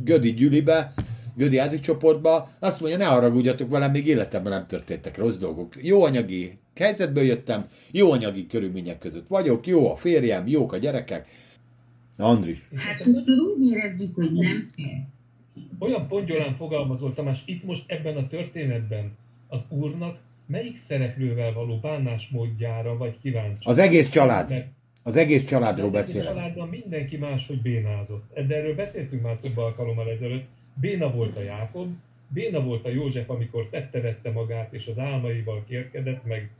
[0.04, 0.92] Gödi Gyülibe,
[1.36, 5.74] Gödi Ázi csoportba, azt mondja, ne haragudjatok velem, még életemben nem történtek rossz dolgok.
[5.80, 11.28] Jó anyagi helyzetből jöttem, jó anyagi körülmények között vagyok, jó a férjem, jók a gyerekek,
[12.16, 12.58] Andris.
[12.74, 15.00] Hát sokszor úgy érezzük, hogy nem kell.
[15.78, 19.16] Olyan pongyolán fogalmazol, Tamás, itt most ebben a történetben
[19.48, 23.68] az úrnak melyik szereplővel való bánásmódjára vagy kíváncsi?
[23.68, 24.50] Az egész család.
[24.50, 24.66] Mert
[25.02, 26.26] az egész családról az beszélek.
[26.26, 28.24] Az családban mindenki máshogy bénázott.
[28.34, 30.46] De erről beszéltünk már több alkalommal ezelőtt.
[30.80, 31.94] Béna volt a Jákob,
[32.28, 36.50] Béna volt a József, amikor tette-vette magát, és az álmaival kérkedett, meg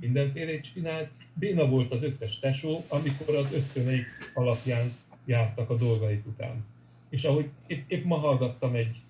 [0.00, 1.10] mindenfélét csinált.
[1.34, 4.92] Béna volt az összes tesó, amikor az ösztöneik alapján
[5.24, 6.64] jártak a dolgaik után.
[7.08, 9.00] És ahogy épp, épp ma hallgattam egy,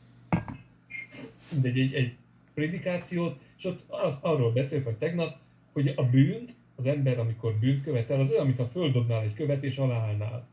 [1.63, 2.15] egy, egy, egy
[2.55, 5.37] prédikációt, és ott az, arról beszélt, hogy tegnap,
[5.73, 9.77] hogy a bűnt az ember, amikor bűnt követel, az olyan, mintha földobnál egy követ és
[9.77, 10.47] aláállnál.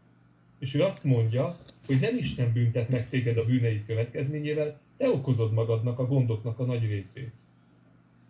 [0.60, 5.54] És ő azt mondja, hogy nem Isten büntet meg téged a bűneid következményével, te okozod
[5.54, 7.34] magadnak a gondoknak a nagy részét.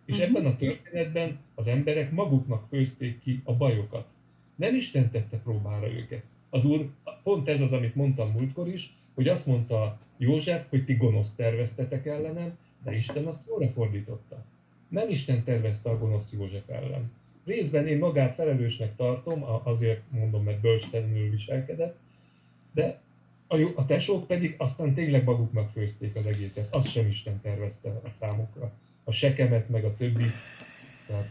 [0.09, 0.23] És Mhm.
[0.35, 4.09] ebben a történetben az emberek maguknak főzték ki a bajokat.
[4.55, 6.23] Nem Isten tette próbára őket.
[6.49, 6.89] Az úr,
[7.23, 12.05] pont ez az, amit mondtam múltkor is, hogy azt mondta József, hogy ti gonosz terveztetek
[12.05, 14.43] ellenem, de Isten azt jóra fordította.
[14.87, 17.11] Nem Isten tervezte a gonosz József ellen.
[17.45, 21.97] Részben én magát felelősnek tartom, azért mondom, mert bölcstelenül viselkedett,
[22.73, 23.01] de
[23.47, 26.75] a, jó- a tesók pedig aztán tényleg maguknak főzték az egészet.
[26.75, 28.71] Azt sem Isten tervezte a számukra.
[29.09, 30.33] A sekemet, meg a többit.
[31.07, 31.29] Tehát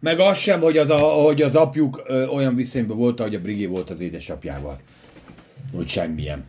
[0.00, 3.40] Meg az sem, hogy az, a, hogy az apjuk ö, olyan viszonyban volt, ahogy a
[3.40, 4.80] Brigé volt az édesapjával.
[5.72, 6.46] Hogy semmilyen.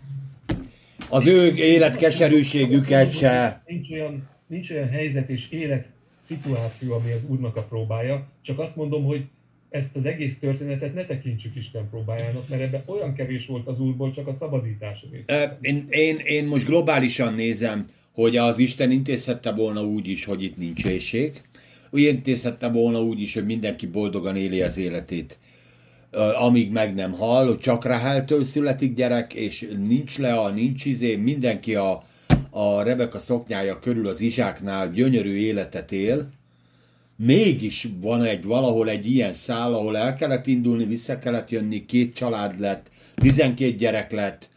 [1.10, 3.62] Az ő élet keserűségüket se...
[3.66, 5.88] Nincs olyan, nincs olyan helyzet és élet
[6.20, 9.24] szituáció, ami az úrnak a próbája, csak azt mondom, hogy
[9.70, 14.12] ezt az egész történetet ne tekintsük Isten próbájának, mert ebben olyan kevés volt az úrból,
[14.12, 15.58] csak a szabadítás része.
[15.62, 20.58] Én, én, én most globálisan nézem, hogy az Isten intézhette volna úgy is, hogy itt
[20.58, 21.42] nincs éjség.
[21.90, 25.38] Úgy intézhette volna úgy is, hogy mindenki boldogan éli az életét,
[26.40, 31.76] amíg meg nem hal, hogy csak Raheltől születik gyerek, és nincs Lea, nincs izé, mindenki
[31.76, 32.04] a,
[32.50, 36.30] a Rebeka szoknyája körül az Izsáknál gyönyörű életet él,
[37.16, 42.16] mégis van egy valahol egy ilyen szál, ahol el kellett indulni, vissza kellett jönni, két
[42.16, 44.50] család lett, 12 gyerek lett,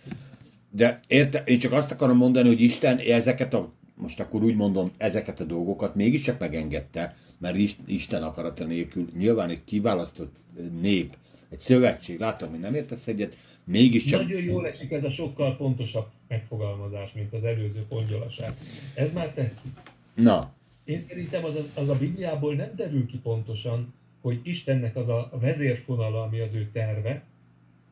[0.71, 4.91] de érte, én csak azt akarom mondani, hogy Isten ezeket a, most akkor úgy mondom,
[4.97, 10.37] ezeket a dolgokat mégiscsak megengedte, mert Is- Isten akarata nélkül nyilván egy kiválasztott
[10.81, 11.17] nép,
[11.49, 14.23] egy szövetség, látom, hogy nem értesz egyet, mégiscsak...
[14.23, 18.55] Nagyon jól esik ez a sokkal pontosabb megfogalmazás, mint az előző pongyolaság.
[18.95, 19.73] Ez már tetszik.
[20.15, 20.53] Na,
[20.85, 26.23] Én szerintem az, az a Bibliából nem derül ki pontosan, hogy Istennek az a vezérfonala,
[26.23, 27.23] ami az ő terve,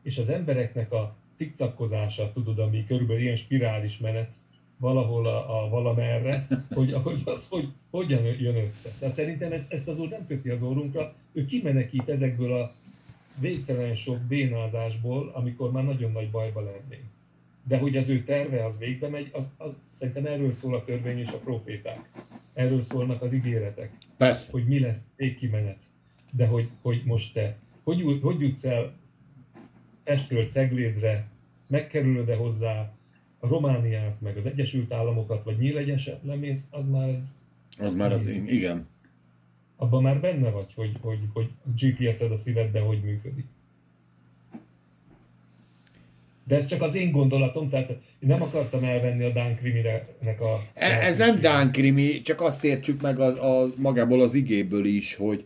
[0.03, 4.33] és az embereknek a cikcakkozása, tudod, ami körülbelül ilyen spirális menet,
[4.77, 8.89] valahol a, a valamerre, hogy, hogy az hogy, hogyan jön össze.
[8.99, 12.73] Tehát szerintem ezt, ezt az úr nem köti az orrunkra, ő kimenekít ezekből a
[13.39, 17.05] végtelen sok bénázásból, amikor már nagyon nagy bajba lennénk.
[17.67, 21.17] De hogy az ő terve az végbe megy, az, az szerintem erről szól a törvény
[21.17, 22.09] és a proféták.
[22.53, 24.51] Erről szólnak az ígéretek persze.
[24.51, 25.77] hogy mi lesz végkimenet.
[26.31, 28.93] De hogy, hogy most te, hogy, hogy jutsz el
[30.07, 31.27] Pestről Ceglédre,
[31.67, 32.93] megkerülöd-e hozzá
[33.39, 37.19] a Romániát, meg az Egyesült Államokat, vagy nyílegyeset lemész, az már egy,
[37.77, 38.87] Az már az, igen.
[39.75, 43.45] abban már benne vagy, hogy, hogy, hogy a GPS-ed a szívedben hogy működik.
[46.43, 50.61] De ez csak az én gondolatom, tehát én nem akartam elvenni a Dán Kriminek a...
[50.73, 55.15] E- Ez nem Dán krimi, csak azt értsük meg az, a, magából az igéből is,
[55.15, 55.45] hogy,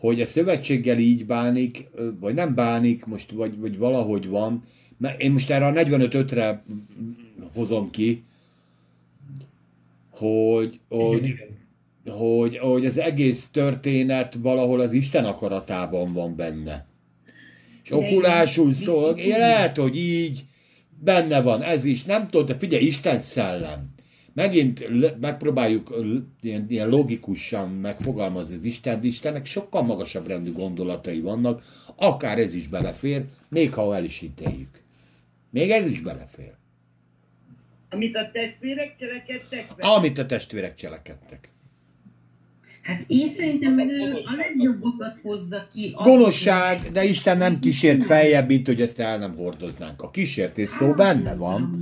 [0.00, 1.88] hogy a szövetséggel így bánik,
[2.20, 4.62] vagy nem bánik, most, vagy, vagy valahogy van.
[4.96, 6.58] Mert én most erre a 45-ötre
[7.54, 8.22] hozom ki,
[10.10, 11.48] hogy, hogy, Igen,
[12.04, 12.16] igen.
[12.16, 16.86] hogy, hogy az egész történet valahol az Isten akaratában van benne.
[17.84, 20.44] És okulásul szól, lehet, hogy így
[21.04, 23.88] benne van ez is, nem tudom, de figyelj, Isten szellem.
[24.40, 25.94] Megint le- megpróbáljuk
[26.40, 31.62] ilyen, ilyen logikusan megfogalmazni az Isten, de Istennek sokkal magasabb rendű gondolatai vannak,
[31.96, 34.80] akár ez is belefér, még ha el is ítéljük.
[35.50, 36.52] Még ez is belefér.
[37.90, 39.94] Amit a testvérek cselekedtek vele.
[39.94, 41.48] Amit a testvérek cselekedtek.
[42.82, 45.94] Hát én szerintem meg ő a legjobbakat hozza ki.
[46.02, 50.02] Gonoszság, de Isten nem kísért feljebb, mint hogy ezt el nem hordoznánk.
[50.02, 51.76] A kísértés szó benne van.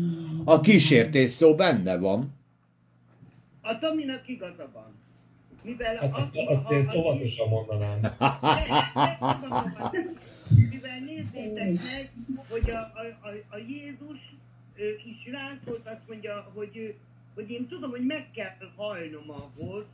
[0.45, 2.37] A kísértés szó benne van.
[3.69, 4.95] A Tominak igaza van.
[5.62, 8.01] Mivel Hát azt, aki- azt én óvatosan mondanám.
[10.70, 12.11] Mivel nézzétek meg,
[12.49, 14.19] hogy a, a, a, a Jézus
[15.07, 16.95] is rászólt, azt mondja, hogy,
[17.35, 19.85] hogy én tudom, hogy meg kell halnom ahhoz,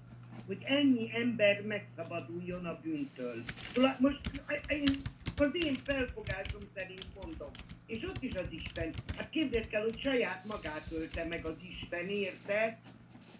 [0.46, 3.42] hogy ennyi ember megszabaduljon a bűntől.
[3.72, 4.20] Tula- Most
[4.68, 5.00] én,
[5.36, 7.50] az én felfogásom szerint mondom.
[7.86, 8.90] És ott is az Isten.
[9.16, 12.78] Hát képzeld el, hogy saját magát ölte meg az Isten, érte,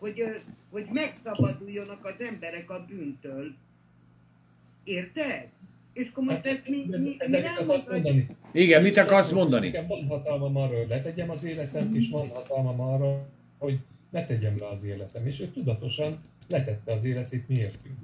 [0.04, 3.54] hogy, hogy megszabaduljonak az emberek a bűntől.
[4.84, 5.46] Érted?
[5.92, 8.26] És akkor most Hát, ezt mi, ez, mi, mi ezzel mit nem akarsz mondani?
[8.52, 9.66] Igen, mit akarsz mondani?
[9.66, 13.26] Nekem van hatalmam arra, hogy letegyem az életem, és van hatalmam arra,
[13.58, 13.78] hogy
[14.10, 15.26] ne tegyem le az életem.
[15.26, 16.18] És ő tudatosan
[16.48, 17.96] letette az életét miértünk.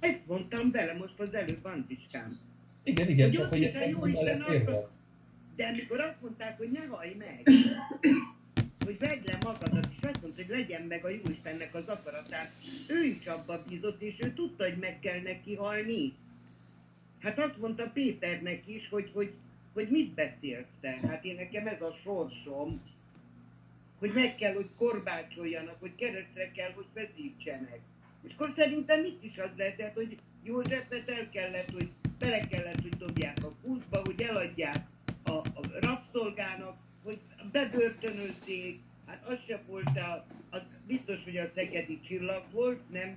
[0.00, 2.38] Ezt mondtam bele most az előbb, Antiskám.
[2.82, 4.88] Igen, igen, Hogy csak hogy ezt nem akar-
[5.56, 7.48] De amikor azt mondták, hogy ne hallj meg,
[8.90, 12.52] hogy vedd le magadat, és azt mondta, hogy legyen meg a Jóistennek az akaratát,
[12.88, 16.12] ő is abba bízott, és ő tudta, hogy meg kell neki halni.
[17.20, 19.32] Hát azt mondta Péternek is, hogy, hogy,
[19.72, 20.96] hogy mit beszélsz te.
[21.02, 22.80] Hát én nekem ez a sorsom,
[23.98, 27.80] hogy meg kell, hogy korbácsoljanak, hogy keresztre kell, hogy vezítsenek.
[28.22, 31.88] És akkor szerintem itt is az lehetett, hogy Józsefet el kellett, hogy
[32.18, 34.76] bele kellett, hogy dobják a kútba, hogy eladják
[35.24, 37.18] a, a rabszolgának, hogy
[37.52, 43.16] bebörtönözték, hát az se volt a, az biztos, hogy a szegedi csillag volt, nem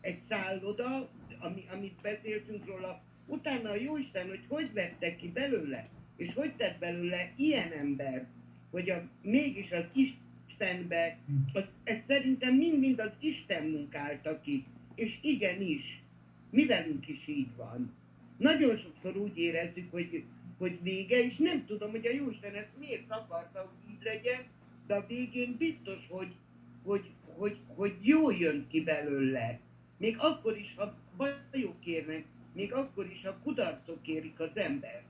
[0.00, 3.02] egy szálloda, ami, amit beszéltünk róla.
[3.26, 5.86] Utána a Jóisten, hogy hogy vette ki belőle,
[6.16, 8.26] és hogy tett belőle ilyen ember,
[8.70, 11.18] hogy a, mégis az Istenbe,
[11.52, 14.64] az, ez szerintem mind-mind az Isten munkálta ki.
[14.94, 16.02] És igenis,
[16.50, 17.94] mi velünk is így van.
[18.36, 20.24] Nagyon sokszor úgy érezzük, hogy,
[20.62, 24.44] hogy vége, és nem tudom, hogy a Jóisten ezt miért akarta, hogy így legyen,
[24.86, 26.34] de a végén biztos, hogy,
[26.82, 29.58] hogy, hogy, hogy jó jön ki belőle.
[29.96, 35.02] Még akkor is, ha bajok érnek, még akkor is, ha kudarcok érik az ember.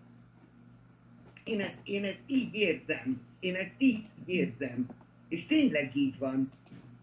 [1.44, 3.20] Én ezt, én ezt így érzem.
[3.40, 4.88] Én ezt így érzem.
[5.28, 6.50] És tényleg így van.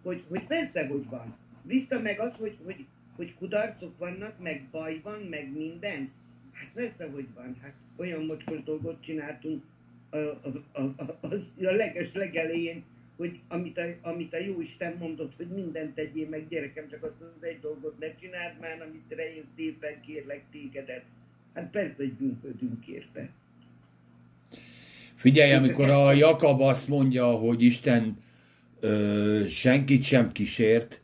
[0.01, 1.37] Hogy, hogy persze, hogy van.
[1.61, 2.85] Vissza meg az, hogy, hogy,
[3.15, 6.11] hogy kudarcok vannak, meg baj van, meg minden.
[6.51, 7.57] Hát persze, hogy van.
[7.61, 9.63] Hát olyan mocskos dolgot csináltunk
[10.09, 12.83] a, a, az, a leges legelején,
[13.17, 17.21] hogy amit a, amit a jó Isten mondott, hogy mindent tegyél meg, gyerekem, csak azt
[17.21, 21.03] az egy dolgot ne csináld már, amit rejössz éppen kérlek tégedet.
[21.53, 23.29] Hát persze, hogy bűnködünk érte.
[25.15, 28.17] Figyelj, amikor a Jakab azt mondja, hogy Isten
[28.79, 31.01] ö, senkit sem kísért,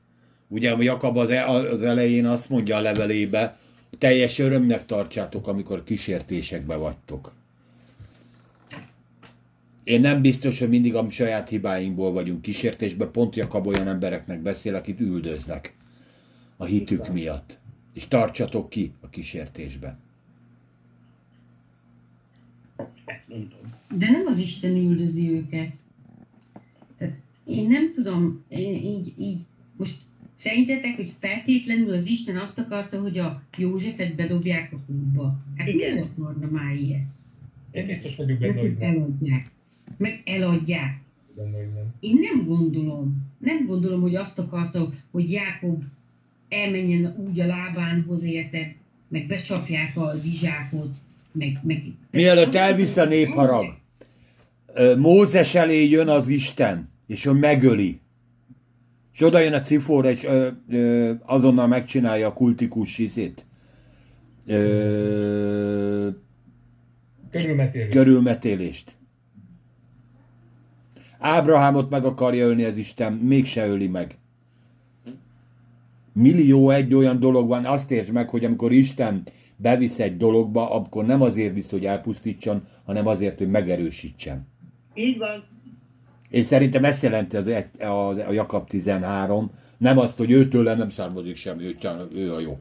[0.47, 3.57] ugye a Jakab az, e, az elején azt mondja a levelébe,
[3.97, 7.33] teljes örömnek tartsátok, amikor kísértésekbe vagytok.
[9.83, 14.75] Én nem biztos, hogy mindig a saját hibáinkból vagyunk kísértésbe, pont Jakab olyan embereknek beszél,
[14.75, 15.75] akit üldöznek
[16.57, 17.57] a hitük miatt.
[17.93, 19.97] És tartsatok ki a kísértésbe.
[23.97, 25.75] De nem az Isten üldözi őket.
[26.97, 27.15] Tehát
[27.45, 29.41] én nem tudom, én így, így
[29.77, 30.01] most
[30.35, 35.37] szerintetek, hogy feltétlenül az Isten azt akarta, hogy a Józsefet bedobják a kútba?
[35.57, 35.93] Hát Igen.
[35.93, 37.05] miért akarna már ilyet?
[37.71, 38.89] Én biztos vagyok benne, Meg hogy nem.
[38.89, 39.49] eladják.
[39.97, 40.99] Meg eladják.
[41.35, 41.93] Benne, hogy nem.
[41.99, 45.83] Én nem gondolom, nem gondolom, hogy azt akarta, hogy Jákob
[46.49, 48.73] elmenjen úgy a lábánhoz, érted,
[49.07, 50.93] meg becsapják az izsákot,
[51.31, 51.59] meg...
[51.63, 53.75] meg Mielőtt elvisz a népharag,
[54.97, 57.99] Mózes elé jön az Isten, és ő megöli.
[59.15, 63.45] És oda jön a cifóra, és ö, ö, azonnal megcsinálja a kultikus izét.
[64.45, 66.09] Ö,
[67.31, 67.93] Körülmetélés.
[67.93, 68.91] körülmetélést.
[71.19, 74.17] Ábrahámot meg akarja ölni az Isten, mégse öli meg.
[76.13, 79.23] Millió egy olyan dolog van, azt értsd meg, hogy amikor Isten
[79.57, 84.47] bevisz egy dologba, akkor nem azért visz, hogy elpusztítson, hanem azért, hogy megerősítsen.
[84.93, 85.43] Így van.
[86.29, 91.35] És szerintem ezt jelenti az, a, a Jakab 13, nem azt, hogy őtől nem származik
[91.35, 91.75] semmi, ő,
[92.13, 92.57] ő a jó.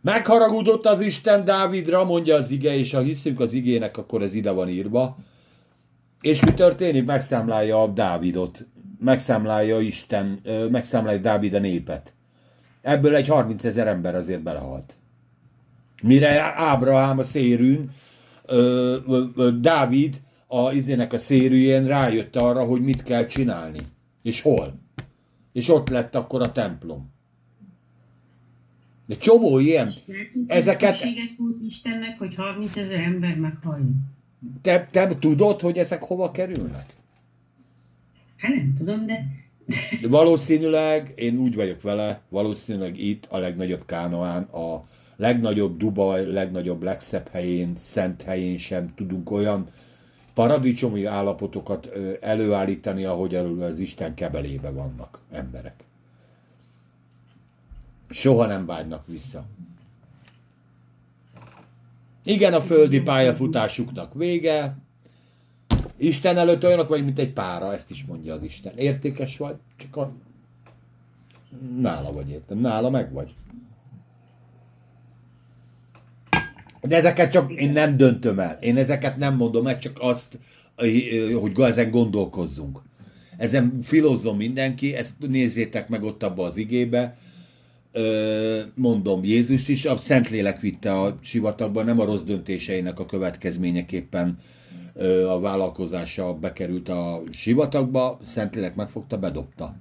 [0.00, 4.50] Megharagudott az Isten Dávidra, mondja az ige, és ha hiszünk az igének, akkor ez ide
[4.50, 5.16] van írva.
[6.20, 7.04] És mi történik?
[7.04, 8.66] Megszámlálja a Dávidot.
[9.00, 10.40] Megszámlálja Isten,
[10.70, 12.14] megszámlálja Dávid a népet.
[12.82, 14.96] Ebből egy 30 ezer ember azért belehalt.
[16.02, 17.90] Mire Ábrahám a szérűn,
[19.60, 23.78] Dávid a izének a szérűjén rájött arra, hogy mit kell csinálni.
[24.22, 24.74] És hol.
[25.52, 27.12] És ott lett akkor a templom.
[29.06, 29.86] De csomó ilyen.
[29.86, 31.00] Ezeket- Ezeket...
[31.38, 33.94] volt Istennek, hogy 30 ezer ember meghalljon.
[34.62, 36.94] Te, te tudod, hogy ezek hova kerülnek?
[38.36, 39.26] Hát nem tudom, de
[40.00, 44.84] De valószínűleg, én úgy vagyok vele, valószínűleg itt a legnagyobb Kánoán, a
[45.16, 49.66] legnagyobb Dubaj, legnagyobb, legszebb helyén, szent helyén sem tudunk olyan
[50.34, 51.90] paradicsomi állapotokat
[52.20, 55.84] előállítani, ahogy elő az Isten kebelébe vannak emberek.
[58.08, 59.44] Soha nem vágynak vissza.
[62.24, 64.76] Igen, a földi pályafutásuknak vége.
[65.96, 68.76] Isten előtt olyanok vagy, mint egy pára, ezt is mondja az Isten.
[68.76, 70.12] Értékes vagy, csak a...
[71.78, 73.34] Nála vagy értem, nála meg vagy.
[76.86, 78.58] De ezeket csak én nem döntöm el.
[78.60, 80.38] Én ezeket nem mondom meg, csak azt,
[80.76, 82.80] hogy ezen gondolkozzunk.
[83.36, 87.16] Ezen filozom mindenki, ezt nézzétek meg ott abba az igébe.
[88.74, 94.38] Mondom, Jézus is a Szentlélek vitte a sivatagba, nem a rossz döntéseinek a következményeképpen
[95.28, 99.74] a vállalkozása bekerült a sivatagba, Szentlélek megfogta, bedobta.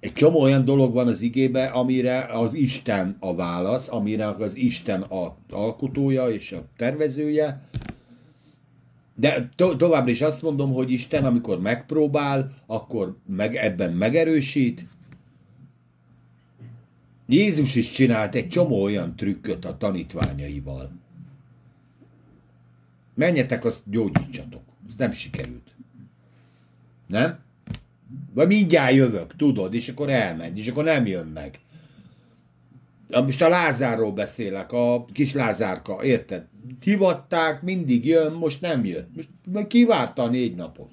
[0.00, 5.02] Egy csomó olyan dolog van az igébe, amire az Isten a válasz, amire az Isten
[5.02, 7.62] a alkotója és a tervezője.
[9.14, 14.86] De to- továbbra is azt mondom, hogy Isten, amikor megpróbál, akkor meg ebben megerősít.
[17.26, 20.90] Jézus is csinált egy csomó olyan trükköt a tanítványaival.
[23.14, 24.62] Menjetek, azt gyógyítsatok.
[24.88, 25.74] Ez nem sikerült.
[27.06, 27.38] Nem?
[28.34, 31.58] Vagy mindjárt jövök, tudod, és akkor elmegy, és akkor nem jön meg.
[33.08, 36.44] Most a Lázárról beszélek, a kis Lázárka, érted?
[36.82, 39.08] Hivatták, mindig jön, most nem jött.
[39.14, 40.90] Most kivárta a négy napot.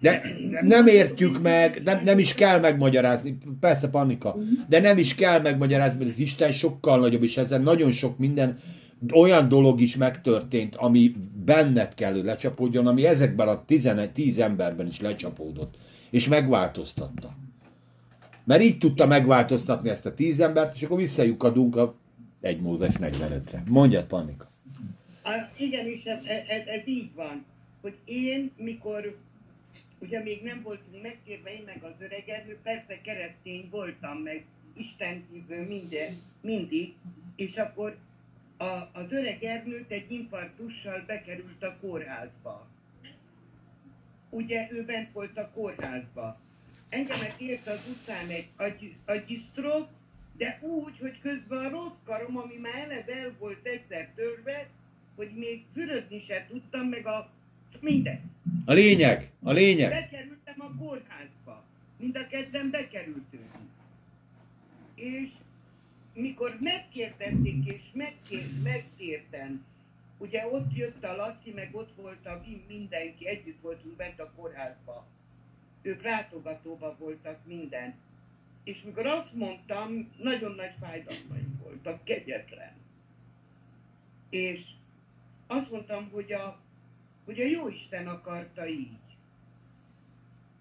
[0.00, 0.22] De
[0.62, 4.36] nem értjük meg, nem, nem is kell megmagyarázni, persze panika,
[4.68, 8.58] de nem is kell megmagyarázni, mert az Isten sokkal nagyobb, és ezen nagyon sok minden
[9.14, 11.14] olyan dolog is megtörtént, ami
[11.44, 15.74] benned kell, hogy lecsapódjon, ami ezekben a 11, 10 emberben is lecsapódott,
[16.10, 17.36] és megváltoztatta.
[18.44, 21.94] Mert így tudta megváltoztatni ezt a 10 embert, és akkor visszajukadunk a
[22.40, 23.62] 1 Mózes 45-re.
[23.68, 24.50] Mondjad, Panika.
[25.22, 27.44] Á, igenis, ez, ez, ez így van,
[27.80, 29.16] hogy én, mikor
[29.98, 34.44] ugye még nem voltunk megkérve, én meg az öregedő, persze keresztény voltam, meg
[34.76, 36.94] Isten kívül minden, mindig,
[37.36, 37.96] és akkor
[38.62, 42.66] a, az öreg Ernőt egy infarktussal bekerült a kórházba.
[44.30, 46.40] Ugye ő bent volt a kórházba.
[46.88, 49.88] Engemet ért az utcán egy agy, agyisztrok,
[50.36, 54.68] de úgy, hogy közben a rossz karom, ami már eleve el volt egyszer törve,
[55.16, 57.30] hogy még fürödni se tudtam, meg a
[57.80, 58.20] minden.
[58.64, 59.90] A lényeg, a lényeg.
[59.90, 61.64] Bekerültem a kórházba.
[61.98, 63.50] Mind a ketten bekerültünk.
[64.94, 65.28] És
[66.12, 69.64] mikor megkérdezték, és megkér, megkértem,
[70.18, 74.32] ugye ott jött a Laci, meg ott volt a Vim, mindenki, együtt voltunk bent a
[74.36, 75.06] kórházba.
[75.82, 77.94] Ők látogatóba voltak minden.
[78.64, 82.72] És mikor azt mondtam, nagyon nagy fájdalmaim voltak, kegyetlen.
[84.30, 84.64] És
[85.46, 86.60] azt mondtam, hogy a,
[87.24, 88.96] hogy a Jóisten akarta így.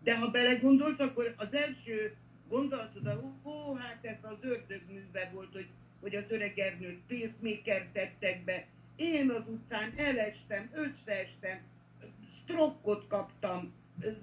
[0.03, 2.15] De ha belegondolsz, akkor az első
[2.52, 5.68] gondolatod, ó, ó, hát ez az ördög műve volt, hogy,
[5.99, 8.65] hogy az öreg Ernőt pacemaker tettek be.
[8.95, 11.60] Én az utcán elestem, összeestem,
[12.41, 13.73] strokkot kaptam,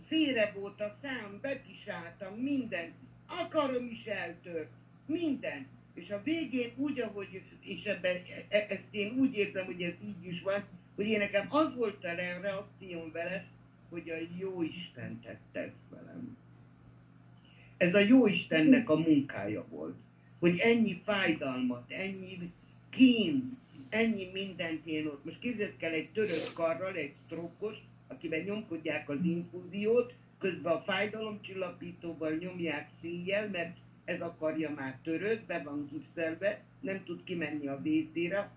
[0.07, 2.93] félre volt a szám, bepisáltam, minden.
[3.27, 4.71] Akarom is eltört,
[5.07, 5.67] minden.
[5.95, 8.17] És a végén úgy, ahogy, és ebben,
[8.49, 10.65] e- ezt én úgy érzem, hogy ez így is van,
[10.95, 13.47] hogy én nekem az volt a re- reakcióm vele,
[13.89, 16.37] hogy a jó Isten tette ezt velem.
[17.79, 19.97] Ez a jó Istennek a munkája volt,
[20.39, 22.53] hogy ennyi fájdalmat, ennyi
[22.91, 25.25] kín, ennyi mindent én ott.
[25.25, 27.77] Most képzeld kell egy törött karral, egy sztrókos,
[28.07, 35.63] akiben nyomkodják az infúziót, közben a fájdalomcsillapítóval nyomják szíjjel, mert ez akarja már törött, be
[35.65, 38.51] van gipszelve, nem tud kimenni a WC-re,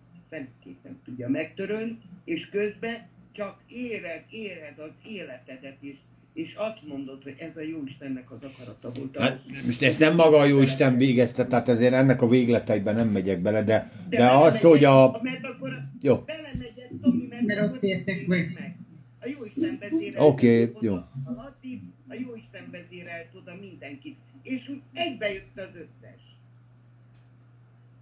[1.04, 5.96] tudja megtörölni, és közben csak éred, éred az életedet, és,
[6.34, 9.18] és azt mondod, hogy ez a jó Istennek az akarata volt.
[9.18, 13.10] Hát, most ezt nem maga a jó Isten végezte, tehát ezért ennek a végleteiben nem
[13.10, 15.20] megyek bele, de, de belemegyek, az, hogy a...
[15.22, 15.72] Mert akkor
[16.02, 16.16] Jó.
[16.18, 18.52] belemegyek, Tomi, mert, Mert ott értek meg.
[18.60, 18.78] meg.
[19.20, 20.26] A jó Isten vezérel.
[20.26, 20.94] Oké, oda jó.
[20.96, 24.18] A Laci, a jó Isten vezérelt oda mindenkit.
[24.42, 26.22] És úgy egybejött az összes.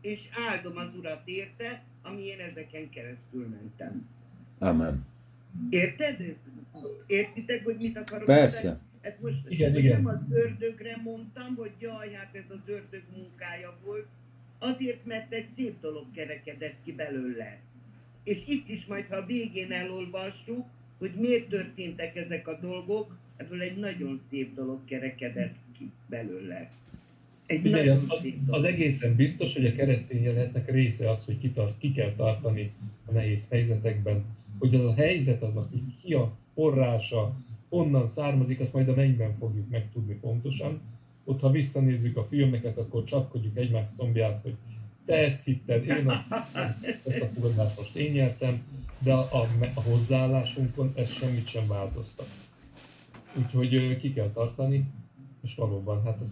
[0.02, 0.20] És
[0.50, 4.08] áldom az Urat érte, ami én ezeken keresztül mentem.
[4.60, 5.06] Amen.
[5.70, 6.36] Érted?
[7.08, 8.68] Értitek, hogy mit akarok Persze.
[8.68, 8.88] mondani?
[9.02, 10.02] Ezt most Igen, igen.
[10.02, 14.08] nem az ördögre mondtam, hogy jaj, hát ez az ördög munkája volt,
[14.60, 17.60] azért, mert egy szép dolog kerekedett ki belőle.
[18.24, 20.68] És itt is majd, ha a végén elolvassuk,
[20.98, 26.70] hogy miért történtek ezek a dolgok, ebből egy nagyon szép dolog kerekedett ki belőle.
[27.46, 31.38] Egy Figyelj, nagyon az, az, az egészen biztos, hogy a keresztény életnek része az, hogy
[31.38, 32.72] kitart, ki kell tartani
[33.06, 34.24] a nehéz helyzetekben,
[34.60, 37.34] hogy az a helyzet, annak hogy ki a forrása,
[37.69, 40.81] onnan származik, azt majd a mennyben fogjuk megtudni pontosan.
[41.23, 44.56] Ott, ha visszanézzük a filmeket, akkor csapkodjuk egymás szombját, hogy
[45.06, 46.31] te ezt hitted, én azt
[47.06, 48.64] ezt a fogadást most én nyertem,
[48.99, 52.27] de a, a, a hozzáállásunkon ez semmit sem változtat.
[53.38, 54.86] Úgyhogy ki kell tartani,
[55.44, 56.31] és valóban, hát ez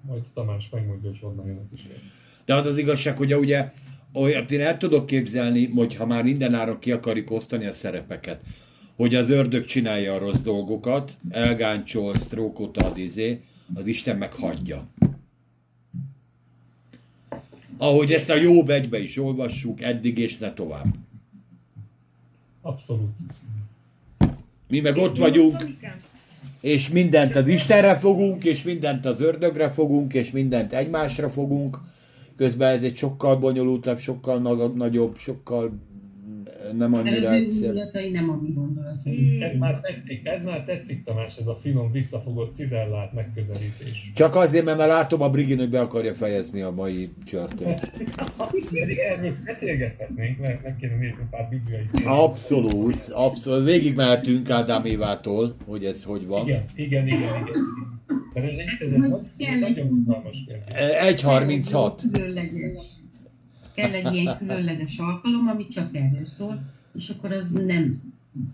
[0.00, 2.00] majd Tamás megmondja, hogy honnan jön a kísérlet.
[2.44, 3.72] De az az igazság, hogy ugye
[4.20, 8.40] olyat én el tudok képzelni, hogy ha már mindenáron ki akarjuk osztani a szerepeket,
[8.96, 13.40] hogy az ördög csinálja a rossz dolgokat, elgáncsol, sztrókot ad, izé,
[13.74, 14.86] az Isten meg hagyja.
[17.76, 20.86] Ahogy ezt a jó egybe is olvassuk, eddig és ne tovább.
[22.62, 23.10] Abszolút.
[24.68, 25.64] Mi meg ott vagyunk,
[26.60, 31.78] és mindent az Istenre fogunk, és mindent az ördögre fogunk, és mindent egymásra fogunk.
[32.38, 35.70] Közben ez egy sokkal bonyolultabb, sokkal na- nagyobb, sokkal
[36.76, 37.66] nem annyira az egyszerű.
[37.66, 39.42] gondolatai nem a mi gondolatai.
[39.42, 44.12] Ez már tetszik, ez már tetszik Tamás, ez a finom, visszafogott, cizellált megközelítés.
[44.14, 47.90] Csak azért, mert már látom a Brigin, hogy be akarja fejezni a mai csörtöt.
[49.08, 52.12] Erről beszélgethetnénk, mert meg kéne nézni pár bibliai szépen.
[52.12, 53.64] Abszolút, abszolút.
[53.64, 56.46] Végig mehetünk Ádám Évától, hogy ez hogy van.
[56.46, 57.56] Igen, igen, igen, igen.
[58.34, 60.74] Ez egy, ez egy, nagy- egy nagyon izgalmas kérdés.
[61.20, 62.97] 1.36.
[63.78, 66.58] Kell egy ilyen különleges alkalom, ami csak erről szól,
[66.94, 68.02] és akkor az nem,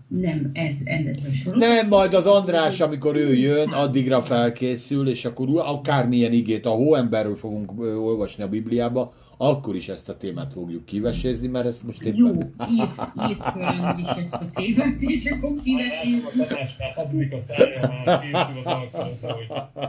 [0.07, 1.67] nem ez, ez a sorozat.
[1.67, 7.35] Nem, majd az András, amikor ő jön, addigra felkészül, és akkor akármilyen igét, a hóemberről
[7.35, 12.27] fogunk olvasni a Bibliába, akkor is ezt a témát fogjuk kivesézni, mert ezt most Jó,
[12.27, 12.53] éppen...
[12.77, 17.39] írt, írt föl is ezt a témát, és akkor látom, a Tamás már habzik a
[17.39, 19.45] szája, már készül az alkalomra, hogy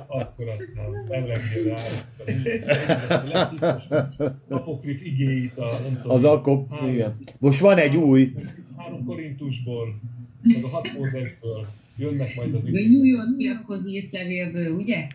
[0.06, 1.82] akkor aztán belengél rá.
[4.48, 7.16] Apokrif igéit a, nem tudom, Az akkor, igen.
[7.38, 8.32] Most van egy új,
[8.76, 10.00] Három Korintusból,
[10.42, 11.66] meg a hat Mózesből
[11.96, 12.90] jönnek majd az A igék.
[12.90, 15.06] New Yorkiakhoz írt levélből, ugye?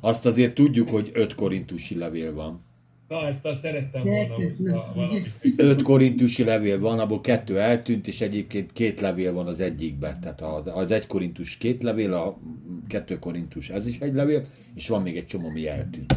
[0.00, 2.64] azt azért tudjuk, hogy öt korintusi levél van.
[3.08, 5.22] Na, ezt azt szerettem volna, valami
[5.56, 10.20] Öt korintusi levél van, abból kettő eltűnt, és egyébként két levél van az egyikben.
[10.20, 12.38] Tehát az- az egy korintus két levél, a
[12.88, 14.42] kettő korintus ez is egy levél,
[14.74, 16.14] és van még egy csomó, ami eltűnt.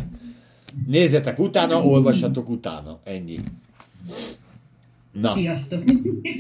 [0.88, 3.00] Nézzetek utána, olvassatok utána.
[3.04, 3.40] Ennyi.
[5.12, 5.84] Na, Sziasztok!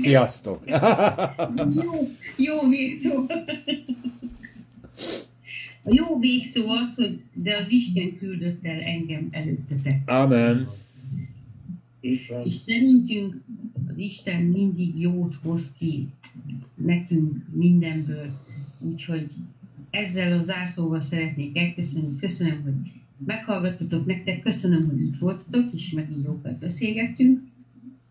[0.01, 0.63] sziasztok!
[1.75, 1.91] Jó,
[2.37, 3.25] jó végszó.
[5.83, 10.09] A jó végszó az, hogy de az Isten küldött el engem előttetek.
[10.09, 10.67] Amen.
[11.99, 13.41] És szerintünk
[13.89, 16.07] az Isten mindig jót hoz ki
[16.75, 18.39] nekünk mindenből.
[18.79, 19.27] Úgyhogy
[19.89, 22.19] ezzel a zárszóval szeretnék elköszönni.
[22.19, 22.91] Köszönöm, hogy
[23.25, 27.41] meghallgattatok nektek, köszönöm, hogy itt voltatok, és megint jókat beszélgettünk.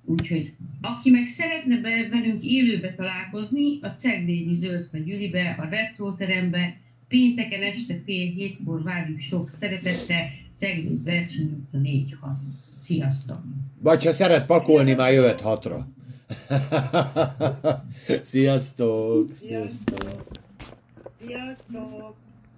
[0.05, 6.77] Úgyhogy aki meg szeretne be, velünk élőbe találkozni, a Ceglédi Zöldfe Gyülibe, a Retro terembe,
[7.09, 12.33] pénteken este fél hétkor várjuk sok szeretettel, Cegléd Vercsony utca 4 6.
[12.77, 13.41] Sziasztok!
[13.81, 15.89] Vagy ha szeret pakolni, már jöhet hatra.
[18.31, 19.31] Sziasztok!
[19.41, 20.23] Sziasztok!
[21.27, 22.28] Sziasztok!